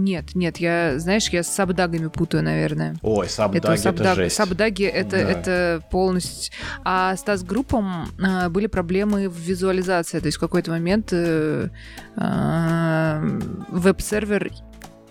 нет, 0.05 0.35
нет, 0.35 0.59
я, 0.59 0.99
знаешь, 0.99 1.29
я 1.31 1.43
с 1.43 1.49
сабдагами 1.49 2.09
путаю, 2.09 2.43
наверное. 2.43 2.97
Ой, 3.03 3.29
сабдаги 3.29 3.59
это, 3.59 3.77
SubDAG, 3.77 4.07
это 4.07 4.15
жесть. 4.15 4.37
Сабдаги 4.37 4.85
это, 4.85 5.11
да. 5.11 5.19
это 5.19 5.83
полностью... 5.91 6.53
А 6.85 7.17
с 7.17 7.23
таск-группом 7.23 8.09
а, 8.23 8.49
были 8.49 8.67
проблемы 8.67 9.29
в 9.29 9.37
визуализации. 9.37 10.21
То 10.21 10.27
есть 10.27 10.39
в 10.39 10.41
какой-то 10.41 10.71
момент 10.71 11.09
э, 11.13 11.69
а, 12.17 13.23
веб-сервер 13.69 14.51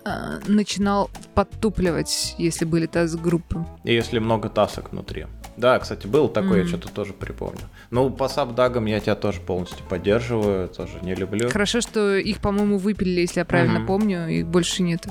а, 0.05 0.39
начинал 0.47 1.09
подтупливать, 1.35 2.35
если 2.37 2.65
были 2.65 2.85
таск-группы. 2.85 3.65
И 3.83 3.93
если 3.93 4.19
много 4.19 4.49
тасок 4.49 4.91
внутри. 4.91 5.27
Да, 5.59 5.77
кстати, 5.77 6.07
был 6.07 6.29
такой, 6.29 6.59
mm. 6.59 6.61
я 6.61 6.67
что-то 6.67 6.87
тоже 6.87 7.11
припомню. 7.11 7.59
Ну, 7.91 8.09
по 8.09 8.29
сабдагам 8.29 8.85
я 8.85 9.01
тебя 9.01 9.15
тоже 9.15 9.41
полностью 9.41 9.85
поддерживаю, 9.89 10.69
тоже 10.69 10.99
не 11.01 11.13
люблю. 11.15 11.49
Хорошо, 11.49 11.81
что 11.81 12.15
их, 12.15 12.39
по-моему, 12.39 12.77
выпилили, 12.77 13.21
если 13.21 13.41
я 13.41 13.45
правильно 13.45 13.79
mm-hmm. 13.79 13.85
помню, 13.85 14.29
их 14.29 14.47
больше 14.47 14.83
нет. 14.83 15.05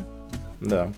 Да. 0.61 0.91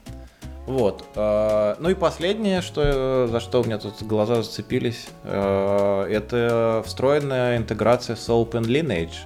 Вот. 0.67 1.05
э, 1.17 1.75
Ну 1.81 1.91
и 1.91 1.95
последнее, 1.95 2.63
что, 2.63 3.27
за 3.27 3.41
что 3.41 3.61
у 3.61 3.65
меня 3.65 3.79
тут 3.79 4.01
глаза 4.05 4.37
зацепились, 4.37 5.09
э, 5.25 6.07
это 6.09 6.85
встроенная 6.87 7.57
интеграция 7.57 8.15
с 8.15 8.29
Open 8.29 8.63
Lineage. 8.63 9.17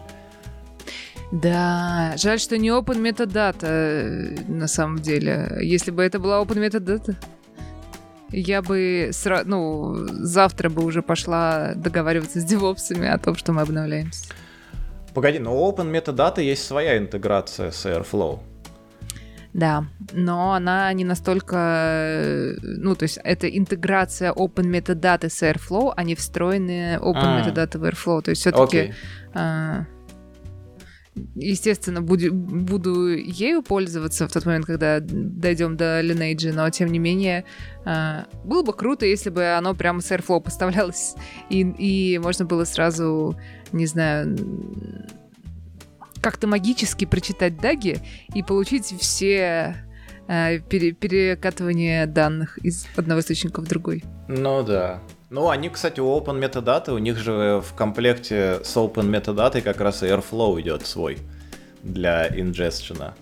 Да, 1.33 2.15
жаль, 2.17 2.41
что 2.41 2.57
не 2.57 2.71
Open 2.71 3.03
Metadata 3.03 3.67
э, 3.67 4.37
на 4.49 4.69
самом 4.69 5.01
деле. 5.01 5.59
Если 5.61 5.91
бы 5.91 6.03
это 6.03 6.19
была 6.19 6.41
Open 6.41 6.67
Metadata, 6.67 7.15
я 8.41 8.63
бы 8.63 9.11
сра- 9.13 9.45
ну, 9.45 10.07
завтра 10.09 10.71
бы 10.71 10.85
уже 10.85 11.03
пошла 11.03 11.75
договариваться 11.75 12.41
с 12.41 12.45
девопсами 12.45 13.07
о 13.09 13.19
том, 13.19 13.37
что 13.37 13.53
мы 13.53 13.63
обновляемся. 13.63 14.27
Погоди, 15.15 15.39
но 15.39 15.57
у 15.57 15.71
Open 15.71 15.91
Metadata 15.93 16.43
есть 16.43 16.67
своя 16.67 16.99
интеграция 16.99 17.71
с 17.71 17.87
Airflow. 17.87 18.41
Да, 19.53 19.85
но 20.13 20.53
она 20.55 20.93
не 20.93 21.05
настолько... 21.05 22.57
Ну, 22.61 22.97
то 22.97 23.05
есть 23.05 23.21
это 23.23 23.49
интеграция 23.49 24.33
Open 24.33 24.69
Metadata 24.69 25.29
с 25.29 25.41
Airflow, 25.43 25.93
а 25.97 26.03
не 26.03 26.17
встроенные 26.17 26.99
Open 26.99 27.23
А. 27.23 27.41
Metadata 27.41 27.79
в 27.79 27.85
Airflow. 27.85 28.23
То 28.23 28.31
есть 28.31 28.41
все-таки... 28.41 28.93
А, 29.33 29.85
Естественно, 31.37 32.03
буду, 32.03 32.33
буду 32.33 33.09
ею 33.09 33.63
пользоваться 33.63 34.27
в 34.27 34.33
тот 34.33 34.47
момент, 34.47 34.67
когда 34.67 34.99
дойдем 35.01 35.77
до 35.77 36.01
Lineage, 36.01 36.53
но 36.53 36.69
тем 36.71 36.91
не 36.91 36.99
менее 36.99 37.45
а, 37.85 38.27
было 38.45 38.63
бы 38.63 38.73
круто, 38.73 39.07
если 39.07 39.31
бы 39.31 39.55
оно 39.55 39.75
прямо 39.75 40.01
с 40.01 40.11
Airflow 40.11 40.41
поставлялось, 40.41 41.15
и, 41.51 41.61
и 41.61 42.19
можно 42.19 42.45
было 42.45 42.65
сразу, 42.65 43.39
не 43.73 43.87
знаю, 43.87 44.37
как-то 46.21 46.49
магически 46.49 47.05
прочитать 47.05 47.59
даги 47.59 47.99
и 48.35 48.43
получить 48.43 48.87
все 48.99 49.77
а, 50.27 50.59
пере- 50.59 50.93
перекатывания 50.93 52.07
данных 52.07 52.59
из 52.59 52.87
одного 52.97 53.21
источника 53.21 53.61
в 53.61 53.69
другой. 53.69 54.03
Ну 54.27 54.65
да. 54.65 55.01
Ну, 55.35 55.51
они, 55.51 55.69
кстати, 55.69 55.99
у 55.99 56.07
Open 56.17 56.39
Metadata, 56.39 56.93
у 56.93 56.99
них 56.99 57.19
же 57.19 57.61
в 57.61 57.75
комплекте 57.75 58.61
с 58.63 58.77
Open 58.77 59.11
Metadata 59.11 59.61
как 59.63 59.81
раз 59.81 60.05
Airflow 60.05 60.61
идет 60.61 60.87
свой 60.87 61.19
для 61.83 62.29
инжестшена. 62.29 63.15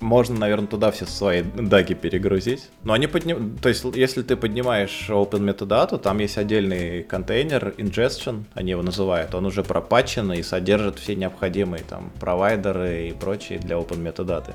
Можно, 0.00 0.38
наверное, 0.38 0.66
туда 0.66 0.90
все 0.90 1.06
свои 1.06 1.40
даги 1.40 1.94
перегрузить. 1.94 2.68
Но 2.84 2.92
они 2.92 3.06
подним... 3.06 3.56
То 3.56 3.70
есть, 3.70 3.82
если 3.94 4.20
ты 4.20 4.36
поднимаешь 4.36 5.06
Open 5.08 5.40
Metadata, 5.40 5.98
там 5.98 6.18
есть 6.18 6.36
отдельный 6.36 7.02
контейнер 7.02 7.76
ingestion, 7.78 8.44
они 8.52 8.72
его 8.72 8.82
называют. 8.82 9.34
Он 9.34 9.46
уже 9.46 9.64
пропатчен 9.64 10.30
и 10.34 10.42
содержит 10.42 10.98
все 10.98 11.16
необходимые 11.16 11.82
там 11.82 12.12
провайдеры 12.20 13.08
и 13.08 13.12
прочие 13.12 13.58
для 13.58 13.76
Open 13.76 14.02
Metadata. 14.02 14.52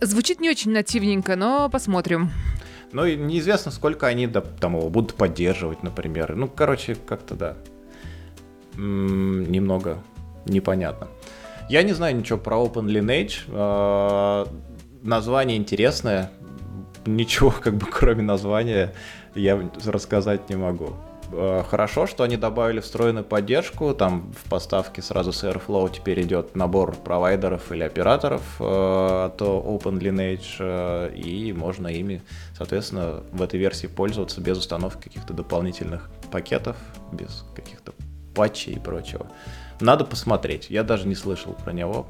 Звучит 0.00 0.40
не 0.40 0.50
очень 0.50 0.72
нативненько, 0.72 1.36
но 1.36 1.70
посмотрим. 1.70 2.32
Ну 2.92 3.04
и 3.06 3.16
неизвестно, 3.16 3.72
сколько 3.72 4.06
они 4.06 4.26
там 4.26 4.76
его 4.76 4.90
будут 4.90 5.14
поддерживать, 5.14 5.82
например. 5.82 6.36
Ну, 6.36 6.48
короче, 6.48 6.94
как-то 6.94 7.34
да. 7.34 7.56
Немного 8.76 9.98
непонятно. 10.44 11.08
Я 11.68 11.82
не 11.82 11.92
знаю 11.92 12.16
ничего 12.16 12.38
про 12.38 12.56
Open 12.56 12.86
Lineage. 12.86 13.44
Э, 13.48 14.46
Название 15.02 15.56
интересное. 15.56 16.30
Ничего, 17.06 17.50
как 17.62 17.74
бы, 17.74 17.86
кроме 17.86 18.22
названия, 18.22 18.94
я 19.34 19.60
рассказать 19.84 20.48
не 20.48 20.56
могу. 20.56 20.94
Э, 21.32 21.62
Хорошо, 21.68 22.06
что 22.06 22.24
они 22.24 22.36
добавили 22.36 22.80
встроенную 22.80 23.24
поддержку. 23.24 23.94
Там 23.94 24.32
в 24.32 24.48
поставке 24.48 25.02
сразу 25.02 25.32
с 25.32 25.44
Airflow 25.44 25.90
теперь 25.92 26.22
идет 26.22 26.54
набор 26.54 26.94
провайдеров 26.94 27.72
или 27.72 27.82
операторов 27.82 28.42
э, 28.60 29.24
от 29.26 29.40
Open 29.40 29.98
Lineage, 29.98 30.56
э, 30.58 31.14
и 31.14 31.52
можно 31.52 31.88
ими, 31.88 32.22
соответственно, 32.56 33.22
в 33.32 33.42
этой 33.42 33.58
версии 33.58 33.86
пользоваться 33.86 34.40
без 34.40 34.58
установки 34.58 35.04
каких-то 35.04 35.32
дополнительных 35.32 36.10
пакетов, 36.30 36.76
без 37.12 37.44
каких-то 37.54 37.92
патчей 38.34 38.74
и 38.74 38.78
прочего. 38.78 39.26
Надо 39.80 40.04
посмотреть. 40.04 40.70
Я 40.70 40.84
даже 40.84 41.08
не 41.08 41.14
слышал 41.14 41.54
про 41.54 41.72
него. 41.72 42.06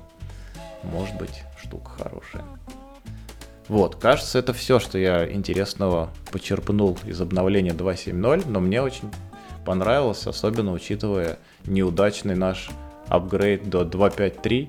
Может 0.83 1.17
быть, 1.17 1.43
штука 1.63 1.91
хорошая. 1.91 2.45
Вот, 3.73 3.97
кажется, 3.97 4.39
это 4.39 4.53
все, 4.53 4.79
что 4.79 4.99
я 4.99 5.33
интересного 5.33 6.11
почерпнул 6.31 6.99
из 7.07 7.23
обновления 7.23 7.71
2.7.0, 7.71 8.45
но 8.47 8.61
мне 8.61 8.83
очень 8.83 9.11
понравилось, 9.65 10.27
особенно 10.27 10.73
учитывая 10.73 11.39
неудачный 11.65 12.35
наш 12.35 12.69
апгрейд 13.09 13.71
до 13.71 13.85
2.5.3. 13.85 14.69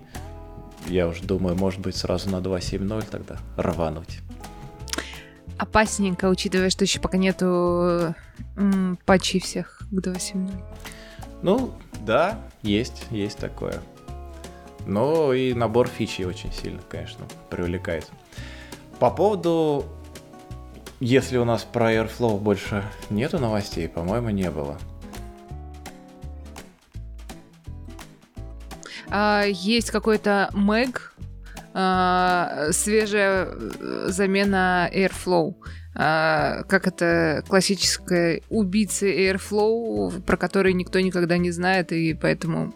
Я 0.88 1.10
уже 1.10 1.22
думаю, 1.22 1.58
может 1.58 1.82
быть, 1.82 1.97
сразу 1.97 2.30
на 2.30 2.38
2.7.0 2.38 3.06
тогда 3.12 3.39
рвануть. 3.58 4.20
Опасненько, 5.58 6.30
учитывая, 6.30 6.70
что 6.70 6.86
еще 6.86 7.01
пока 7.01 7.18
нету 7.18 8.16
м, 8.56 8.97
патчей 9.06 9.41
всех 9.41 9.82
к 9.91 9.93
2.7.0. 9.93 10.49
Ну, 11.41 11.74
да, 12.06 12.39
есть, 12.62 13.04
есть 13.12 13.38
такое. 13.38 13.82
Но 14.86 15.34
и 15.34 15.54
набор 15.54 15.89
фичей 15.89 16.24
очень 16.24 16.54
сильно, 16.54 16.80
конечно, 16.89 17.26
привлекает. 17.49 18.10
По 19.00 19.10
поводу, 19.10 19.86
если 21.00 21.38
у 21.38 21.46
нас 21.46 21.64
про 21.64 21.94
Airflow 21.94 22.39
больше 22.39 22.84
нету 23.10 23.39
новостей, 23.39 23.89
по-моему, 23.89 24.30
не 24.30 24.50
было. 24.50 24.78
А, 29.10 29.44
есть 29.46 29.91
какой-то 29.91 30.50
Мэг, 30.54 31.14
а, 31.74 32.70
свежая 32.72 33.46
э, 33.46 34.06
замена 34.08 34.89
Airflow. 34.94 35.56
А, 35.96 36.64
как 36.64 36.88
это 36.88 37.44
классическая 37.48 38.41
убийца 38.50 39.06
Airflow, 39.06 40.22
про 40.22 40.38
который 40.38 40.74
никто 40.74 41.00
никогда 41.00 41.38
не 41.38 41.52
знает, 41.52 41.91
и 41.91 42.14
поэтому... 42.14 42.74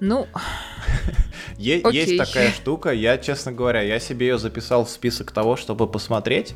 Ну, 0.00 0.26
Е- 1.58 1.80
Окей. 1.82 2.04
Есть 2.04 2.16
такая 2.18 2.50
штука, 2.50 2.90
я, 2.90 3.18
честно 3.18 3.52
говоря, 3.52 3.80
я 3.80 3.98
себе 3.98 4.28
ее 4.28 4.38
записал 4.38 4.84
в 4.84 4.90
список 4.90 5.32
того, 5.32 5.56
чтобы 5.56 5.86
посмотреть, 5.86 6.54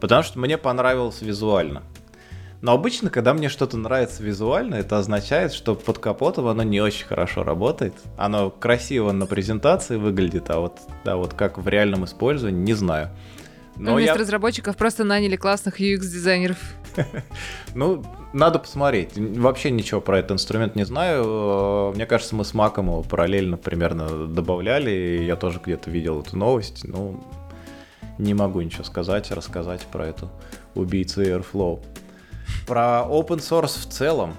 потому 0.00 0.22
что 0.22 0.38
мне 0.38 0.58
понравилось 0.58 1.22
визуально. 1.22 1.82
Но 2.62 2.72
обычно, 2.72 3.08
когда 3.08 3.32
мне 3.32 3.48
что-то 3.48 3.78
нравится 3.78 4.22
визуально, 4.22 4.74
это 4.74 4.98
означает, 4.98 5.54
что 5.54 5.74
под 5.74 5.98
капотом 5.98 6.46
оно 6.46 6.62
не 6.62 6.80
очень 6.80 7.06
хорошо 7.06 7.42
работает. 7.42 7.94
Оно 8.18 8.50
красиво 8.50 9.12
на 9.12 9.24
презентации 9.24 9.96
выглядит, 9.96 10.50
а 10.50 10.60
вот, 10.60 10.78
да, 11.04 11.16
вот 11.16 11.32
как 11.32 11.56
в 11.56 11.66
реальном 11.68 12.04
использовании, 12.04 12.60
не 12.60 12.74
знаю. 12.74 13.10
Но 13.76 13.94
вместо 13.94 14.12
я, 14.14 14.20
разработчиков 14.20 14.76
просто 14.76 15.04
наняли 15.04 15.36
классных 15.36 15.80
UX-дизайнеров. 15.80 16.58
ну, 17.74 18.02
надо 18.32 18.58
посмотреть. 18.58 19.16
Вообще 19.16 19.70
ничего 19.70 20.00
про 20.00 20.18
этот 20.18 20.32
инструмент 20.32 20.76
не 20.76 20.84
знаю. 20.84 21.24
Э, 21.26 21.92
Мне 21.94 22.06
кажется, 22.06 22.34
мы 22.34 22.44
с 22.44 22.54
Маком 22.54 22.86
его 22.86 23.02
параллельно 23.02 23.56
примерно 23.56 24.26
добавляли. 24.26 25.22
Я 25.26 25.36
тоже 25.36 25.60
где-то 25.64 25.90
видел 25.90 26.20
эту 26.20 26.36
новость. 26.36 26.84
Ну, 26.84 27.22
не 28.18 28.34
могу 28.34 28.60
ничего 28.60 28.84
сказать, 28.84 29.30
рассказать 29.30 29.82
про 29.86 30.06
эту 30.06 30.30
убийцу 30.74 31.22
Airflow. 31.22 31.82
Про 32.66 33.06
open 33.08 33.38
source 33.38 33.78
в 33.80 33.86
целом 33.88 34.34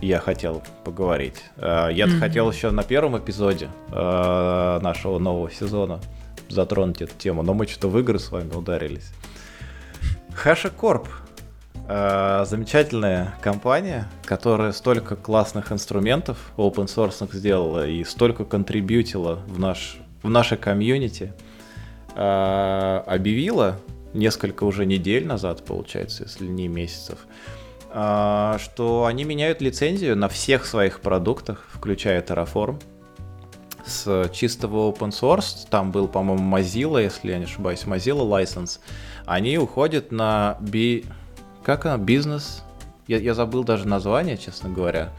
я 0.00 0.18
хотел 0.20 0.62
поговорить. 0.84 1.42
Э, 1.56 1.88
Я-то 1.92 2.12
Мгм. 2.12 2.20
хотел 2.20 2.50
еще 2.50 2.70
на 2.70 2.82
первом 2.82 3.18
эпизоде 3.18 3.68
э, 3.90 4.78
нашего 4.82 5.18
нового 5.18 5.50
сезона 5.50 6.00
затронуть 6.48 7.00
эту 7.02 7.12
тему, 7.18 7.42
но 7.42 7.54
мы 7.54 7.66
что-то 7.66 7.88
в 7.88 7.98
игры 7.98 8.18
с 8.18 8.30
вами 8.30 8.52
ударились. 8.54 9.10
HashiCorp 10.44 11.06
Э, 11.86 12.44
замечательная 12.46 13.34
компания, 13.42 14.08
которая 14.24 14.72
столько 14.72 15.16
классных 15.16 15.70
инструментов 15.70 16.52
open 16.56 16.86
source 16.86 17.28
сделала 17.34 17.86
и 17.86 18.04
столько 18.04 18.44
контрибьютила 18.44 19.40
в, 19.46 19.58
наш, 19.58 19.98
в 20.22 20.30
наше 20.30 20.56
комьюнити, 20.56 21.34
э, 22.16 23.02
объявила 23.06 23.76
несколько 24.14 24.64
уже 24.64 24.86
недель 24.86 25.26
назад, 25.26 25.64
получается, 25.66 26.22
если 26.22 26.46
не 26.46 26.68
месяцев, 26.68 27.18
э, 27.92 28.56
что 28.62 29.04
они 29.04 29.24
меняют 29.24 29.60
лицензию 29.60 30.16
на 30.16 30.30
всех 30.30 30.64
своих 30.64 31.00
продуктах, 31.00 31.68
включая 31.70 32.22
Terraform, 32.22 32.80
с 33.84 34.30
чистого 34.32 34.90
open 34.90 35.10
source, 35.10 35.66
там 35.68 35.92
был, 35.92 36.08
по-моему, 36.08 36.56
Mozilla, 36.56 37.02
если 37.02 37.30
я 37.30 37.38
не 37.38 37.44
ошибаюсь, 37.44 37.84
Mozilla 37.84 38.26
license, 38.26 38.78
они 39.26 39.58
уходят 39.58 40.12
на 40.12 40.56
би... 40.60 41.04
Как 41.64 41.86
она? 41.86 41.96
Бизнес? 41.96 42.62
Я, 43.08 43.16
я 43.18 43.32
забыл 43.32 43.64
даже 43.64 43.88
название, 43.88 44.36
честно 44.36 44.68
говоря. 44.68 45.10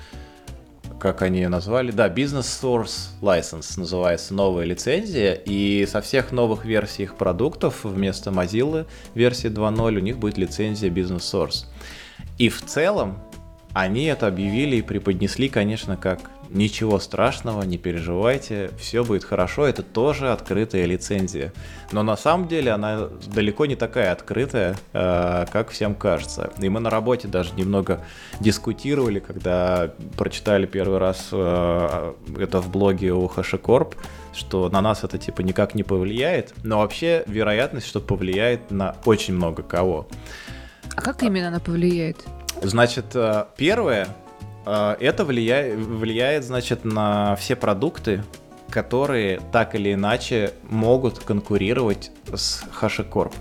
Как 0.99 1.23
они 1.23 1.39
ее 1.39 1.49
назвали? 1.49 1.89
Да, 1.89 2.07
Business 2.07 2.43
Source 2.61 3.09
License 3.21 3.79
называется 3.79 4.35
новая 4.35 4.63
лицензия. 4.63 5.33
И 5.33 5.87
со 5.87 6.01
всех 6.01 6.31
новых 6.31 6.63
версий 6.63 7.03
их 7.03 7.15
продуктов 7.15 7.83
вместо 7.83 8.29
Mozilla 8.29 8.85
версии 9.15 9.49
2.0 9.49 9.95
у 9.95 9.99
них 9.99 10.19
будет 10.19 10.37
лицензия 10.37 10.91
Business 10.91 11.21
Source. 11.21 11.65
И 12.37 12.49
в 12.49 12.61
целом 12.61 13.17
они 13.75 14.05
это 14.05 14.27
объявили 14.27 14.77
и 14.77 14.81
преподнесли, 14.81 15.49
конечно, 15.49 15.97
как 15.97 16.31
ничего 16.49 16.97
страшного, 16.97 17.61
не 17.63 17.77
переживайте, 17.77 18.71
все 18.79 19.03
будет 19.03 19.25
хорошо, 19.25 19.65
это 19.65 19.83
тоже 19.83 20.31
открытая 20.31 20.85
лицензия. 20.85 21.51
Но 21.91 22.01
на 22.01 22.15
самом 22.15 22.47
деле 22.47 22.71
она 22.71 23.09
далеко 23.27 23.65
не 23.65 23.75
такая 23.75 24.13
открытая, 24.13 24.77
э, 24.93 25.45
как 25.51 25.71
всем 25.71 25.93
кажется. 25.93 26.53
И 26.57 26.69
мы 26.69 26.79
на 26.79 26.89
работе 26.89 27.27
даже 27.27 27.53
немного 27.55 27.99
дискутировали, 28.39 29.19
когда 29.19 29.91
прочитали 30.15 30.67
первый 30.67 30.99
раз 30.99 31.27
э, 31.33 32.13
это 32.39 32.61
в 32.61 32.71
блоге 32.71 33.11
у 33.11 33.27
HashiCorp, 33.27 33.95
что 34.33 34.69
на 34.69 34.79
нас 34.79 35.03
это 35.03 35.17
типа 35.17 35.41
никак 35.41 35.75
не 35.75 35.83
повлияет, 35.83 36.53
но 36.63 36.77
вообще 36.77 37.25
вероятность, 37.27 37.87
что 37.87 37.99
повлияет 37.99 38.71
на 38.71 38.95
очень 39.03 39.33
много 39.33 39.63
кого. 39.63 40.07
А 40.95 41.01
как 41.01 41.23
именно 41.23 41.49
она 41.49 41.59
повлияет? 41.59 42.25
Значит, 42.61 43.15
э, 43.15 43.45
первое, 43.57 44.07
э, 44.65 44.95
это 44.99 45.25
влияет, 45.25 45.77
влияет, 45.77 46.43
значит, 46.43 46.85
на 46.85 47.35
все 47.35 47.55
продукты, 47.55 48.23
которые 48.69 49.39
так 49.51 49.75
или 49.75 49.93
иначе 49.93 50.53
могут 50.69 51.19
конкурировать 51.19 52.11
с 52.33 52.63
HashiCorp. 52.81 53.33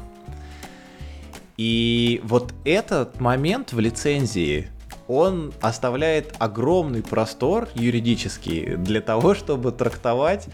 И 1.57 2.21
вот 2.25 2.53
этот 2.65 3.21
момент 3.21 3.73
в 3.73 3.79
лицензии, 3.79 4.69
он 5.07 5.53
оставляет 5.61 6.35
огромный 6.39 7.03
простор 7.03 7.69
юридический 7.75 8.77
для 8.77 9.01
того, 9.01 9.35
чтобы 9.35 9.71
трактовать 9.71 10.49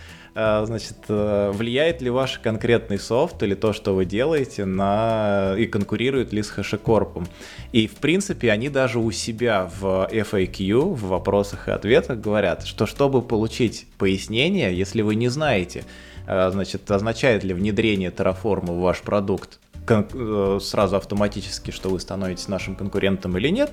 значит, 0.64 0.96
э, 1.08 1.50
влияет 1.52 2.02
ли 2.02 2.10
ваш 2.10 2.38
конкретный 2.38 2.98
софт 2.98 3.42
или 3.42 3.54
то, 3.54 3.72
что 3.72 3.94
вы 3.94 4.04
делаете, 4.04 4.64
на 4.64 5.54
и 5.58 5.66
конкурирует 5.66 6.32
ли 6.32 6.42
с 6.42 6.52
HashiCorp. 6.56 7.26
И, 7.72 7.86
в 7.86 7.96
принципе, 7.96 8.50
они 8.50 8.68
даже 8.68 8.98
у 8.98 9.10
себя 9.10 9.70
в 9.80 10.08
FAQ, 10.10 10.94
в 10.94 11.08
вопросах 11.08 11.68
и 11.68 11.70
ответах 11.70 12.20
говорят, 12.20 12.66
что 12.66 12.86
чтобы 12.86 13.22
получить 13.22 13.86
пояснение, 13.98 14.76
если 14.76 15.02
вы 15.02 15.14
не 15.14 15.28
знаете, 15.28 15.84
э, 16.26 16.50
значит, 16.50 16.90
означает 16.90 17.44
ли 17.44 17.54
внедрение 17.54 18.10
Terraform 18.10 18.66
в 18.66 18.80
ваш 18.80 19.02
продукт 19.02 19.58
э, 19.69 19.69
сразу 19.86 20.96
автоматически, 20.96 21.70
что 21.70 21.88
вы 21.88 22.00
становитесь 22.00 22.48
нашим 22.48 22.76
конкурентом 22.76 23.36
или 23.36 23.48
нет, 23.48 23.72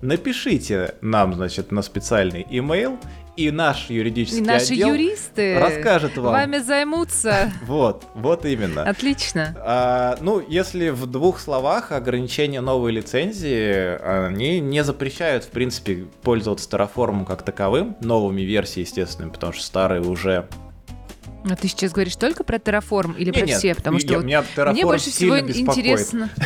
напишите 0.00 0.94
нам, 1.00 1.34
значит, 1.34 1.72
на 1.72 1.82
специальный 1.82 2.46
email, 2.50 2.98
и 3.38 3.52
наш 3.52 3.88
юридический 3.88 4.42
и 4.42 4.44
наши 4.44 4.72
отдел 4.72 4.94
юристы 4.94 5.58
расскажет 5.60 6.16
вам. 6.16 6.32
Вами 6.32 6.58
займутся. 6.58 7.52
Вот, 7.68 8.04
вот 8.14 8.44
именно. 8.44 8.82
Отлично. 8.82 9.54
А, 9.60 10.18
ну, 10.20 10.42
если 10.46 10.88
в 10.88 11.06
двух 11.06 11.38
словах 11.38 11.92
ограничения 11.92 12.60
новой 12.60 12.90
лицензии, 12.90 13.96
они 14.02 14.58
не 14.58 14.82
запрещают, 14.82 15.44
в 15.44 15.50
принципе, 15.50 16.06
пользоваться 16.22 16.68
Terraform 16.68 17.24
как 17.26 17.42
таковым, 17.42 17.96
новыми 18.00 18.42
версиями, 18.42 18.86
естественно, 18.86 19.28
потому 19.28 19.52
что 19.52 19.62
старые 19.62 20.02
уже 20.02 20.48
а 21.44 21.56
ты 21.56 21.68
сейчас 21.68 21.92
говоришь 21.92 22.16
только 22.16 22.44
про 22.44 22.56
Terraform 22.56 23.16
или 23.16 23.26
не, 23.26 23.32
про 23.32 23.46
нет, 23.46 23.58
все? 23.58 23.74
Потому 23.74 23.98
что 23.98 24.12
я, 24.12 24.16
вот 24.18 24.24
меня 24.24 24.44
мне 24.72 24.84
больше 24.84 25.10
всего 25.10 25.40
беспокоит. 25.40 25.78
интересно. 25.78 26.30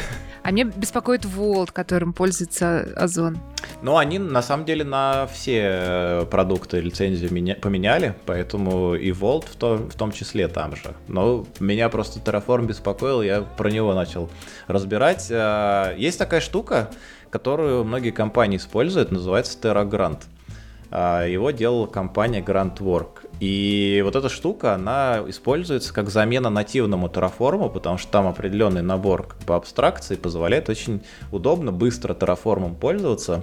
А 0.45 0.51
мне 0.51 0.65
беспокоит 0.65 1.25
Волт, 1.25 1.71
которым 1.71 2.13
пользуется 2.13 2.93
Озон. 2.97 3.39
Ну, 3.81 3.97
они 3.97 4.19
на 4.19 4.43
самом 4.43 4.65
деле 4.65 4.83
на 4.85 5.29
все 5.29 5.63
э, 5.63 6.27
продукты 6.29 6.81
лицензию 6.81 7.33
меня, 7.33 7.55
поменяли, 7.55 8.17
поэтому 8.27 8.97
и 8.97 9.13
Волт 9.13 9.45
в, 9.45 9.55
то, 9.55 9.77
в 9.77 9.95
том 9.95 10.11
числе 10.11 10.49
там 10.49 10.75
же. 10.75 10.95
Но 11.07 11.47
меня 11.61 11.89
просто 11.89 12.19
Terraform 12.19 12.67
беспокоил, 12.67 13.23
я 13.23 13.43
про 13.43 13.71
него 13.71 13.95
начал 13.95 14.31
разбирать. 14.67 15.29
Э, 15.31 15.95
есть 15.97 16.19
такая 16.19 16.41
штука, 16.41 16.91
которую 17.31 17.85
многие 17.85 18.11
компании 18.11 18.57
используют, 18.57 19.13
называется 19.13 19.57
TerraGrant. 19.61 20.23
Э, 20.91 21.27
его 21.31 21.53
делала 21.53 21.87
компания 21.87 22.41
GrantWork. 22.41 23.22
И 23.43 24.01
вот 24.05 24.15
эта 24.15 24.29
штука, 24.29 24.75
она 24.75 25.25
используется 25.27 25.93
как 25.93 26.11
замена 26.11 26.49
нативному 26.49 27.09
Terraform, 27.09 27.71
потому 27.71 27.99
что 27.99 28.13
там 28.13 28.29
определенный 28.29 28.83
набор 28.83 29.27
как 29.27 29.41
бы, 29.41 29.57
абстракций 29.57 30.17
позволяет 30.17 30.69
очень 30.69 31.03
удобно, 31.33 31.73
быстро 31.73 32.15
Terraform 32.15 32.77
пользоваться. 32.77 33.43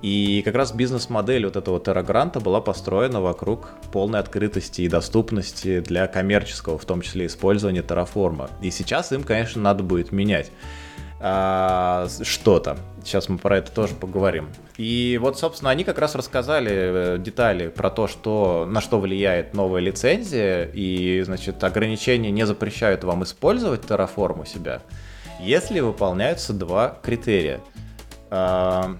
И 0.00 0.42
как 0.44 0.54
раз 0.54 0.70
бизнес-модель 0.70 1.44
вот 1.44 1.56
этого 1.56 1.80
Terragranта 1.80 2.38
была 2.38 2.60
построена 2.60 3.20
вокруг 3.20 3.70
полной 3.90 4.20
открытости 4.20 4.82
и 4.82 4.88
доступности 4.88 5.80
для 5.80 6.06
коммерческого, 6.06 6.78
в 6.78 6.84
том 6.84 7.00
числе 7.00 7.26
использования 7.26 7.82
Terraform. 7.82 8.48
И 8.62 8.70
сейчас 8.70 9.10
им, 9.10 9.24
конечно, 9.24 9.60
надо 9.60 9.82
будет 9.82 10.12
менять 10.12 10.52
а, 11.18 12.06
что-то. 12.22 12.78
Сейчас 13.06 13.28
мы 13.28 13.38
про 13.38 13.58
это 13.58 13.70
тоже 13.70 13.94
поговорим. 13.94 14.48
И 14.76 15.16
вот, 15.22 15.38
собственно, 15.38 15.70
они 15.70 15.84
как 15.84 15.98
раз 16.00 16.16
рассказали 16.16 16.70
э, 16.72 17.18
детали 17.18 17.68
про 17.68 17.88
то, 17.88 18.08
что, 18.08 18.66
на 18.68 18.80
что 18.80 18.98
влияет 18.98 19.54
новая 19.54 19.80
лицензия, 19.80 20.64
и, 20.64 21.22
значит, 21.22 21.62
ограничения 21.62 22.32
не 22.32 22.44
запрещают 22.44 23.04
вам 23.04 23.22
использовать 23.22 23.82
Terraform 23.82 24.42
у 24.42 24.44
себя, 24.44 24.82
если 25.40 25.78
выполняются 25.78 26.52
два 26.52 26.98
критерия. 27.00 27.60
А, 28.28 28.96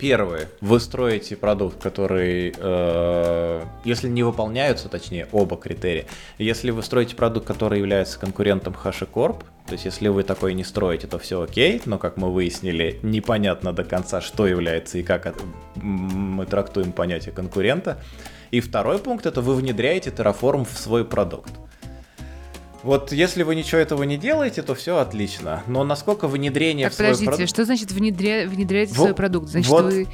Первое. 0.00 0.48
Вы 0.62 0.80
строите 0.80 1.36
продукт, 1.36 1.82
который, 1.82 2.54
э, 2.56 3.64
если 3.84 4.08
не 4.08 4.22
выполняются, 4.22 4.88
точнее, 4.88 5.28
оба 5.30 5.56
критерия. 5.56 6.06
Если 6.38 6.70
вы 6.70 6.82
строите 6.82 7.14
продукт, 7.14 7.46
который 7.46 7.78
является 7.80 8.18
конкурентом 8.18 8.74
HashiCorp, 8.82 9.44
то 9.66 9.72
есть 9.72 9.84
если 9.84 10.08
вы 10.08 10.22
такой 10.22 10.54
не 10.54 10.64
строите, 10.64 11.06
то 11.06 11.18
все 11.18 11.42
окей, 11.42 11.82
но, 11.84 11.98
как 11.98 12.16
мы 12.16 12.32
выяснили, 12.32 12.98
непонятно 13.02 13.72
до 13.72 13.84
конца, 13.84 14.20
что 14.22 14.46
является 14.46 14.98
и 14.98 15.02
как 15.02 15.34
мы 15.76 16.46
трактуем 16.46 16.92
понятие 16.92 17.32
конкурента. 17.32 17.98
И 18.50 18.60
второй 18.60 18.98
пункт— 18.98 19.26
это 19.26 19.42
вы 19.42 19.54
внедряете 19.54 20.10
Terraform 20.10 20.64
в 20.64 20.76
свой 20.78 21.04
продукт. 21.04 21.52
Вот 22.82 23.12
если 23.12 23.42
вы 23.42 23.54
ничего 23.54 23.80
этого 23.80 24.02
не 24.04 24.16
делаете, 24.16 24.62
то 24.62 24.74
все 24.74 24.98
отлично. 24.98 25.62
Но 25.66 25.84
насколько 25.84 26.28
внедрение 26.28 26.86
так, 26.86 26.94
в 26.94 26.96
свой 26.96 27.08
подождите, 27.08 27.30
продукт... 27.30 27.48
что 27.50 27.64
значит 27.64 27.92
внедря... 27.92 28.48
внедряете 28.48 28.94
Во... 28.94 29.02
свой 29.02 29.14
продукт? 29.14 29.48
Значит, 29.48 29.70
вот... 29.70 29.92
вы 29.92 30.08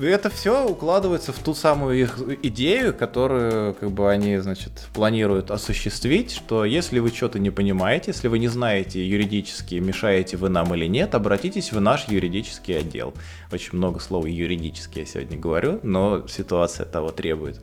это 0.00 0.30
все 0.30 0.66
укладывается 0.66 1.32
в 1.32 1.38
ту 1.38 1.54
самую 1.54 2.00
их 2.00 2.18
идею, 2.42 2.94
которую 2.94 3.74
как 3.74 3.90
бы 3.90 4.10
они, 4.10 4.38
значит, 4.38 4.72
планируют 4.94 5.50
осуществить, 5.50 6.32
что 6.32 6.64
если 6.64 6.98
вы 6.98 7.10
что-то 7.10 7.38
не 7.38 7.50
понимаете, 7.50 8.10
если 8.10 8.28
вы 8.28 8.38
не 8.38 8.48
знаете 8.48 9.06
юридически, 9.06 9.76
мешаете 9.76 10.36
вы 10.36 10.48
нам 10.48 10.74
или 10.74 10.86
нет, 10.86 11.14
обратитесь 11.14 11.72
в 11.72 11.80
наш 11.80 12.08
юридический 12.08 12.78
отдел. 12.78 13.14
Очень 13.50 13.78
много 13.78 14.00
слов 14.00 14.26
юридически 14.26 15.00
я 15.00 15.06
сегодня 15.06 15.38
говорю, 15.38 15.80
но 15.82 16.26
ситуация 16.26 16.84
того 16.84 17.10
требует. 17.10 17.60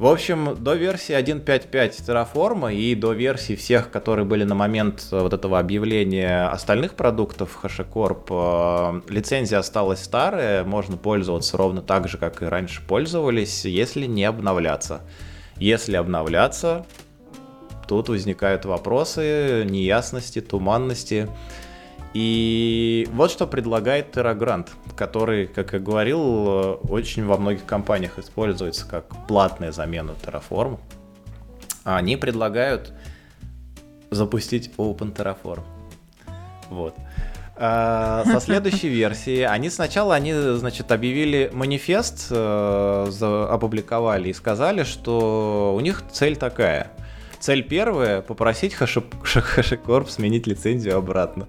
В 0.00 0.06
общем, 0.06 0.56
до 0.58 0.76
версии 0.76 1.14
1.5.5 1.14 1.72
Terraform 2.06 2.74
и 2.74 2.94
до 2.94 3.12
версии 3.12 3.54
всех, 3.54 3.90
которые 3.90 4.24
были 4.24 4.44
на 4.44 4.54
момент 4.54 5.06
э, 5.12 5.20
вот 5.20 5.34
этого 5.34 5.58
объявления 5.58 6.48
остальных 6.48 6.94
продуктов 6.94 7.62
HashiCorp, 7.62 9.02
э, 9.06 9.12
лицензия 9.12 9.58
осталась 9.58 10.02
старая, 10.02 10.64
можно 10.64 10.96
пользоваться 10.96 11.58
ровно 11.58 11.82
так 11.82 12.08
же, 12.08 12.16
как 12.16 12.40
и 12.40 12.46
раньше 12.46 12.80
пользовались, 12.80 13.66
если 13.66 14.06
не 14.06 14.24
обновляться. 14.24 15.02
Если 15.56 15.96
обновляться, 15.96 16.86
тут 17.86 18.08
возникают 18.08 18.64
вопросы, 18.64 19.66
неясности, 19.68 20.40
туманности. 20.40 21.28
И 22.12 23.08
вот 23.12 23.30
что 23.30 23.46
предлагает 23.46 24.16
TerraGrant, 24.16 24.68
который, 24.96 25.46
как 25.46 25.72
я 25.72 25.78
говорил, 25.78 26.80
очень 26.88 27.24
во 27.24 27.36
многих 27.36 27.64
компаниях 27.64 28.18
используется 28.18 28.86
как 28.86 29.06
платная 29.28 29.70
замена 29.70 30.14
Terraform. 30.22 30.78
Они 31.84 32.16
предлагают 32.16 32.92
запустить 34.10 34.72
Open 34.76 35.14
Terraform. 35.14 35.62
Вот. 36.68 36.94
А, 37.62 38.24
со 38.24 38.40
следующей 38.40 38.88
версии 38.88 39.42
они 39.42 39.68
сначала 39.68 40.14
они, 40.14 40.32
значит, 40.32 40.90
объявили 40.90 41.50
манифест, 41.52 42.28
э, 42.30 43.46
опубликовали 43.50 44.30
и 44.30 44.32
сказали, 44.32 44.82
что 44.82 45.74
у 45.76 45.80
них 45.80 46.02
цель 46.10 46.36
такая. 46.36 46.90
Цель 47.38 47.62
первая— 47.62 48.20
попросить 48.22 48.74
HashiCorp 48.74 50.08
сменить 50.08 50.46
лицензию 50.46 50.96
обратно. 50.96 51.48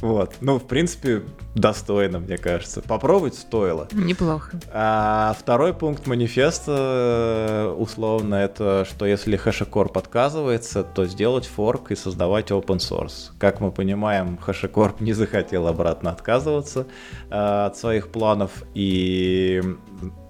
Вот. 0.00 0.34
Ну, 0.40 0.58
в 0.58 0.64
принципе, 0.64 1.22
достойно, 1.54 2.20
мне 2.20 2.38
кажется. 2.38 2.82
Попробовать 2.82 3.34
стоило. 3.34 3.88
Неплохо. 3.92 4.58
А 4.72 5.34
второй 5.38 5.74
пункт 5.74 6.06
манифеста, 6.06 7.68
э, 7.68 7.74
условно, 7.76 8.36
это 8.36 8.86
что 8.88 9.06
если 9.06 9.38
HashiCorp 9.38 9.98
отказывается, 9.98 10.84
то 10.84 11.04
сделать 11.06 11.46
форк 11.46 11.90
и 11.90 11.96
создавать 11.96 12.50
open 12.50 12.78
source. 12.78 13.30
Как 13.38 13.60
мы 13.60 13.72
понимаем, 13.72 14.38
HashiCorp 14.46 14.96
не 15.00 15.12
захотел 15.12 15.66
обратно 15.66 16.10
отказываться 16.10 16.86
а, 17.30 17.66
от 17.66 17.76
своих 17.76 18.08
планов, 18.08 18.62
и 18.74 19.62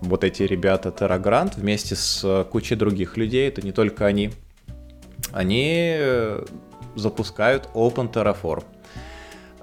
вот 0.01 0.25
эти 0.25 0.43
ребята 0.45 0.89
TerraGrant 0.89 1.55
вместе 1.57 1.95
с 1.95 2.47
кучей 2.51 2.75
других 2.75 3.17
людей, 3.17 3.49
это 3.49 3.63
не 3.63 3.73
только 3.73 4.07
они, 4.07 4.33
они 5.33 5.95
э, 5.99 6.45
запускают 6.95 7.69
Open 7.75 8.13
Terraform. 8.13 8.65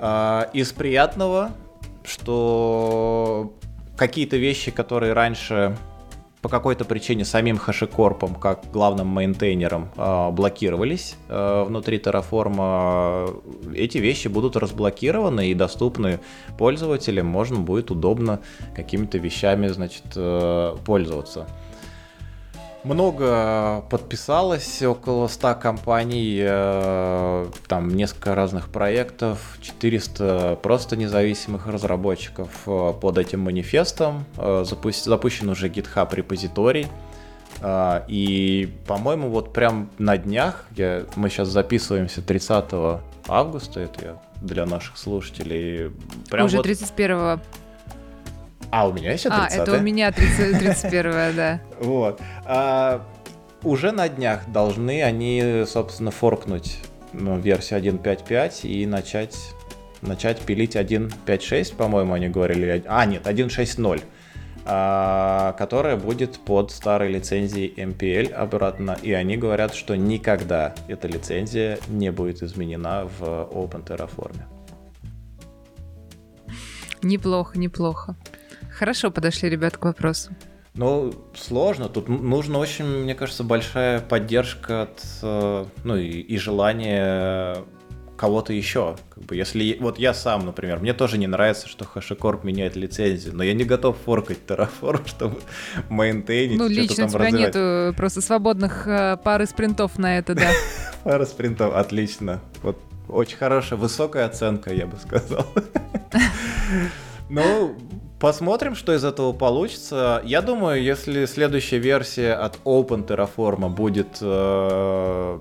А, 0.07 0.51
из 0.53 0.71
приятного 0.71 1.51
что 2.03 3.51
какие-то 3.97 4.37
вещи, 4.37 4.69
которые 4.69 5.13
раньше 5.13 5.75
по 6.43 6.49
какой-то 6.49 6.85
причине 6.85 7.25
самим 7.25 7.55
HashiCorp, 7.55 8.39
как 8.39 8.69
главным 8.71 9.07
мейнтейнером, 9.07 9.89
а, 9.97 10.29
блокировались 10.29 11.15
а, 11.27 11.65
внутри 11.65 11.97
Terraform, 11.97 13.73
эти 13.75 13.97
вещи 13.97 14.27
будут 14.27 14.55
разблокированы 14.55 15.49
и 15.49 15.55
доступны 15.55 16.19
пользователям, 16.55 17.25
можно 17.25 17.57
будет 17.57 17.89
удобно 17.89 18.41
какими-то 18.75 19.17
вещами, 19.17 19.69
значит, 19.69 20.03
э, 20.15 20.75
пользоваться 20.85 21.47
много 22.85 23.83
подписалось, 23.89 24.81
около 24.81 25.27
100 25.27 25.55
компаний, 25.55 26.39
э, 26.41 27.47
там 27.67 27.89
несколько 27.89 28.35
разных 28.35 28.69
проектов, 28.69 29.57
400 29.61 30.59
просто 30.61 30.95
независимых 30.95 31.67
разработчиков 31.67 32.49
э, 32.67 32.93
под 33.01 33.17
этим 33.17 33.41
манифестом. 33.41 34.25
Э, 34.37 34.63
запущен 34.65 35.49
уже 35.49 35.67
GitHub 35.67 36.13
репозиторий. 36.15 36.87
И, 38.09 38.69
по-моему, 38.85 39.29
вот 39.29 39.53
прям 39.53 39.89
на 39.97 40.17
днях, 40.17 40.65
я, 40.75 41.05
мы 41.15 41.29
сейчас 41.29 41.47
записываемся 41.47 42.21
30 42.21 42.65
августа, 43.29 43.79
это 43.79 44.05
я 44.05 44.21
для 44.41 44.65
наших 44.65 44.97
слушателей. 44.97 45.91
Прям 46.29 46.47
уже 46.47 46.57
вот... 46.57 46.63
31 46.63 47.39
а, 48.81 48.87
у 48.87 48.93
меня 48.93 49.13
еще 49.13 49.29
30 49.29 49.57
А, 49.57 49.61
это 49.61 49.73
у 49.73 49.79
меня 49.81 50.11
30, 50.11 50.59
31 50.59 51.11
да. 51.35 51.61
Вот. 51.79 52.19
А, 52.45 53.05
уже 53.63 53.91
на 53.91 54.09
днях 54.09 54.49
должны 54.49 55.01
они, 55.01 55.63
собственно, 55.65 56.11
форкнуть 56.11 56.79
ну, 57.13 57.37
версию 57.37 57.79
1.5.5 57.79 58.67
и 58.67 58.85
начать, 58.85 59.37
начать 60.01 60.39
пилить 60.41 60.75
1.5.6, 60.75 61.75
по-моему, 61.75 62.13
они 62.13 62.27
говорили. 62.27 62.83
А, 62.87 63.05
нет, 63.05 63.25
1.6.0 63.25 64.01
а, 64.65 65.53
которая 65.53 65.95
будет 65.95 66.39
под 66.39 66.71
старой 66.71 67.11
лицензией 67.11 67.71
MPL 67.77 68.33
обратно, 68.33 68.97
и 69.01 69.13
они 69.13 69.37
говорят, 69.37 69.75
что 69.75 69.95
никогда 69.95 70.73
эта 70.87 71.07
лицензия 71.07 71.77
не 71.87 72.11
будет 72.11 72.41
изменена 72.41 73.05
в 73.05 73.23
Open 73.23 73.85
Terraform. 73.85 74.35
Неплохо, 77.03 77.59
неплохо. 77.59 78.15
Хорошо 78.77 79.11
подошли 79.11 79.49
ребят 79.49 79.77
к 79.77 79.85
вопросу. 79.85 80.31
Ну, 80.73 81.13
сложно. 81.33 81.87
Тут 81.87 82.09
нужно 82.09 82.59
очень, 82.59 82.85
мне 82.85 83.15
кажется, 83.15 83.43
большая 83.43 84.01
поддержка 84.01 84.83
от, 84.83 85.01
э, 85.21 85.65
ну 85.85 85.95
и, 85.95 86.09
и 86.09 86.37
желание 86.37 87.63
кого-то 88.17 88.51
еще. 88.51 88.97
Как 89.13 89.23
бы, 89.23 89.35
если 89.37 89.77
вот 89.79 89.97
я 89.99 90.13
сам, 90.13 90.45
например, 90.45 90.79
мне 90.79 90.93
тоже 90.93 91.17
не 91.17 91.27
нравится, 91.27 91.69
что 91.69 91.85
HashiCorp 91.85 92.45
меняет 92.45 92.75
лицензию, 92.75 93.33
но 93.35 93.43
я 93.43 93.53
не 93.53 93.63
готов 93.63 93.97
форкать 94.03 94.39
Terraform, 94.45 95.07
чтобы 95.07 95.37
мейнтейнить. 95.89 96.57
Ну, 96.57 96.67
лично 96.67 97.05
у 97.05 97.09
тебя 97.09 97.19
развивать. 97.19 97.55
нету 97.55 97.93
просто 97.95 98.19
свободных 98.19 98.87
э, 98.87 99.17
пары 99.23 99.45
спринтов 99.45 99.97
на 99.97 100.17
это, 100.17 100.35
да. 100.35 100.49
Пара 101.05 101.25
спринтов, 101.25 101.73
отлично. 101.73 102.41
Вот 102.61 102.77
очень 103.07 103.37
хорошая, 103.37 103.79
высокая 103.79 104.25
оценка, 104.25 104.73
я 104.73 104.87
бы 104.87 104.97
сказал. 104.97 105.45
Ну, 107.27 107.75
Посмотрим, 108.19 108.75
что 108.75 108.93
из 108.93 109.03
этого 109.03 109.33
получится. 109.33 110.21
Я 110.23 110.41
думаю, 110.41 110.81
если 110.81 111.25
следующая 111.25 111.79
версия 111.79 112.33
от 112.33 112.57
Open 112.63 113.05
Terraform 113.05 113.69
будет 113.69 114.19
э, 114.21 115.39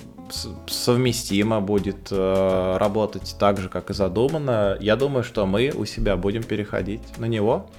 совместима, 0.66 1.60
будет 1.60 2.08
э, 2.10 2.76
работать 2.78 3.36
так 3.38 3.58
же, 3.58 3.68
как 3.68 3.90
и 3.90 3.94
задумано, 3.94 4.76
я 4.80 4.96
думаю, 4.96 5.22
что 5.22 5.46
мы 5.46 5.72
у 5.74 5.84
себя 5.84 6.16
будем 6.16 6.42
переходить 6.42 7.16
на 7.18 7.26
него. 7.26 7.70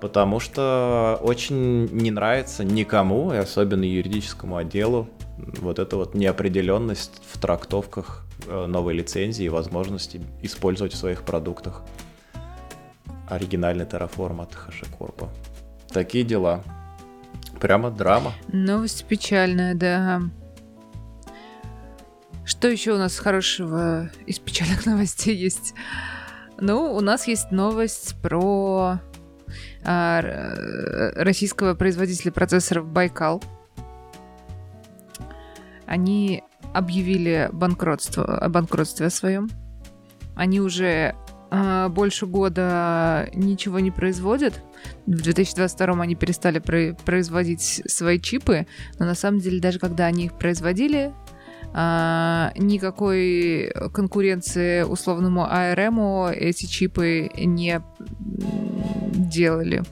Потому 0.00 0.40
что 0.40 1.20
очень 1.22 1.86
не 1.92 2.10
нравится 2.10 2.64
никому, 2.64 3.32
и 3.32 3.36
особенно 3.36 3.84
юридическому 3.84 4.56
отделу, 4.56 5.08
вот 5.60 5.78
эта 5.78 5.96
вот 5.96 6.14
неопределенность 6.14 7.22
в 7.30 7.40
трактовках 7.40 8.24
э, 8.48 8.66
новой 8.66 8.94
лицензии 8.94 9.44
и 9.44 9.48
возможности 9.48 10.20
использовать 10.42 10.92
в 10.92 10.96
своих 10.96 11.22
продуктах 11.22 11.82
оригинальный 13.34 13.84
Terraform 13.84 14.42
от 14.42 14.52
HashiCorp. 14.52 15.28
Такие 15.88 16.24
дела. 16.24 16.62
Прямо 17.60 17.90
драма. 17.90 18.32
Новость 18.48 19.04
печальная, 19.04 19.74
да. 19.74 20.22
Что 22.44 22.68
еще 22.68 22.92
у 22.92 22.98
нас 22.98 23.18
хорошего 23.18 24.10
из 24.26 24.38
печальных 24.38 24.86
новостей 24.86 25.36
есть? 25.36 25.74
Ну, 26.58 26.94
у 26.94 27.00
нас 27.00 27.26
есть 27.26 27.50
новость 27.50 28.16
про 28.20 29.00
а, 29.84 30.20
российского 31.16 31.74
производителя 31.74 32.32
процессоров 32.32 32.86
Байкал. 32.86 33.42
Они 35.86 36.42
объявили 36.72 37.48
банкротство, 37.52 38.38
о 39.06 39.10
своем. 39.10 39.50
Они 40.34 40.60
уже 40.60 41.14
больше 41.90 42.26
года 42.26 43.28
ничего 43.34 43.78
не 43.78 43.90
производят. 43.90 44.54
В 45.06 45.10
2022 45.10 46.02
они 46.02 46.14
перестали 46.14 46.60
производить 46.60 47.82
свои 47.86 48.18
чипы, 48.18 48.66
но 48.98 49.04
на 49.04 49.14
самом 49.14 49.40
деле 49.40 49.60
даже 49.60 49.78
когда 49.78 50.06
они 50.06 50.26
их 50.26 50.38
производили, 50.38 51.12
а, 51.74 52.52
никакой 52.56 53.72
конкуренции 53.92 54.82
условному 54.82 55.42
ARM 55.42 56.32
эти 56.32 56.66
чипы 56.66 57.30
не 57.36 57.80
делали. 59.14 59.82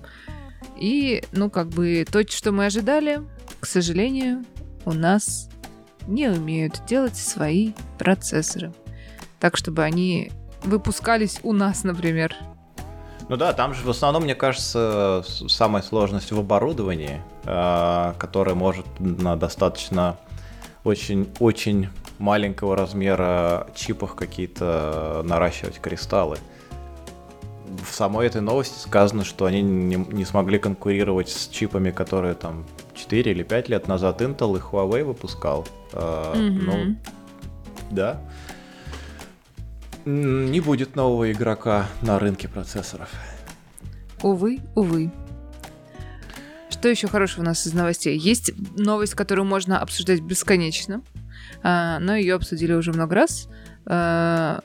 И, 0.79 1.23
ну, 1.33 1.51
как 1.51 1.69
бы 1.69 2.07
то, 2.11 2.27
что 2.27 2.53
мы 2.53 2.67
ожидали, 2.67 3.21
к 3.61 3.67
сожалению, 3.67 4.45
у 4.85 4.93
нас 4.93 5.49
не 6.07 6.29
умеют 6.29 6.83
делать 6.87 7.17
свои 7.17 7.73
процессоры. 7.99 8.73
Так, 9.39 9.57
чтобы 9.57 9.83
они 9.83 10.31
выпускались 10.65 11.41
у 11.43 11.53
нас, 11.53 11.85
например. 11.85 12.35
Ну 13.29 13.37
да, 13.37 13.53
там 13.53 13.75
же 13.75 13.85
в 13.85 13.91
основном, 13.91 14.25
мне 14.25 14.35
кажется, 14.35 15.25
самая 15.49 15.83
сложность 15.83 16.33
в 16.33 16.39
оборудовании, 16.39 17.23
э, 17.45 18.15
которое 18.19 18.55
может 18.55 18.87
на 18.99 19.37
достаточно 19.37 20.17
очень-очень 20.83 21.91
маленького 22.19 22.77
размера 22.77 23.69
чипах 23.75 24.17
какие-то 24.17 25.23
наращивать 25.25 25.79
кристаллы. 25.79 26.39
В 27.89 27.95
самой 27.95 28.27
этой 28.27 28.41
новости 28.41 28.79
сказано, 28.81 29.25
что 29.25 29.45
они 29.45 29.63
не, 29.63 29.95
не 29.95 30.25
смогли 30.25 30.59
конкурировать 30.59 31.29
с 31.29 31.47
чипами, 31.47 31.93
которые 31.93 32.35
там 32.35 32.67
4 32.95 33.31
или 33.31 33.45
5 33.45 33.69
лет 33.69 33.87
назад 33.87 34.21
Intel 34.23 34.57
и 34.57 34.61
Huawei 34.61 35.05
выпускал. 35.05 35.67
mm-hmm. 35.93 36.51
Ну, 36.51 36.97
да. 37.91 38.21
Не 40.11 40.61
будет 40.61 40.97
нового 40.97 41.31
игрока 41.31 41.87
на 42.03 42.19
рынке 42.19 42.49
процессоров. 42.49 43.09
Увы, 44.23 44.59
увы. 44.75 45.11
Что 46.69 46.89
еще 46.89 47.09
хорошего 47.09 47.43
у 47.43 47.45
нас 47.45 47.67
из 47.67 47.75
новостей? 47.75 48.19
Есть 48.19 48.53
новость, 48.77 49.15
которую 49.15 49.47
можно 49.47 49.81
обсуждать 49.81 50.21
бесконечно, 50.21 51.03
а, 51.63 51.99
но 52.01 52.17
ее 52.17 52.35
обсудили 52.35 52.73
уже 52.73 52.93
много 52.93 53.15
раз. 53.15 53.49
А, 53.87 54.61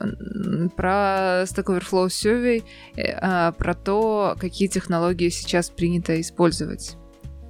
про 0.76 1.44
Stack 1.44 1.66
Overflow 1.66 2.06
Survey, 2.06 2.64
э, 2.96 3.12
а, 3.20 3.52
про 3.52 3.74
то, 3.74 4.36
какие 4.38 4.68
технологии 4.68 5.28
сейчас 5.28 5.70
принято 5.70 6.20
использовать. 6.20 6.96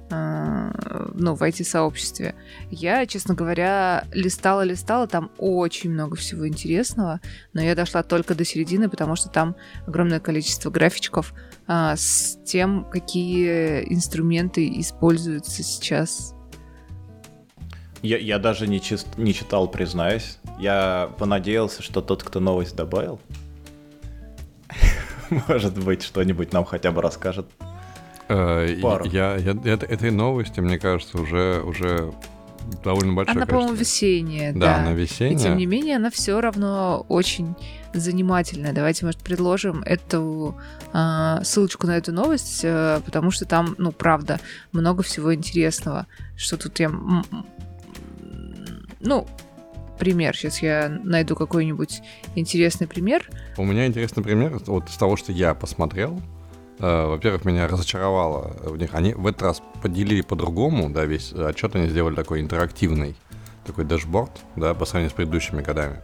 Э, 0.09 0.71
ну, 1.13 1.35
в 1.35 1.41
IT-сообществе. 1.41 2.35
Я, 2.71 3.05
честно 3.05 3.33
говоря, 3.33 4.05
листала-листала, 4.13 5.07
там 5.07 5.31
очень 5.37 5.91
много 5.91 6.15
всего 6.15 6.47
интересного, 6.47 7.19
но 7.53 7.61
я 7.61 7.75
дошла 7.75 8.03
только 8.03 8.33
до 8.33 8.45
середины, 8.45 8.87
потому 8.89 9.15
что 9.15 9.29
там 9.29 9.55
огромное 9.85 10.19
количество 10.19 10.69
графичков 10.69 11.33
а, 11.67 11.95
с 11.97 12.37
тем, 12.45 12.85
какие 12.89 13.93
инструменты 13.93 14.67
используются 14.79 15.63
сейчас. 15.63 16.33
Я, 18.01 18.17
я 18.17 18.39
даже 18.39 18.67
не, 18.67 18.79
чист, 18.79 19.17
не 19.17 19.33
читал, 19.33 19.67
признаюсь. 19.69 20.37
Я 20.59 21.11
понадеялся, 21.17 21.81
что 21.81 22.01
тот, 22.01 22.23
кто 22.23 22.39
новость 22.39 22.75
добавил, 22.75 23.19
может 25.47 25.77
быть, 25.83 26.03
что-нибудь 26.03 26.53
нам 26.53 26.63
хотя 26.63 26.91
бы 26.91 27.01
расскажет 27.01 27.47
Э, 28.29 28.77
Пару. 28.81 29.05
Я, 29.05 29.35
я, 29.37 29.51
это, 29.51 29.85
этой 29.85 30.11
новости, 30.11 30.59
мне 30.59 30.77
кажется, 30.77 31.19
уже, 31.19 31.61
уже 31.61 32.13
довольно 32.83 33.13
большое 33.13 33.37
Она, 33.37 33.45
по-моему, 33.45 33.73
весенняя, 33.73 34.53
да. 34.53 34.59
Да, 34.59 34.75
она 34.77 34.93
весенняя. 34.93 35.37
И 35.37 35.41
тем 35.41 35.57
не 35.57 35.65
менее, 35.65 35.95
она 35.95 36.09
все 36.09 36.39
равно 36.39 37.05
очень 37.07 37.55
занимательная. 37.93 38.73
Давайте, 38.73 39.05
может, 39.05 39.21
предложим 39.21 39.81
эту 39.83 40.55
э, 40.93 41.39
ссылочку 41.43 41.87
на 41.87 41.97
эту 41.97 42.11
новость, 42.11 42.61
э, 42.63 42.99
потому 43.05 43.31
что 43.31 43.45
там, 43.45 43.75
ну, 43.77 43.91
правда, 43.91 44.39
много 44.71 45.03
всего 45.03 45.33
интересного. 45.33 46.07
Что 46.35 46.57
тут 46.57 46.79
я... 46.79 46.91
Ну, 48.99 49.27
пример. 49.97 50.35
Сейчас 50.35 50.61
я 50.61 50.89
найду 51.03 51.35
какой-нибудь 51.35 52.01
интересный 52.35 52.87
пример. 52.87 53.29
У 53.57 53.63
меня 53.63 53.87
интересный 53.87 54.23
пример 54.23 54.59
вот 54.65 54.89
из 54.89 54.95
того, 54.95 55.15
что 55.17 55.31
я 55.31 55.53
посмотрел. 55.53 56.21
Э, 56.79 57.07
во-первых, 57.07 57.45
меня 57.45 57.67
разочаровало 57.67 58.55
в 58.63 58.77
них. 58.77 58.93
Они 58.93 59.13
в 59.13 59.25
этот 59.27 59.41
раз 59.41 59.63
поделили 59.81 60.21
по-другому, 60.21 60.89
да, 60.89 61.05
весь 61.05 61.33
отчет 61.33 61.75
они 61.75 61.87
сделали 61.87 62.15
такой 62.15 62.41
интерактивный, 62.41 63.15
такой 63.65 63.85
дэшборд, 63.85 64.31
да, 64.55 64.73
по 64.73 64.85
сравнению 64.85 65.11
с 65.11 65.13
предыдущими 65.13 65.61
годами. 65.61 66.01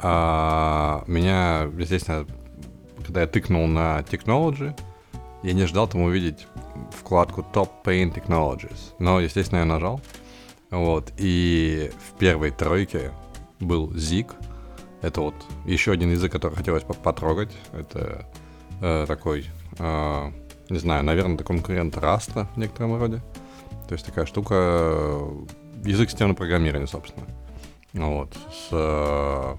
А 0.00 1.04
меня, 1.06 1.70
естественно, 1.78 2.26
когда 3.04 3.20
я 3.22 3.26
тыкнул 3.26 3.66
на 3.66 4.00
Technology, 4.00 4.78
я 5.42 5.52
не 5.52 5.66
ждал 5.66 5.88
там 5.88 6.02
увидеть 6.02 6.46
вкладку 6.90 7.44
Top 7.52 7.70
Paint 7.84 8.14
Technologies. 8.14 8.94
Но, 8.98 9.20
естественно, 9.20 9.60
я 9.60 9.64
нажал. 9.64 10.00
Вот. 10.70 11.12
И 11.18 11.92
в 12.08 12.18
первой 12.18 12.50
тройке 12.50 13.12
был 13.60 13.92
Zig. 13.92 14.30
Это 15.02 15.20
вот 15.20 15.34
еще 15.64 15.92
один 15.92 16.10
язык, 16.10 16.32
который 16.32 16.54
хотелось 16.54 16.84
потрогать. 16.84 17.52
Это 17.72 18.26
э, 18.80 19.04
такой, 19.06 19.46
не 20.68 20.78
знаю, 20.78 21.04
наверное, 21.04 21.34
это 21.34 21.44
конкурент 21.44 21.96
Раста 21.98 22.48
в 22.54 22.58
некотором 22.58 22.98
роде. 22.98 23.22
То 23.88 23.94
есть 23.94 24.06
такая 24.06 24.26
штука, 24.26 24.54
э, 24.56 25.44
язык 25.84 26.10
системного 26.10 26.36
программирования, 26.36 26.86
собственно. 26.86 27.26
Вот. 27.92 28.34
С 28.50 28.68
э, 28.70 29.56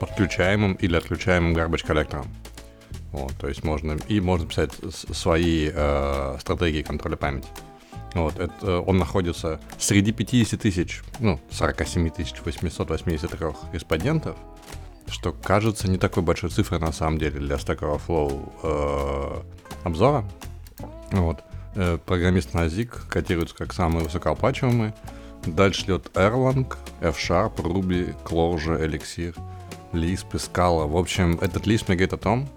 подключаемым 0.00 0.74
или 0.74 0.96
отключаемым 0.96 1.54
garbage 1.54 1.86
коллектором. 1.86 2.26
Вот, 3.12 3.32
то 3.38 3.48
есть 3.48 3.64
можно 3.64 3.96
и 4.08 4.20
можно 4.20 4.46
писать 4.46 4.72
свои 4.92 5.70
э, 5.72 6.36
стратегии 6.40 6.82
контроля 6.82 7.16
памяти. 7.16 7.48
Вот, 8.14 8.38
это, 8.38 8.80
он 8.80 8.98
находится 8.98 9.60
среди 9.78 10.12
50 10.12 10.60
тысяч, 10.60 11.02
ну, 11.18 11.40
47 11.50 12.10
883 12.44 13.38
респондентов, 13.72 14.36
что 15.08 15.32
кажется 15.32 15.88
не 15.88 15.98
такой 15.98 16.22
большой 16.22 16.50
цифрой 16.50 16.80
на 16.80 16.92
самом 16.92 17.18
деле 17.18 17.38
для 17.38 17.56
Stack 17.56 17.78
Overflow 17.78 18.52
э, 18.62 19.42
обзора. 19.86 20.24
Вот. 21.12 21.42
Э, 21.74 21.98
программист 22.04 22.54
на 22.54 22.66
ZIG 22.66 22.90
котируется 23.08 23.54
как 23.54 23.72
самый 23.72 24.02
высокооплачиваемый. 24.04 24.92
Дальше 25.46 25.84
идет 25.84 26.10
Erlang, 26.14 26.74
F-Sharp, 27.00 27.56
Ruby, 27.56 28.14
Clojure, 28.24 28.84
Elixir, 28.84 29.38
Lisp 29.92 30.26
и 30.34 30.36
Scala. 30.36 30.86
В 30.86 30.96
общем, 30.96 31.38
этот 31.40 31.66
лист 31.66 31.88
мне 31.88 31.96
говорит 31.96 32.12
о 32.12 32.18
том, 32.18 32.48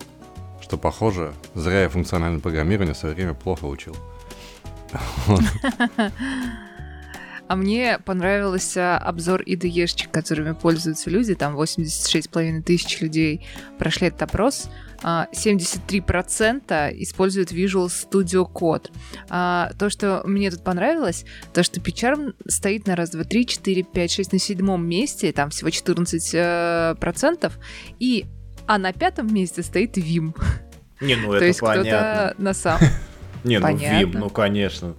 что, 0.62 0.78
похоже, 0.78 1.34
зря 1.54 1.84
я 1.84 1.90
функциональное 1.90 2.40
программирование 2.40 2.94
в 2.94 2.98
свое 2.98 3.14
время 3.14 3.34
плохо 3.34 3.66
учил. 3.66 3.96
А 7.50 7.56
мне 7.56 7.98
понравился 8.06 8.96
обзор 8.96 9.42
IDE-шечек, 9.42 10.12
которыми 10.12 10.54
пользуются 10.54 11.10
люди. 11.10 11.34
Там 11.34 11.60
86,5 11.60 12.62
тысяч 12.62 13.02
людей 13.02 13.44
прошли 13.80 14.08
этот 14.08 14.22
опрос. 14.22 14.70
73% 15.02 16.62
а, 16.70 16.90
используют 16.92 17.52
Visual 17.52 17.88
Studio 17.88 18.48
Code. 18.48 18.92
А, 19.30 19.72
то, 19.80 19.90
что 19.90 20.22
мне 20.26 20.52
тут 20.52 20.64
понравилось, 20.64 21.26
то, 21.52 21.64
что 21.64 21.80
PyCharm 21.80 22.36
стоит 22.48 22.86
на 22.86 22.96
раз, 22.96 23.10
два, 23.10 23.24
три, 23.24 23.48
четыре, 23.48 23.82
пять, 23.82 24.12
шесть, 24.12 24.32
на 24.32 24.38
седьмом 24.38 24.86
месте, 24.88 25.32
там 25.32 25.50
всего 25.50 25.70
14%, 25.70 26.32
э, 26.36 27.50
и 27.98 28.26
а 28.68 28.78
на 28.78 28.94
пятом 28.94 29.34
месте 29.34 29.64
стоит 29.64 29.98
Vim. 29.98 30.40
Не, 31.02 31.16
ну 31.16 31.30
это 31.34 31.40
То 31.40 31.46
есть 31.46 31.60
кто-то 31.60 32.36
на 32.38 32.54
сам. 32.54 32.80
Не, 33.44 33.58
ну 33.58 33.68
Vim, 33.70 34.18
ну 34.20 34.30
конечно. 34.30 34.96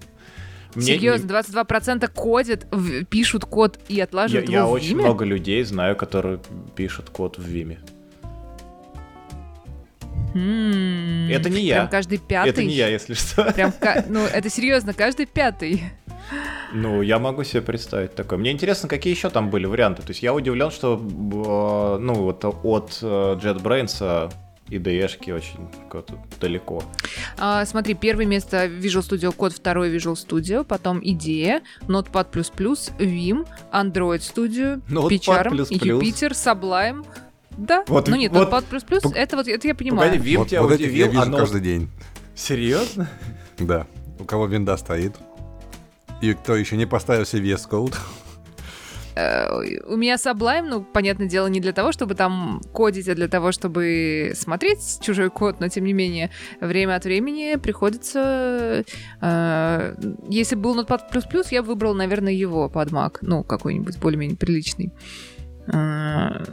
Мне 0.74 0.84
Серьезно, 0.86 1.26
22% 1.26 2.08
кодят, 2.14 2.66
пишут 3.08 3.44
код 3.44 3.78
и 3.88 4.00
отлаживают 4.00 4.48
я, 4.48 4.58
его 4.58 4.66
я 4.66 4.70
в 4.70 4.72
очень 4.72 4.96
много 4.96 5.24
людей 5.24 5.62
знаю, 5.64 5.96
которые 5.96 6.40
пишут 6.76 7.10
код 7.10 7.38
в 7.38 7.46
Vim. 7.46 7.78
Mm, 10.34 11.32
это 11.32 11.50
не 11.50 11.62
я. 11.62 11.74
Прям 11.76 11.88
каждый 11.88 12.18
пятый. 12.18 12.50
Это 12.50 12.62
не 12.62 12.74
я, 12.74 12.88
если 12.88 13.14
что. 13.14 13.52
Прям, 13.52 13.72
ну, 14.08 14.24
это 14.24 14.48
серьезно, 14.48 14.94
каждый 14.94 15.26
пятый. 15.26 15.82
Ну, 16.72 17.02
я 17.02 17.18
могу 17.18 17.42
себе 17.42 17.62
представить 17.62 18.14
такое. 18.14 18.38
Мне 18.38 18.52
интересно, 18.52 18.88
какие 18.88 19.12
еще 19.12 19.30
там 19.30 19.50
были 19.50 19.66
варианты. 19.66 20.02
То 20.02 20.10
есть 20.10 20.22
я 20.22 20.32
удивлен, 20.32 20.70
что 20.70 20.94
э, 20.94 21.98
ну 22.00 22.14
вот 22.14 22.44
от 22.44 22.98
э, 23.02 23.06
JetBrains 23.42 24.32
и 24.70 24.76
ide 24.76 25.34
очень 25.34 25.68
далеко. 26.40 26.82
А, 27.38 27.64
смотри, 27.66 27.94
первое 27.94 28.26
место 28.26 28.66
Visual 28.66 29.02
Studio 29.02 29.36
Code, 29.36 29.54
второе 29.54 29.94
Visual 29.94 30.14
Studio, 30.14 30.64
потом 30.64 31.00
IDEA, 31.00 31.62
Notepad++, 31.88 32.28
Vim, 32.98 33.46
Android 33.72 34.20
Studio, 34.20 34.80
PyCharm, 34.88 35.68
Jupyter, 35.68 36.30
Sublime. 36.30 37.04
Да, 37.50 37.84
вот, 37.88 38.08
ну 38.08 38.16
нет, 38.16 38.32
вот, 38.32 38.48
Notepad++, 38.50 39.00
по... 39.00 39.14
это 39.14 39.36
вот 39.36 39.48
это 39.48 39.66
я 39.66 39.74
понимаю. 39.74 40.12
Погоди, 40.12 40.34
Vim 40.34 40.38
вот, 40.38 40.48
тебя 40.48 40.62
вот 40.62 40.72
удивил, 40.72 41.06
я 41.06 41.08
вижу 41.08 41.22
оно... 41.22 41.38
каждый 41.38 41.60
день. 41.60 41.90
Серьезно? 42.34 43.08
Да. 43.58 43.86
У 44.18 44.24
кого 44.24 44.46
винда 44.46 44.76
стоит, 44.76 45.16
и 46.20 46.34
кто 46.34 46.54
еще 46.54 46.76
не 46.76 46.86
поставил 46.86 47.26
себе 47.26 47.52
VS 47.52 47.68
Code. 47.68 47.96
Э, 49.14 49.80
у 49.86 49.96
меня 49.96 50.14
Sublime, 50.16 50.66
ну, 50.68 50.82
понятное 50.82 51.28
дело, 51.28 51.46
не 51.46 51.60
для 51.60 51.72
того, 51.72 51.92
чтобы 51.92 52.14
там 52.14 52.60
кодить, 52.72 53.08
а 53.08 53.14
для 53.14 53.28
того, 53.28 53.52
чтобы 53.52 54.32
смотреть 54.34 55.00
чужой 55.00 55.30
код, 55.30 55.60
но 55.60 55.68
тем 55.68 55.84
не 55.84 55.92
менее, 55.92 56.30
время 56.60 56.96
от 56.96 57.04
времени 57.04 57.56
приходится... 57.56 58.84
Э, 59.20 59.94
если 60.28 60.56
был 60.56 60.78
Notepad++, 60.78 61.02
я 61.50 61.62
бы 61.62 61.68
выбрал, 61.68 61.94
наверное, 61.94 62.32
его 62.32 62.68
под 62.68 62.90
Mac, 62.90 63.18
ну, 63.22 63.42
какой-нибудь 63.42 63.98
более-менее 63.98 64.36
приличный. 64.36 64.92
Э, 65.72 66.44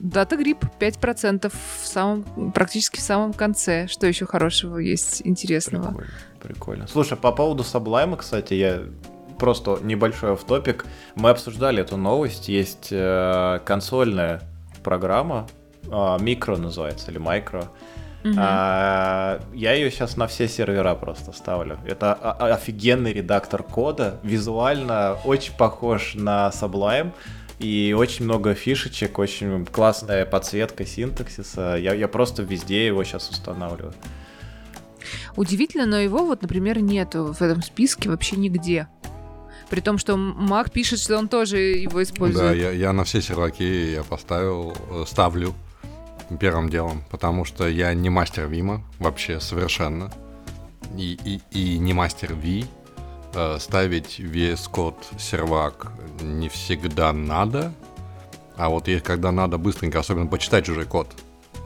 Дата 0.00 0.36
грипп 0.36 0.64
5% 0.78 1.52
в 1.52 1.86
самом, 1.86 2.52
практически 2.52 2.98
в 2.98 3.02
самом 3.02 3.34
конце. 3.34 3.86
Что 3.86 4.06
еще 4.06 4.24
хорошего 4.24 4.78
есть 4.78 5.20
интересного? 5.24 5.88
Прикольно, 5.88 6.10
прикольно. 6.40 6.86
Слушай, 6.86 7.18
по 7.18 7.32
поводу 7.32 7.62
Sublime, 7.64 8.16
кстати, 8.16 8.54
я 8.54 8.82
просто 9.40 9.78
небольшой 9.82 10.32
автопик. 10.32 10.84
Мы 11.16 11.30
обсуждали 11.30 11.80
эту 11.80 11.96
новость. 11.96 12.48
Есть 12.48 12.88
э, 12.92 13.60
консольная 13.64 14.42
программа, 14.84 15.48
э, 15.84 16.16
микро 16.20 16.56
называется, 16.56 17.10
или 17.10 17.18
микро. 17.18 17.70
Угу. 18.22 18.34
А, 18.36 19.40
я 19.54 19.72
ее 19.72 19.90
сейчас 19.90 20.16
на 20.16 20.26
все 20.26 20.46
сервера 20.46 20.94
просто 20.94 21.32
ставлю. 21.32 21.78
Это 21.86 22.12
офигенный 22.12 23.14
редактор 23.14 23.62
кода, 23.62 24.20
визуально 24.22 25.16
очень 25.24 25.56
похож 25.56 26.14
на 26.14 26.50
Sublime. 26.52 27.12
И 27.58 27.94
очень 27.96 28.24
много 28.24 28.54
фишечек, 28.54 29.18
очень 29.18 29.66
классная 29.66 30.24
подсветка 30.24 30.86
синтаксиса. 30.86 31.76
Я, 31.76 31.92
я 31.92 32.08
просто 32.08 32.42
везде 32.42 32.86
его 32.86 33.04
сейчас 33.04 33.28
устанавливаю. 33.28 33.92
Удивительно, 35.36 35.84
но 35.84 35.98
его 35.98 36.24
вот, 36.24 36.40
например, 36.40 36.80
нету 36.80 37.34
в 37.34 37.42
этом 37.42 37.62
списке 37.62 38.08
вообще 38.08 38.36
нигде. 38.36 38.88
При 39.70 39.80
том, 39.80 39.98
что 39.98 40.16
Мак 40.16 40.70
пишет, 40.72 40.98
что 40.98 41.16
он 41.16 41.28
тоже 41.28 41.58
его 41.58 42.02
использует. 42.02 42.50
Да, 42.50 42.52
я, 42.52 42.70
я 42.72 42.92
на 42.92 43.04
все 43.04 43.22
серваки 43.22 43.92
я 43.92 44.02
поставил, 44.02 44.76
э, 44.90 45.04
ставлю 45.06 45.54
первым 46.38 46.68
делом, 46.68 47.04
потому 47.10 47.44
что 47.44 47.68
я 47.68 47.94
не 47.94 48.10
мастер 48.10 48.46
Вима 48.46 48.82
вообще 48.98 49.40
совершенно. 49.40 50.12
И, 50.96 51.18
и, 51.24 51.40
и 51.52 51.78
не 51.78 51.92
мастер 51.92 52.34
Ви, 52.34 52.66
Э, 53.32 53.58
ставить 53.60 54.18
весь 54.18 54.66
код 54.66 54.96
сервак 55.18 55.92
не 56.20 56.48
всегда 56.48 57.12
надо, 57.12 57.72
а 58.56 58.68
вот 58.68 58.88
если 58.88 59.04
когда 59.04 59.30
надо 59.30 59.56
быстренько, 59.56 60.00
особенно 60.00 60.26
почитать 60.26 60.66
чужой 60.66 60.84
код, 60.84 61.06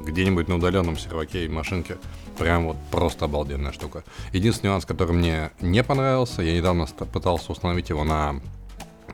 где-нибудь 0.00 0.48
на 0.48 0.56
удаленном 0.56 0.96
серваке 0.96 1.44
и 1.44 1.48
машинке, 1.48 1.96
прям 2.38 2.66
вот 2.66 2.76
просто 2.90 3.24
обалденная 3.26 3.72
штука. 3.72 4.04
Единственный 4.32 4.70
нюанс, 4.70 4.84
который 4.84 5.12
мне 5.12 5.50
не 5.60 5.82
понравился, 5.82 6.42
я 6.42 6.56
недавно 6.56 6.86
пытался 6.86 7.52
установить 7.52 7.90
его 7.90 8.04
на 8.04 8.40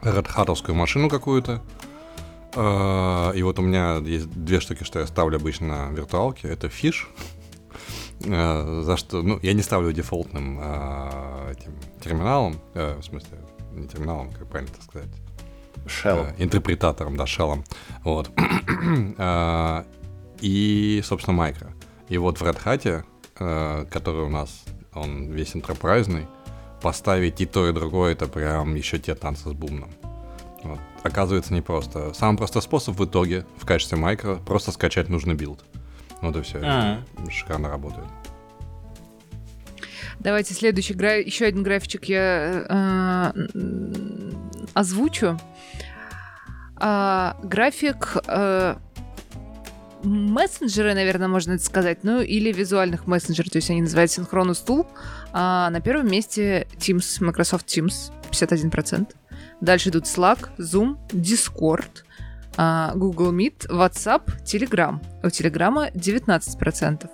Hat 0.03 0.73
машину 0.73 1.09
какую-то, 1.09 1.63
э, 2.55 3.33
и 3.37 3.43
вот 3.43 3.59
у 3.59 3.63
меня 3.63 3.97
есть 3.97 4.31
две 4.31 4.61
штуки, 4.61 4.85
что 4.85 5.01
я 5.01 5.07
ставлю 5.07 5.37
обычно 5.37 5.91
на 5.91 5.93
виртуалке. 5.93 6.49
Это 6.49 6.69
фиш, 6.69 7.09
э, 8.25 8.83
за 8.85 8.97
что, 8.97 9.23
ну, 9.23 9.39
я 9.43 9.53
не 9.53 9.63
ставлю 9.63 9.93
дефолтным 9.93 10.61
этим 11.51 11.75
терминалом, 12.03 12.61
э, 12.75 12.99
в 12.99 13.05
смысле, 13.05 13.39
не 13.73 13.87
терминалом, 13.89 14.31
как 14.31 14.49
правильно 14.49 14.73
это 14.73 14.85
сказать? 14.85 15.09
Shell. 15.87 16.35
Э, 16.37 16.43
интерпретатором, 16.43 17.17
да, 17.17 17.27
шеллом. 17.27 17.65
Вот. 18.05 18.31
э, 20.41 20.47
и, 20.47 21.03
собственно, 21.05 21.37
майкро. 21.37 21.73
И 22.09 22.19
вот 22.19 22.39
в 22.39 22.43
Red 22.43 22.63
Hat, 22.65 23.05
э, 23.39 23.85
который 23.91 24.23
у 24.23 24.29
нас, 24.29 24.65
он 24.95 25.31
весь 25.31 25.55
enterprise-ный, 25.55 26.27
поставить 26.83 27.41
и 27.41 27.47
то, 27.47 27.69
и 27.69 27.73
другое, 27.73 28.13
это 28.13 28.27
прям 28.27 28.75
еще 28.75 28.99
те 28.99 29.15
танцы 29.15 29.49
с 29.49 29.53
бубном. 29.53 29.91
Вот. 30.63 30.79
Оказывается, 31.03 31.55
непросто. 31.55 32.13
Самый 32.15 32.37
простой 32.37 32.63
способ 32.63 32.99
в 32.99 33.05
итоге 33.05 33.47
в 33.57 33.65
качестве 33.65 33.97
майкро 33.97 34.37
просто 34.37 34.73
скачать 34.73 35.09
нужный 35.09 35.35
build. 35.35 35.65
Вот 36.21 36.37
и 36.37 36.43
все. 36.43 36.59
А-а-а. 36.59 37.31
Шикарно 37.31 37.71
работает. 37.71 38.07
Давайте 40.19 40.53
следующий 40.53 40.93
гра... 40.93 41.15
еще 41.15 41.47
один 41.47 41.63
графичек 41.63 42.05
я 42.05 42.67
э, 42.69 43.33
озвучу. 44.75 45.39
А, 46.77 47.37
график 47.43 48.17
э, 48.27 48.77
мессенджеры, 50.03 50.95
наверное, 50.95 51.29
можно 51.29 51.53
это 51.53 51.65
сказать, 51.65 52.05
ну 52.05 52.21
или 52.21 52.53
визуальных 52.53 53.07
мессенджеров, 53.07 53.51
то 53.51 53.57
есть 53.57 53.71
они 53.71 53.83
называются 53.83 54.21
Synchronous 54.23 54.65
Tool. 54.65 54.87
А 55.33 55.71
на 55.71 55.81
первом 55.81 56.11
месте 56.11 56.67
Teams, 56.79 57.23
Microsoft 57.25 57.67
Teams, 57.67 58.13
51%. 58.31 59.15
Дальше 59.61 59.91
идут 59.91 60.05
Slack, 60.05 60.51
Zoom, 60.59 60.97
Discord, 61.11 62.05
а, 62.57 62.93
Google 62.95 63.33
Meet, 63.33 63.69
WhatsApp, 63.69 64.23
Telegram. 64.45 64.99
У 65.23 65.27
Telegram 65.27 65.93
19%. 65.95 67.11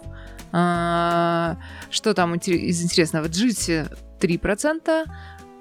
А, 0.53 1.59
что 1.91 2.15
там 2.15 2.35
из 2.35 2.83
интересного? 2.83 3.27
Jitsi 3.27 3.89
3%, 4.21 5.07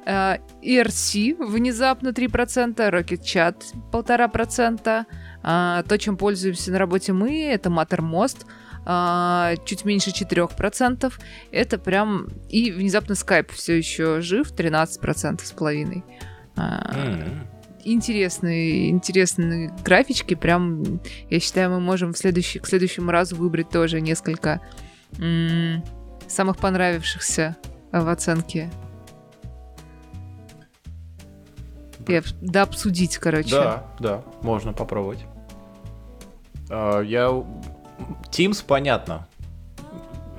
а, 0.06 0.38
ERC 0.62 1.36
внезапно 1.40 2.14
3%, 2.14 2.90
Rocket 2.90 3.22
Chat 3.22 3.56
1,5%, 3.92 4.88
а, 4.88 5.06
то, 5.46 5.98
чем 6.00 6.18
пользуемся 6.18 6.72
на 6.72 6.80
работе 6.80 7.14
мы, 7.14 7.44
это 7.44 7.70
Mattermost, 7.70 8.46
а, 8.86 9.56
чуть 9.66 9.86
меньше 9.86 10.12
4%. 10.12 11.14
Это 11.52 11.78
прям... 11.78 12.28
И 12.50 12.72
внезапно 12.72 13.14
Skype 13.14 13.52
все 13.52 13.78
еще 13.78 14.22
жив, 14.22 14.52
13% 14.52 15.44
с 15.44 15.52
половиной. 15.52 16.04
Mm-hmm 16.56 17.48
интересные, 17.86 18.90
интересные 18.90 19.72
графички. 19.84 20.34
Прям, 20.34 21.00
я 21.30 21.40
считаю, 21.40 21.70
мы 21.70 21.80
можем 21.80 22.14
в 22.14 22.18
следующий, 22.18 22.60
к 22.60 22.66
следующему 22.68 23.12
разу 23.12 23.36
выбрать 23.36 23.70
тоже 23.70 24.02
несколько 24.02 24.60
м- 25.20 25.84
самых 26.28 26.58
понравившихся 26.58 27.56
в 27.92 28.10
оценке. 28.10 28.72
И, 32.08 32.22
да, 32.42 32.64
обсудить, 32.64 33.18
короче. 33.18 33.52
Да, 33.52 33.86
да, 34.00 34.24
можно 34.42 34.74
попробовать. 34.74 35.26
Uh, 36.70 37.06
я... 37.06 37.44
Teams, 38.32 38.64
понятно. 38.66 39.28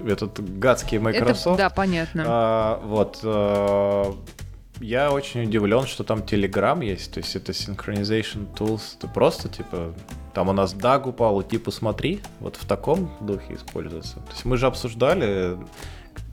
Этот 0.05 0.59
гадский 0.59 0.99
Microsoft. 0.99 1.59
Это, 1.59 1.69
да, 1.69 1.71
понятно. 1.71 2.21
Uh, 2.21 2.87
вот. 2.87 3.21
Uh, 3.23 4.17
я 4.81 5.11
очень 5.11 5.45
удивлен, 5.45 5.87
что 5.87 6.05
там 6.05 6.19
Telegram 6.19 6.85
есть, 6.85 7.13
то 7.13 7.19
есть 7.19 7.35
это 7.35 7.53
Synchronization 7.53 8.47
Tools. 8.55 8.97
Это 8.99 9.09
просто, 9.09 9.49
типа, 9.49 9.95
там 10.35 10.49
у 10.51 10.53
нас 10.53 10.75
DAG 10.75 11.09
упал, 11.09 11.43
типа, 11.43 11.71
смотри, 11.71 12.21
вот 12.41 12.57
в 12.57 12.67
таком 12.67 13.11
духе 13.21 13.55
используется. 13.55 14.17
То 14.17 14.33
есть 14.33 14.45
мы 14.45 14.59
же 14.59 14.67
обсуждали, 14.67 15.57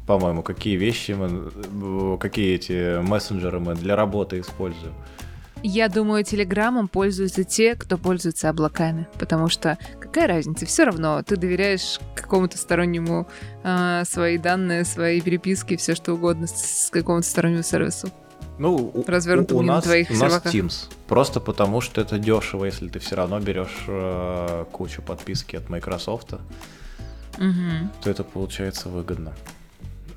по-моему, 0.06 0.44
какие 0.44 0.76
вещи 0.76 1.12
мы, 1.12 2.18
какие 2.18 2.56
эти 2.56 3.02
мессенджеры 3.02 3.60
мы 3.62 3.76
для 3.76 3.96
работы 3.96 4.42
используем. 4.42 4.94
Я 5.66 5.88
думаю, 5.88 6.26
телеграммом 6.26 6.90
пользуются 6.90 7.46
те, 7.46 7.76
кто 7.76 7.98
пользуется 7.98 8.50
облаками, 8.50 9.08
потому 9.18 9.48
что 9.48 9.78
какая 9.98 10.28
разница, 10.28 10.66
все 10.66 10.84
равно 10.84 11.24
ты 11.24 11.38
доверяешь 11.38 12.02
какому-то 12.16 12.58
стороннему 12.58 13.30
э, 13.64 14.04
свои 14.06 14.38
данные, 14.38 14.84
свои 14.84 15.22
переписки, 15.22 15.78
все 15.78 15.96
что 15.96 16.16
угодно 16.16 16.48
с, 16.48 16.88
с 16.88 16.90
какому-то 16.90 17.26
стороннему 17.26 17.64
сервису. 17.64 18.10
Ну, 18.60 18.94
развернутым 19.08 19.58
у, 19.58 19.60
у 19.62 19.64
нас, 19.64 19.86
твоих 19.86 20.12
у 20.12 20.16
нас 20.16 20.34
Teams. 20.44 20.92
Просто 21.08 21.40
потому, 21.40 21.80
что 21.80 22.02
это 22.02 22.20
дешево, 22.20 22.66
если 22.66 22.90
ты 22.90 23.00
все 23.00 23.16
равно 23.16 23.40
берешь 23.40 23.86
э, 23.88 24.66
кучу 24.70 25.02
подписки 25.02 25.56
от 25.56 25.70
Microsoft, 25.70 26.34
угу. 26.34 27.90
то 28.04 28.10
это 28.10 28.26
получается 28.26 28.90
выгодно. 28.90 29.34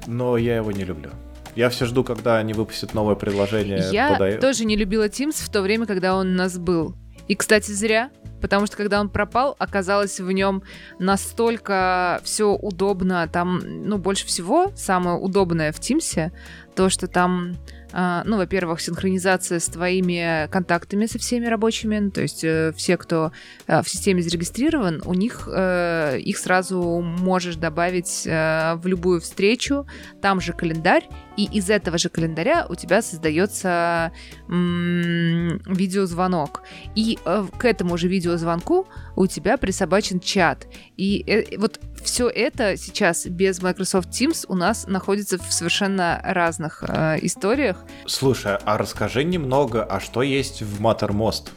Но 0.09 0.37
я 0.37 0.57
его 0.57 0.73
не 0.73 0.83
люблю. 0.83 1.11
Я 1.57 1.71
все 1.71 1.87
жду, 1.87 2.05
когда 2.05 2.37
они 2.37 2.53
выпустят 2.53 2.93
новое 2.93 3.15
приложение. 3.15 3.83
Я 3.91 4.17
под... 4.17 4.41
тоже 4.41 4.67
не 4.67 4.77
любила 4.77 5.09
Teams 5.09 5.43
в 5.43 5.49
то 5.49 5.63
время, 5.63 5.87
когда 5.87 6.15
он 6.15 6.29
у 6.29 6.37
нас 6.37 6.59
был. 6.59 6.95
И, 7.29 7.35
кстати, 7.35 7.73
зря, 7.73 8.11
потому 8.41 8.67
что 8.67 8.77
когда 8.77 9.01
он 9.01 9.09
пропал, 9.09 9.57
оказалось 9.59 10.21
в 10.21 10.31
нем 10.31 10.63
настолько 10.99 12.21
все 12.23 12.53
удобно. 12.55 13.27
Там, 13.27 13.61
ну, 13.65 13.97
больше 13.97 14.27
всего 14.27 14.71
самое 14.77 15.17
удобное 15.17 15.73
в 15.73 15.81
Teams 15.81 16.31
то, 16.77 16.91
что 16.91 17.09
там 17.09 17.57
а, 17.99 18.25
ну, 18.27 18.37
во-первых, 18.37 18.83
синхронизация 18.83 19.59
с 19.59 19.69
твоими 19.69 20.49
контактами 20.51 21.07
со 21.07 21.19
всеми 21.19 21.47
рабочими, 21.47 21.99
ну, 21.99 22.11
то 22.11 22.21
есть 22.21 22.45
э, 22.45 22.75
все, 22.77 22.99
кто 22.99 23.33
э, 23.67 23.83
в 23.83 23.89
системе 23.89 24.21
зарегистрирован, 24.23 25.01
у 25.07 25.15
них 25.15 25.49
э, 25.51 26.19
их 26.19 26.37
сразу 26.37 27.01
можешь 27.01 27.57
добавить 27.57 28.25
в 28.27 28.83
любую 28.85 29.21
встречу, 29.21 29.87
там 30.21 30.43
же 30.43 30.53
календарь, 30.53 31.09
и 31.37 31.45
из 31.45 31.71
этого 31.71 31.97
же 31.97 32.09
календаря 32.09 32.67
у 32.69 32.75
тебя 32.75 33.01
создается 33.03 34.11
видеозвонок. 34.49 36.63
И 36.95 37.19
к 37.59 37.65
этому 37.65 37.99
же 37.99 38.09
видеозвонку 38.09 38.89
у 39.17 39.27
тебя 39.27 39.57
присобачен 39.57 40.21
чат. 40.21 40.67
И 40.97 41.57
вот 41.59 41.81
все 42.07 42.29
это 42.29 42.77
сейчас 42.77 43.27
без 43.27 43.61
Microsoft 43.61 44.11
Teams 44.11 44.47
у 44.49 44.55
нас 44.55 44.87
находится 44.87 45.39
в 45.39 45.53
совершенно 45.53 46.21
разных 46.25 46.85
э, 46.87 47.19
историях. 47.23 47.85
Слушай, 48.07 48.59
а 48.65 48.79
расскажи 48.79 49.25
немного, 49.25 49.85
а 49.85 49.99
что 50.01 50.23
есть 50.23 50.63
в 50.63 50.81
Mattermost? 50.81 51.49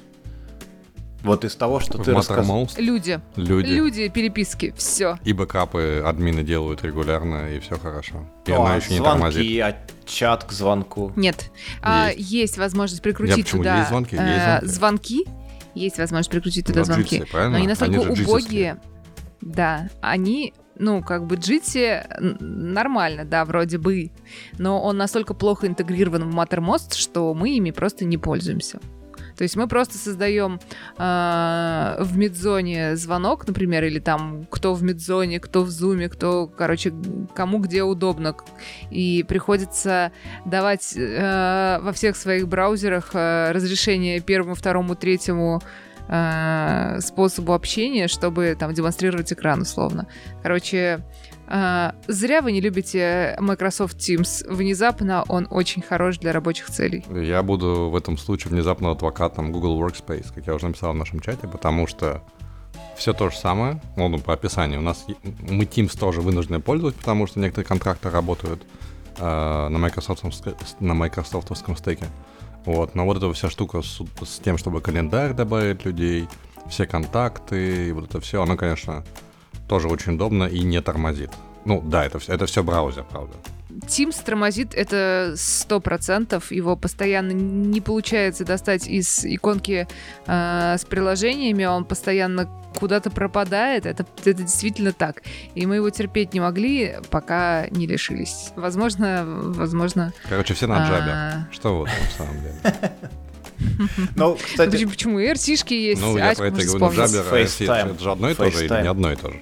Вот 1.22 1.46
из 1.46 1.56
того, 1.56 1.80
что 1.80 1.98
в 1.98 2.04
ты 2.04 2.14
рассказал. 2.14 2.68
Люди. 2.78 3.20
Люди. 3.36 3.68
Люди, 3.68 4.08
переписки, 4.08 4.74
все. 4.76 5.20
И 5.24 5.34
бэкапы 5.34 6.02
админы 6.04 6.44
делают 6.44 6.84
регулярно, 6.84 7.54
и 7.54 7.60
все 7.60 7.78
хорошо. 7.78 8.26
И 8.46 8.52
ну, 8.52 8.62
она 8.62 8.74
а 8.74 8.78
еще 8.78 8.88
звонки, 8.88 9.00
не 9.00 9.06
тормозит. 9.06 9.62
а 9.62 9.78
чат 10.06 10.46
к 10.46 10.52
звонку? 10.52 11.12
Нет. 11.16 11.36
Есть, 11.42 11.52
а, 11.82 12.10
есть 12.16 12.58
возможность 12.58 13.04
прикрутить 13.04 13.38
Я 13.38 13.44
почему? 13.44 13.62
туда 13.62 13.78
есть 13.78 13.90
звонки? 13.90 14.16
Есть 14.16 14.26
э, 14.26 14.60
звонки. 14.66 14.68
звонки. 14.68 15.26
Есть 15.76 15.98
возможность 15.98 16.32
прикрутить 16.32 16.66
туда 16.66 16.84
звонки. 16.86 17.24
правильно? 17.32 17.52
Но 17.52 17.58
они 17.58 17.68
настолько 17.68 18.02
они 18.02 18.22
убогие. 18.22 18.80
Да, 19.42 19.90
они 20.02 20.54
ну, 20.80 21.04
как 21.04 21.28
бы 21.28 21.36
Jitsi 21.36 22.04
нормально, 22.40 23.26
да, 23.26 23.44
вроде 23.46 23.78
бы, 23.78 24.12
но 24.58 24.82
он 24.82 24.98
настолько 24.98 25.34
плохо 25.34 25.68
интегрирован 25.68 26.30
в 26.30 26.36
Mattermost, 26.36 26.96
что 26.96 27.34
мы 27.34 27.50
ими 27.50 27.72
просто 27.72 28.06
не 28.06 28.18
пользуемся. 28.18 28.80
То 29.40 29.44
есть 29.44 29.56
мы 29.56 29.70
просто 29.70 29.98
создаем 29.98 30.60
э, 30.98 32.04
в 32.04 32.18
медзоне 32.18 32.98
звонок, 32.98 33.48
например, 33.48 33.86
или 33.86 34.00
там 34.00 34.46
кто 34.50 34.74
в 34.74 34.84
медзоне, 34.84 35.40
кто 35.40 35.64
в 35.64 35.70
зуме, 35.70 36.10
кто, 36.10 36.46
короче, 36.48 36.92
кому 37.34 37.60
где 37.60 37.84
удобно. 37.84 38.36
И 38.92 39.24
приходится 39.26 40.12
давать 40.44 40.94
э, 40.98 41.80
во 41.82 41.94
всех 41.94 42.18
своих 42.18 42.50
браузерах 42.50 43.12
э, 43.14 43.54
разрешение 43.54 44.20
первому, 44.20 44.56
второму, 44.56 44.96
третьему 44.96 45.62
э, 46.10 47.00
способу 47.02 47.54
общения, 47.54 48.08
чтобы 48.08 48.56
там 48.60 48.74
демонстрировать 48.74 49.32
экран 49.32 49.62
условно. 49.62 50.08
Короче, 50.44 51.04
а, 51.52 51.96
зря 52.08 52.42
вы 52.42 52.52
не 52.52 52.62
любите 52.62 53.36
Microsoft 53.40 53.98
Teams. 53.98 54.48
Внезапно 54.48 55.24
он 55.28 55.48
очень 55.50 55.82
хорош 55.82 56.20
для 56.20 56.32
рабочих 56.32 56.70
целей. 56.70 57.04
Я 57.10 57.42
буду 57.42 57.90
в 57.90 57.96
этом 57.96 58.18
случае 58.20 58.52
внезапно 58.52 58.92
адвокатом 58.92 59.52
Google 59.52 59.82
Workspace, 59.82 60.28
как 60.34 60.46
я 60.46 60.54
уже 60.54 60.68
написал 60.68 60.94
в 60.94 60.96
нашем 60.96 61.20
чате, 61.20 61.48
потому 61.48 61.88
что 61.88 62.22
все 62.96 63.14
то 63.14 63.32
же 63.32 63.38
самое, 63.38 63.82
ну, 63.96 64.20
по 64.20 64.34
описанию. 64.34 64.80
У 64.80 64.84
нас 64.84 65.06
мы 65.42 65.64
Teams 65.64 65.98
тоже 65.98 66.22
вынуждены 66.22 66.60
пользоваться, 66.60 67.00
потому 67.00 67.26
что 67.26 67.40
некоторые 67.40 67.68
контракты 67.68 68.12
работают 68.12 68.62
э, 69.18 69.68
на, 69.70 69.78
Microsoft, 69.80 70.24
на 70.80 70.94
майкрософтовском 70.94 71.76
стеке. 71.78 72.06
Вот, 72.70 72.94
но 72.94 73.04
вот 73.04 73.18
эта 73.18 73.34
вся 73.34 73.50
штука 73.50 73.82
с, 73.82 74.00
с 74.22 74.38
тем, 74.38 74.60
чтобы 74.60 74.80
календарь 74.80 75.34
добавить 75.34 75.86
людей, 75.86 76.28
все 76.70 76.86
контакты 76.86 77.88
и 77.88 77.92
вот 77.92 78.04
это 78.08 78.22
все, 78.22 78.44
оно, 78.44 78.58
конечно, 78.58 79.04
тоже 79.68 79.88
очень 79.88 80.14
удобно 80.14 80.44
и 80.44 80.60
не 80.60 80.80
тормозит. 80.80 81.32
Ну 81.66 81.82
да, 81.82 82.06
это, 82.06 82.20
это 82.28 82.46
все 82.46 82.62
браузер, 82.62 83.06
правда. 83.10 83.34
Teams 83.70 84.24
тормозит 84.24 84.74
это 84.74 85.34
сто 85.38 85.80
процентов. 85.80 86.52
Его 86.52 86.76
постоянно 86.76 87.32
не 87.32 87.82
получается 87.82 88.44
достать 88.44 88.88
из 88.88 89.24
иконки 89.24 89.88
э, 90.26 90.76
с 90.78 90.86
приложениями. 90.86 91.66
Он 91.66 91.86
постоянно 91.86 92.50
куда-то 92.80 93.12
пропадает. 93.12 93.86
Это, 93.86 94.06
это 94.26 94.42
действительно 94.42 94.92
так. 94.92 95.22
И 95.54 95.66
мы 95.66 95.76
его 95.76 95.90
терпеть 95.92 96.34
не 96.34 96.40
могли, 96.40 96.96
пока 97.12 97.68
не 97.70 97.86
лишились. 97.86 98.52
Возможно, 98.56 99.24
возможно... 99.26 100.14
Короче, 100.28 100.54
все 100.56 100.68
на 100.68 100.88
джабе. 100.88 101.12
А... 101.12 101.48
Что 101.52 101.78
вот 101.78 101.90
на 101.90 102.26
самом 102.26 102.42
деле. 102.42 102.56
Ну, 104.16 104.36
кстати... 104.36 104.86
Почему? 104.86 105.20
И 105.20 105.28
RT-шки 105.28 105.74
есть. 105.74 106.00
Ну, 106.00 106.18
я 106.18 106.34
про 106.34 106.48
это 106.48 106.66
говорю, 106.66 106.86
на 106.86 107.06
джабе, 107.06 107.20
это 107.20 108.00
же 108.00 108.12
одно 108.12 108.30
и 108.30 108.34
то 108.34 108.50
же 108.50 108.66
или 108.66 108.82
не 108.82 108.88
одно 108.88 109.12
и 109.12 109.16
то 109.18 109.32
же? 109.32 109.42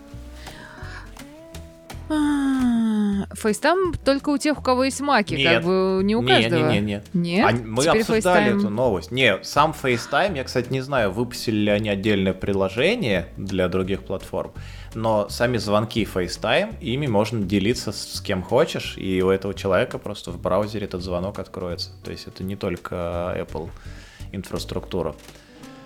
Фейстайм 3.33 3.93
только 3.93 4.29
у 4.29 4.37
тех, 4.37 4.59
у 4.59 4.61
кого 4.61 4.85
есть 4.85 5.01
маки, 5.01 5.33
нет. 5.35 5.55
как 5.55 5.63
бы 5.65 6.01
не 6.03 6.15
у 6.15 6.25
каждого. 6.25 6.71
Нет, 6.71 6.83
нет, 6.83 6.83
нет. 6.83 7.05
Нет? 7.13 7.45
А, 7.45 7.65
мы 7.65 7.83
Теперь 7.83 8.01
обсуждали 8.01 8.51
FaceTime... 8.51 8.59
эту 8.59 8.69
новость. 8.69 9.11
Не, 9.11 9.43
сам 9.43 9.75
FaceTime, 9.81 10.37
я, 10.37 10.43
кстати, 10.43 10.71
не 10.71 10.81
знаю, 10.81 11.11
выпустили 11.11 11.57
ли 11.57 11.69
они 11.69 11.89
отдельное 11.89 12.33
приложение 12.33 13.27
для 13.35 13.67
других 13.67 14.03
платформ, 14.03 14.53
но 14.93 15.27
сами 15.29 15.57
звонки 15.57 16.03
FaceTime, 16.03 16.75
ими 16.79 17.07
можно 17.07 17.43
делиться 17.43 17.91
с, 17.91 18.15
с 18.15 18.21
кем 18.21 18.41
хочешь, 18.43 18.97
и 18.97 19.21
у 19.21 19.29
этого 19.29 19.53
человека 19.53 19.97
просто 19.97 20.31
в 20.31 20.41
браузере 20.41 20.85
этот 20.85 21.01
звонок 21.01 21.39
откроется. 21.39 21.91
То 22.03 22.11
есть 22.11 22.27
это 22.27 22.43
не 22.43 22.55
только 22.55 23.35
Apple 23.37 23.69
инфраструктура. 24.31 25.15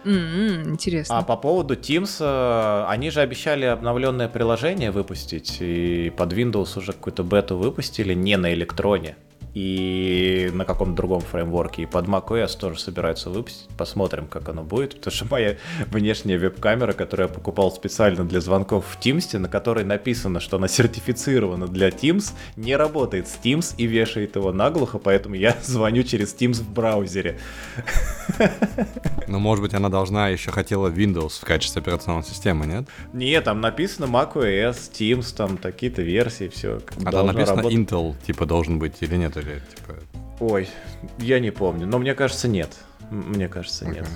М-м, 0.04 0.72
интересно. 0.72 1.18
А 1.18 1.24
по 1.24 1.38
поводу 1.38 1.76
Teams, 1.76 2.18
э, 2.20 2.86
они 2.88 3.10
же 3.12 3.22
обещали 3.22 3.66
обновленное 3.66 4.28
приложение 4.28 4.92
выпустить, 4.92 5.58
и 5.60 6.12
под 6.16 6.34
Windows 6.34 6.78
уже 6.78 6.94
какую-то 6.94 7.24
бету 7.24 7.58
выпустили, 7.58 8.14
не 8.14 8.38
на 8.38 8.54
электроне 8.54 9.16
и 9.54 10.50
на 10.54 10.66
каком-то 10.66 10.96
другом 10.96 11.22
фреймворке. 11.22 11.84
И 11.84 11.86
под 11.86 12.06
macOS 12.06 12.58
тоже 12.58 12.80
собираются 12.80 13.30
выпустить. 13.30 13.68
Посмотрим, 13.78 14.28
как 14.28 14.48
оно 14.50 14.64
будет. 14.64 14.96
Потому 14.96 15.14
что 15.14 15.26
моя 15.30 15.58
внешняя 15.88 16.38
веб-камера, 16.38 16.94
которую 16.94 17.28
я 17.28 17.34
покупал 17.34 17.72
специально 17.72 18.24
для 18.24 18.40
звонков 18.40 18.86
в 18.86 19.00
Teams, 19.00 19.38
на 19.38 19.50
которой 19.50 19.84
написано, 19.84 20.40
что 20.40 20.58
она 20.58 20.68
сертифицирована 20.68 21.68
для 21.68 21.90
Teams, 21.90 22.34
не 22.56 22.76
работает 22.76 23.28
с 23.28 23.38
Teams 23.44 23.76
и 23.78 23.86
вешает 23.86 24.36
его 24.36 24.52
наглухо, 24.54 25.00
поэтому 25.00 25.36
я 25.36 25.58
звоню 25.64 26.04
через 26.04 26.34
Teams 26.34 26.62
в 26.62 26.72
браузере. 26.72 27.40
Ну, 29.28 29.40
может 29.40 29.64
быть, 29.64 29.74
она 29.74 29.90
должна 29.90 30.30
еще 30.30 30.52
хотела 30.52 30.90
Windows 30.90 31.42
в 31.42 31.46
качестве 31.46 31.82
операционной 31.82 32.24
системы, 32.24 32.66
нет? 32.66 32.86
Нет, 33.14 33.44
там 33.46 33.62
написано 33.62 34.06
macOS, 34.06 34.92
Teams, 34.92 35.36
там 35.36 35.58
такие-то 35.58 36.02
версии, 36.02 36.48
все. 36.48 36.82
А 37.06 37.12
там 37.12 37.28
написано 37.28 37.58
работать. 37.58 37.80
Intel, 37.80 38.16
типа, 38.26 38.46
должен 38.46 38.80
быть 38.80 38.96
или 39.02 39.16
нет? 39.16 39.38
Или 39.42 39.62
типа... 39.76 39.96
Ой, 40.40 40.70
я 41.20 41.40
не 41.40 41.52
помню, 41.52 41.86
но 41.86 42.00
мне 42.00 42.16
кажется, 42.16 42.48
нет. 42.48 42.78
Мне 43.10 43.48
кажется, 43.48 43.88
нет. 43.88 44.08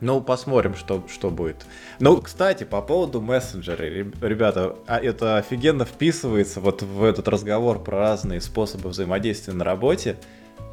Ну, 0.00 0.20
посмотрим, 0.20 0.74
что, 0.74 1.04
что 1.08 1.30
будет. 1.30 1.64
Ну, 1.98 2.20
кстати, 2.20 2.64
по 2.64 2.82
поводу 2.82 3.20
мессенджера, 3.20 3.82
ребята, 3.82 4.76
а 4.86 4.98
это 4.98 5.38
офигенно 5.38 5.84
вписывается 5.84 6.60
вот 6.60 6.82
в 6.82 7.04
этот 7.04 7.28
разговор 7.28 7.82
про 7.82 8.00
разные 8.00 8.40
способы 8.40 8.90
взаимодействия 8.90 9.54
на 9.54 9.64
работе. 9.64 10.16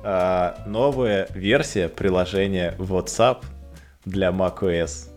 А, 0.04 0.64
новая 0.66 1.28
версия 1.34 1.88
приложения 1.88 2.76
WhatsApp 2.78 3.46
для 4.06 4.32
macOS. 4.32 5.10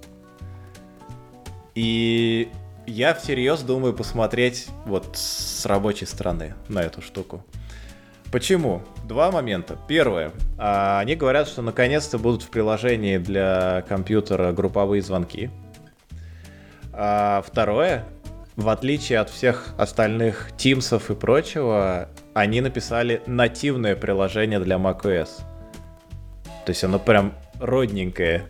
И 1.74 2.52
я 2.86 3.14
всерьез 3.14 3.62
думаю 3.62 3.94
посмотреть 3.94 4.68
вот 4.84 5.16
с 5.16 5.64
рабочей 5.66 6.06
стороны 6.06 6.54
на 6.68 6.80
эту 6.82 7.02
штуку. 7.02 7.44
Почему? 8.34 8.82
Два 9.04 9.30
момента. 9.30 9.78
Первое. 9.86 10.32
А, 10.58 10.98
они 10.98 11.14
говорят, 11.14 11.46
что 11.46 11.62
наконец-то 11.62 12.18
будут 12.18 12.42
в 12.42 12.48
приложении 12.50 13.16
для 13.16 13.84
компьютера 13.88 14.50
групповые 14.50 15.02
звонки. 15.02 15.50
А 16.92 17.44
второе. 17.46 18.04
В 18.56 18.70
отличие 18.70 19.20
от 19.20 19.30
всех 19.30 19.72
остальных 19.78 20.50
Teams 20.58 21.12
и 21.12 21.14
прочего, 21.14 22.08
они 22.34 22.60
написали 22.60 23.22
нативное 23.26 23.94
приложение 23.94 24.58
для 24.58 24.78
macOS. 24.78 25.28
То 26.66 26.70
есть 26.70 26.82
оно 26.82 26.98
прям 26.98 27.34
родненькое 27.60 28.48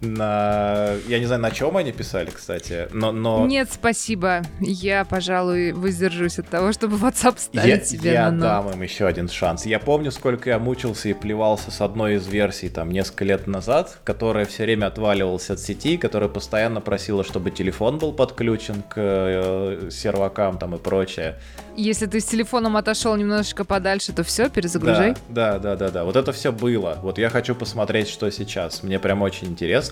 на... 0.00 0.94
Я 1.08 1.18
не 1.18 1.26
знаю, 1.26 1.42
на 1.42 1.50
чем 1.50 1.76
они 1.76 1.92
писали, 1.92 2.30
кстати, 2.30 2.88
но... 2.92 3.12
но... 3.12 3.46
Нет, 3.46 3.68
спасибо. 3.72 4.42
Я, 4.60 5.04
пожалуй, 5.04 5.72
воздержусь 5.72 6.38
от 6.38 6.48
того, 6.48 6.72
чтобы 6.72 6.96
WhatsApp 6.96 7.38
ставить 7.38 7.68
я, 7.68 7.84
себе 7.84 8.12
я 8.12 8.30
на 8.30 8.30
но. 8.30 8.40
дам 8.40 8.70
им 8.72 8.82
еще 8.82 9.06
один 9.06 9.28
шанс. 9.28 9.66
Я 9.66 9.78
помню, 9.78 10.10
сколько 10.10 10.50
я 10.50 10.58
мучился 10.58 11.08
и 11.08 11.14
плевался 11.14 11.70
с 11.70 11.80
одной 11.80 12.14
из 12.14 12.26
версий 12.26 12.68
там 12.68 12.90
несколько 12.90 13.24
лет 13.24 13.46
назад, 13.46 13.98
которая 14.04 14.44
все 14.44 14.64
время 14.64 14.86
отваливалась 14.86 15.50
от 15.50 15.60
сети, 15.60 15.96
которая 15.96 16.28
постоянно 16.28 16.80
просила, 16.80 17.24
чтобы 17.24 17.50
телефон 17.50 17.98
был 17.98 18.12
подключен 18.12 18.82
к 18.82 18.94
э, 18.96 19.88
сервакам 19.90 20.58
там 20.58 20.74
и 20.74 20.78
прочее. 20.78 21.38
Если 21.76 22.06
ты 22.06 22.20
с 22.20 22.24
телефоном 22.24 22.76
отошел 22.76 23.14
немножечко 23.14 23.64
подальше, 23.64 24.12
то 24.12 24.24
все, 24.24 24.48
перезагружай. 24.48 25.14
Да, 25.28 25.58
да, 25.58 25.58
да, 25.58 25.76
да, 25.76 25.90
да. 25.90 26.04
Вот 26.04 26.16
это 26.16 26.32
все 26.32 26.50
было. 26.50 26.98
Вот 27.02 27.18
я 27.18 27.30
хочу 27.30 27.54
посмотреть, 27.54 28.08
что 28.08 28.28
сейчас. 28.30 28.82
Мне 28.82 28.98
прям 28.98 29.22
очень 29.22 29.48
интересно. 29.48 29.87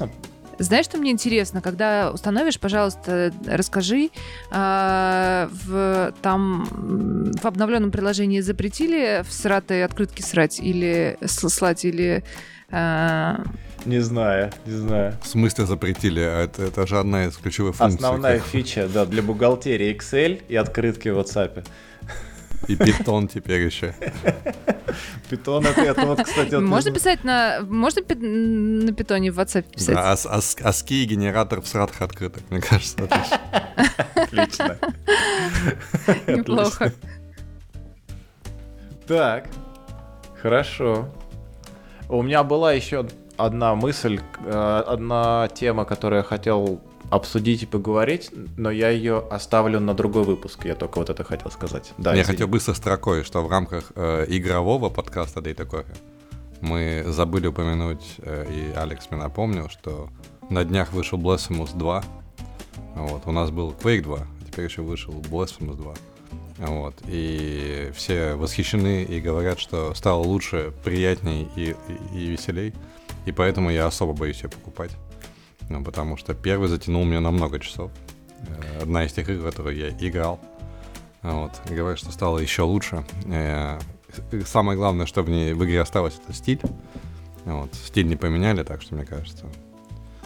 Знаешь, 0.59 0.87
что 0.87 0.97
мне 0.99 1.11
интересно? 1.11 1.61
Когда 1.61 2.11
установишь, 2.11 2.59
пожалуйста, 2.59 3.33
расскажи, 3.47 4.09
э, 4.51 5.49
в, 5.51 6.15
там 6.23 6.67
в 7.41 7.45
обновленном 7.45 7.91
приложении 7.91 8.41
запретили 8.41 9.23
в 9.23 9.33
сратой 9.33 9.85
открытки 9.85 10.23
срать 10.23 10.59
или 10.59 11.19
слать, 11.27 11.85
или... 11.85 12.25
Э, 12.71 13.37
не 13.85 14.01
знаю, 14.01 14.51
не 14.65 14.73
знаю. 14.73 15.17
В 15.23 15.29
смысле 15.29 15.67
запретили? 15.67 16.21
А 16.21 16.45
это, 16.45 16.63
это 16.63 16.87
же 16.87 16.99
одна 16.99 17.27
из 17.27 17.37
ключевых 17.37 17.77
функций. 17.77 17.97
Основная 17.99 18.41
фича, 18.41 18.89
да, 18.93 19.05
для 19.05 19.23
бухгалтерии 19.23 19.95
Excel 19.95 20.43
и 20.49 20.57
открытки 20.57 21.11
в 21.11 21.19
WhatsApp. 21.19 21.65
И 22.69 22.77
питон 22.77 23.29
теперь 23.29 23.63
еще. 23.63 23.95
Питон 25.29 25.67
это, 25.67 25.81
это 25.81 26.07
вот, 26.07 26.23
кстати... 26.23 26.55
Вот 26.55 26.65
можно 26.65 26.93
писать 26.93 27.25
на... 27.25 27.61
Можно 27.63 28.03
на 28.03 28.93
питоне 28.93 29.31
в 29.31 29.39
WhatsApp 29.39 29.71
писать? 29.71 29.95
Да, 29.95 30.13
аски 30.13 30.95
и 30.95 31.05
генератор 31.07 31.61
в 31.61 31.67
сратах 31.67 32.03
открыток, 32.03 32.43
мне 32.51 32.61
кажется. 32.61 33.09
Отлично. 34.15 34.79
Неплохо. 36.27 36.93
Так, 39.07 39.47
хорошо. 40.43 41.09
У 42.09 42.23
меня 42.23 42.43
была 42.43 42.73
еще 42.73 43.07
одна 43.37 43.75
мысль, 43.75 44.21
э, 44.45 44.83
одна 44.87 45.49
тема, 45.55 45.85
которую 45.85 46.19
я 46.19 46.23
хотел 46.25 46.81
обсудить 47.11 47.63
и 47.63 47.67
поговорить, 47.67 48.31
но 48.57 48.71
я 48.71 48.91
ее 48.91 49.19
оставлю 49.31 49.81
на 49.81 49.95
другой 49.95 50.25
выпуск. 50.25 50.65
Я 50.65 50.75
только 50.75 50.99
вот 50.99 51.11
это 51.11 51.25
хотел 51.25 51.51
сказать. 51.51 51.93
Да, 51.99 52.15
я 52.15 52.25
хотел 52.25 52.49
быстро 52.49 52.75
строкой, 52.75 53.23
что 53.25 53.43
в 53.43 53.51
рамках 53.51 53.93
э, 53.95 54.27
игрового 54.29 54.91
подкаста 54.91 55.41
Data 55.41 55.69
Coffee 55.69 55.97
мы 56.61 57.05
забыли 57.07 57.47
упомянуть, 57.47 58.17
э, 58.19 58.47
и 58.51 58.77
Алекс 58.77 59.11
мне 59.11 59.21
напомнил, 59.21 59.69
что 59.69 60.09
на 60.51 60.65
днях 60.65 60.93
вышел 60.93 61.19
Blasphemous 61.19 61.77
2. 61.77 62.05
Вот, 62.97 63.23
у 63.27 63.33
нас 63.33 63.51
был 63.51 63.73
Quake 63.73 64.03
2, 64.03 64.19
а 64.19 64.45
теперь 64.47 64.65
еще 64.65 64.83
вышел 64.83 65.13
Blasphemous 65.13 65.77
2. 65.77 65.95
Вот, 66.59 66.95
и 67.07 67.93
все 67.95 68.35
восхищены 68.35 69.05
и 69.05 69.21
говорят, 69.21 69.61
что 69.61 69.95
стало 69.95 70.23
лучше, 70.23 70.73
приятней 70.85 71.49
и, 71.55 71.77
и, 71.89 72.19
и 72.19 72.27
веселей. 72.29 72.73
И 73.27 73.33
поэтому 73.33 73.71
я 73.71 73.87
особо 73.87 74.15
боюсь 74.15 74.43
ее 74.43 74.49
покупать. 74.49 74.93
Ну, 75.69 75.83
потому 75.83 76.17
что 76.17 76.35
первый 76.35 76.69
затянул 76.69 77.05
меня 77.05 77.21
на 77.21 77.31
много 77.31 77.59
часов. 77.59 77.91
Э, 78.49 78.83
одна 78.83 79.05
из 79.05 79.13
тех 79.13 79.29
игр, 79.29 79.45
которые 79.51 79.79
я 79.79 80.09
играл. 80.09 80.41
Вот. 81.23 81.53
Говорят, 81.69 81.99
что 81.99 82.13
стало 82.13 82.39
еще 82.39 82.63
лучше. 82.63 83.05
Э, 83.27 83.79
самое 84.45 84.79
главное, 84.79 85.07
что 85.07 85.23
в 85.23 85.31
ней 85.31 85.53
в 85.53 85.65
игре 85.65 85.81
осталось, 85.81 86.19
это 86.23 86.33
стиль. 86.33 86.61
Вот. 87.45 87.75
Стиль 87.75 88.07
не 88.07 88.17
поменяли, 88.17 88.63
так 88.63 88.83
что, 88.83 88.95
мне 88.95 89.05
кажется, 89.05 89.47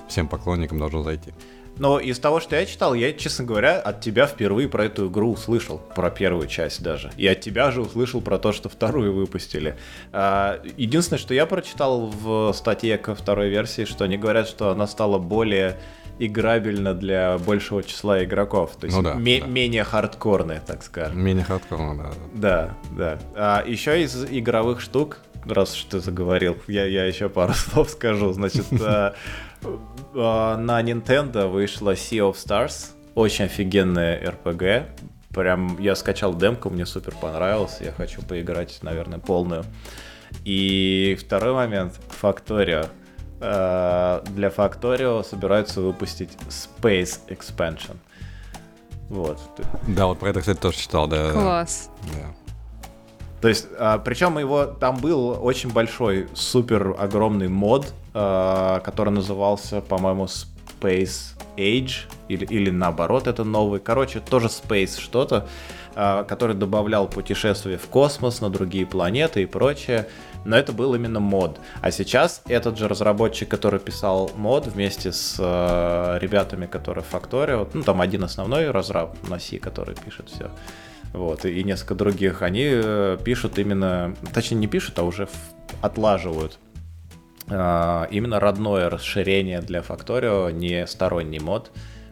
всем 0.09 0.29
поклонникам 0.29 0.79
должно 0.79 1.03
зайти. 1.03 1.33
Но 1.81 1.99
из 1.99 2.19
того, 2.19 2.41
что 2.41 2.57
я 2.57 2.67
читал, 2.67 2.93
я, 2.93 3.11
честно 3.15 3.47
говоря, 3.47 3.81
от 3.81 4.03
тебя 4.03 4.27
впервые 4.27 4.69
про 4.69 4.85
эту 4.85 5.09
игру 5.09 5.33
услышал, 5.33 5.79
про 5.79 6.11
первую 6.11 6.47
часть 6.47 6.83
даже. 6.83 7.11
И 7.17 7.27
от 7.27 7.41
тебя 7.41 7.71
же 7.71 7.81
услышал 7.81 8.21
про 8.21 8.39
то, 8.39 8.53
что 8.53 8.69
вторую 8.69 9.15
выпустили. 9.15 9.79
А, 10.13 10.61
единственное, 10.77 11.19
что 11.19 11.33
я 11.33 11.47
прочитал 11.47 12.09
в 12.09 12.53
статье 12.53 12.99
ко 12.99 13.15
второй 13.15 13.49
версии, 13.49 13.87
что 13.87 14.05
они 14.05 14.19
говорят, 14.19 14.47
что 14.47 14.69
она 14.69 14.87
стала 14.87 15.19
более 15.19 15.79
играбельна 16.19 16.93
для 16.93 17.39
большего 17.39 17.83
числа 17.83 18.23
игроков. 18.23 18.77
То 18.79 18.85
есть 18.85 18.99
ну, 18.99 19.03
да, 19.03 19.15
ме- 19.15 19.41
да. 19.41 19.47
менее 19.47 19.85
хардкорная, 19.85 20.61
так 20.61 20.83
скажем. 20.83 21.19
Менее 21.19 21.47
хардкорная, 21.47 21.95
да. 21.95 22.13
Да, 22.35 22.77
да. 22.91 23.19
А 23.35 23.65
еще 23.67 24.03
из 24.03 24.23
игровых 24.25 24.83
штук, 24.83 25.17
раз 25.47 25.73
что 25.73 25.93
ты 25.93 26.01
заговорил, 26.01 26.59
я, 26.69 26.85
я 26.85 27.07
еще 27.07 27.31
пару 27.31 27.53
слов 27.55 27.89
скажу. 27.89 28.33
Значит, 28.33 28.67
а, 28.83 29.15
на 30.15 30.83
Nintendo 30.83 31.49
вышла 31.49 31.93
Sea 31.95 32.31
of 32.31 32.35
Stars. 32.35 32.91
Очень 33.15 33.47
офигенная 33.47 34.21
RPG. 34.23 34.87
Прям 35.35 35.79
я 35.79 35.95
скачал 35.95 36.35
демку, 36.35 36.71
мне 36.71 36.87
супер 36.87 37.15
понравилось. 37.21 37.79
Я 37.81 37.93
хочу 37.93 38.23
поиграть, 38.23 38.79
наверное, 38.83 39.19
полную. 39.19 39.65
И 40.45 41.17
второй 41.21 41.55
момент. 41.55 41.99
Factorio. 42.21 42.89
А, 43.41 44.23
для 44.31 44.49
Factorio 44.49 45.25
собираются 45.25 45.81
выпустить 45.81 46.31
Space 46.49 47.21
Expansion. 47.29 47.97
Вот. 49.09 49.41
Да, 49.89 50.07
вот 50.07 50.19
про 50.19 50.31
это, 50.31 50.41
кстати, 50.41 50.59
тоже 50.59 50.79
читал, 50.79 51.09
да. 51.09 51.33
Класс. 51.33 51.91
Да. 52.13 52.35
То 53.41 53.49
есть, 53.49 53.67
а, 53.79 53.99
причем 53.99 54.39
его 54.39 54.67
там 54.67 54.99
был 54.99 55.31
очень 55.43 55.73
большой, 55.73 56.29
супер 56.35 56.95
огромный 56.99 57.49
мод, 57.49 57.93
который 58.13 59.11
назывался, 59.11 59.81
по-моему, 59.81 60.27
Space 60.81 61.37
Age, 61.57 62.07
или, 62.29 62.45
или 62.47 62.71
наоборот, 62.71 63.27
это 63.27 63.45
новый. 63.45 63.81
Короче, 63.81 64.21
тоже 64.21 64.47
Space 64.47 65.01
что-то, 65.01 65.47
а, 65.95 66.25
который 66.25 66.55
добавлял 66.55 67.09
путешествия 67.09 67.77
в 67.77 67.87
космос, 67.87 68.41
на 68.41 68.51
другие 68.51 68.87
планеты 68.87 69.43
и 69.43 69.47
прочее. 69.47 70.09
Но 70.45 70.57
это 70.57 70.73
был 70.73 70.95
именно 70.95 71.21
мод. 71.21 71.61
А 71.83 71.91
сейчас 71.91 72.43
этот 72.47 72.79
же 72.79 72.89
разработчик, 72.89 73.49
который 73.49 73.79
писал 73.79 74.31
мод 74.37 74.67
вместе 74.67 75.13
с 75.13 75.37
э, 75.39 76.19
ребятами, 76.19 76.65
которые 76.65 77.05
Factorio, 77.05 77.69
ну 77.75 77.83
там 77.83 78.01
один 78.01 78.25
основной 78.25 78.71
разраб 78.71 79.17
на 79.29 79.39
C, 79.39 79.59
который 79.59 79.95
пишет 79.95 80.31
все, 80.31 80.51
вот, 81.13 81.45
и 81.45 81.63
несколько 81.63 81.95
других, 81.95 82.41
они 82.41 82.71
э, 82.73 83.19
пишут 83.23 83.59
именно, 83.59 84.17
точнее 84.33 84.57
не 84.57 84.67
пишут, 84.67 84.99
а 84.99 85.03
уже 85.03 85.29
отлаживают 85.83 86.59
именно 87.51 88.39
родное 88.39 88.89
расширение 88.89 89.61
для 89.61 89.81
Factorio, 89.81 90.53
не 90.53 90.87
сторонний 90.87 91.41
мод. 91.41 91.71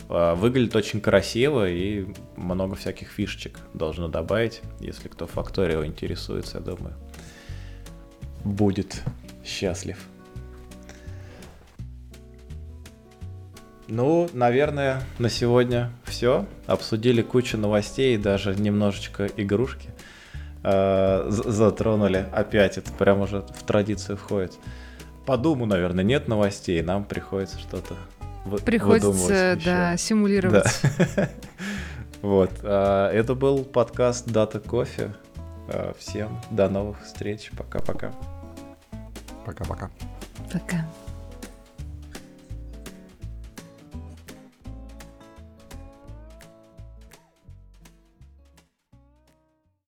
А, 0.09 0.35
выглядит 0.35 0.75
очень 0.75 1.01
красиво 1.01 1.69
и 1.69 2.07
много 2.37 2.75
всяких 2.77 3.09
фишечек 3.09 3.59
должно 3.75 4.09
добавить, 4.09 4.63
если 4.81 5.09
кто 5.09 5.27
Factorio 5.27 5.85
интересуется, 5.85 6.59
я 6.59 6.65
думаю, 6.65 6.95
будет 8.45 9.03
счастлив. 9.45 9.99
Ну, 13.87 14.29
наверное, 14.35 15.03
на 15.19 15.31
сегодня 15.31 15.91
все. 16.05 16.45
Обсудили 16.67 17.23
кучу 17.23 17.57
новостей 17.57 18.17
и 18.17 18.19
даже 18.19 18.55
немножечко 18.55 19.27
игрушки. 19.37 19.89
Э, 20.63 21.25
затронули. 21.31 22.27
Опять 22.31 22.77
это 22.77 22.93
прям 22.93 23.21
уже 23.23 23.41
в 23.41 23.63
традицию 23.65 24.19
входит. 24.19 24.59
По 25.29 25.37
Думу, 25.37 25.67
наверное, 25.67 26.05
нет 26.05 26.27
новостей. 26.27 26.81
Нам 26.81 27.05
приходится 27.05 27.59
что-то 27.59 27.97
Приходится, 28.65 29.59
да, 29.63 29.95
симулировать. 29.99 30.65
Да. 30.97 31.29
вот. 32.23 32.51
Э, 32.63 33.11
это 33.13 33.35
был 33.35 33.63
подкаст 33.63 34.27
Дата 34.27 34.59
Кофе. 34.59 35.13
Э, 35.69 35.93
всем 35.99 36.41
до 36.51 36.71
новых 36.71 37.05
встреч. 37.05 37.51
Пока-пока. 37.59 38.11
Пока-пока. 39.45 39.91
Пока. 40.51 40.57
-пока. 40.57 40.61
Пока. 40.61 41.08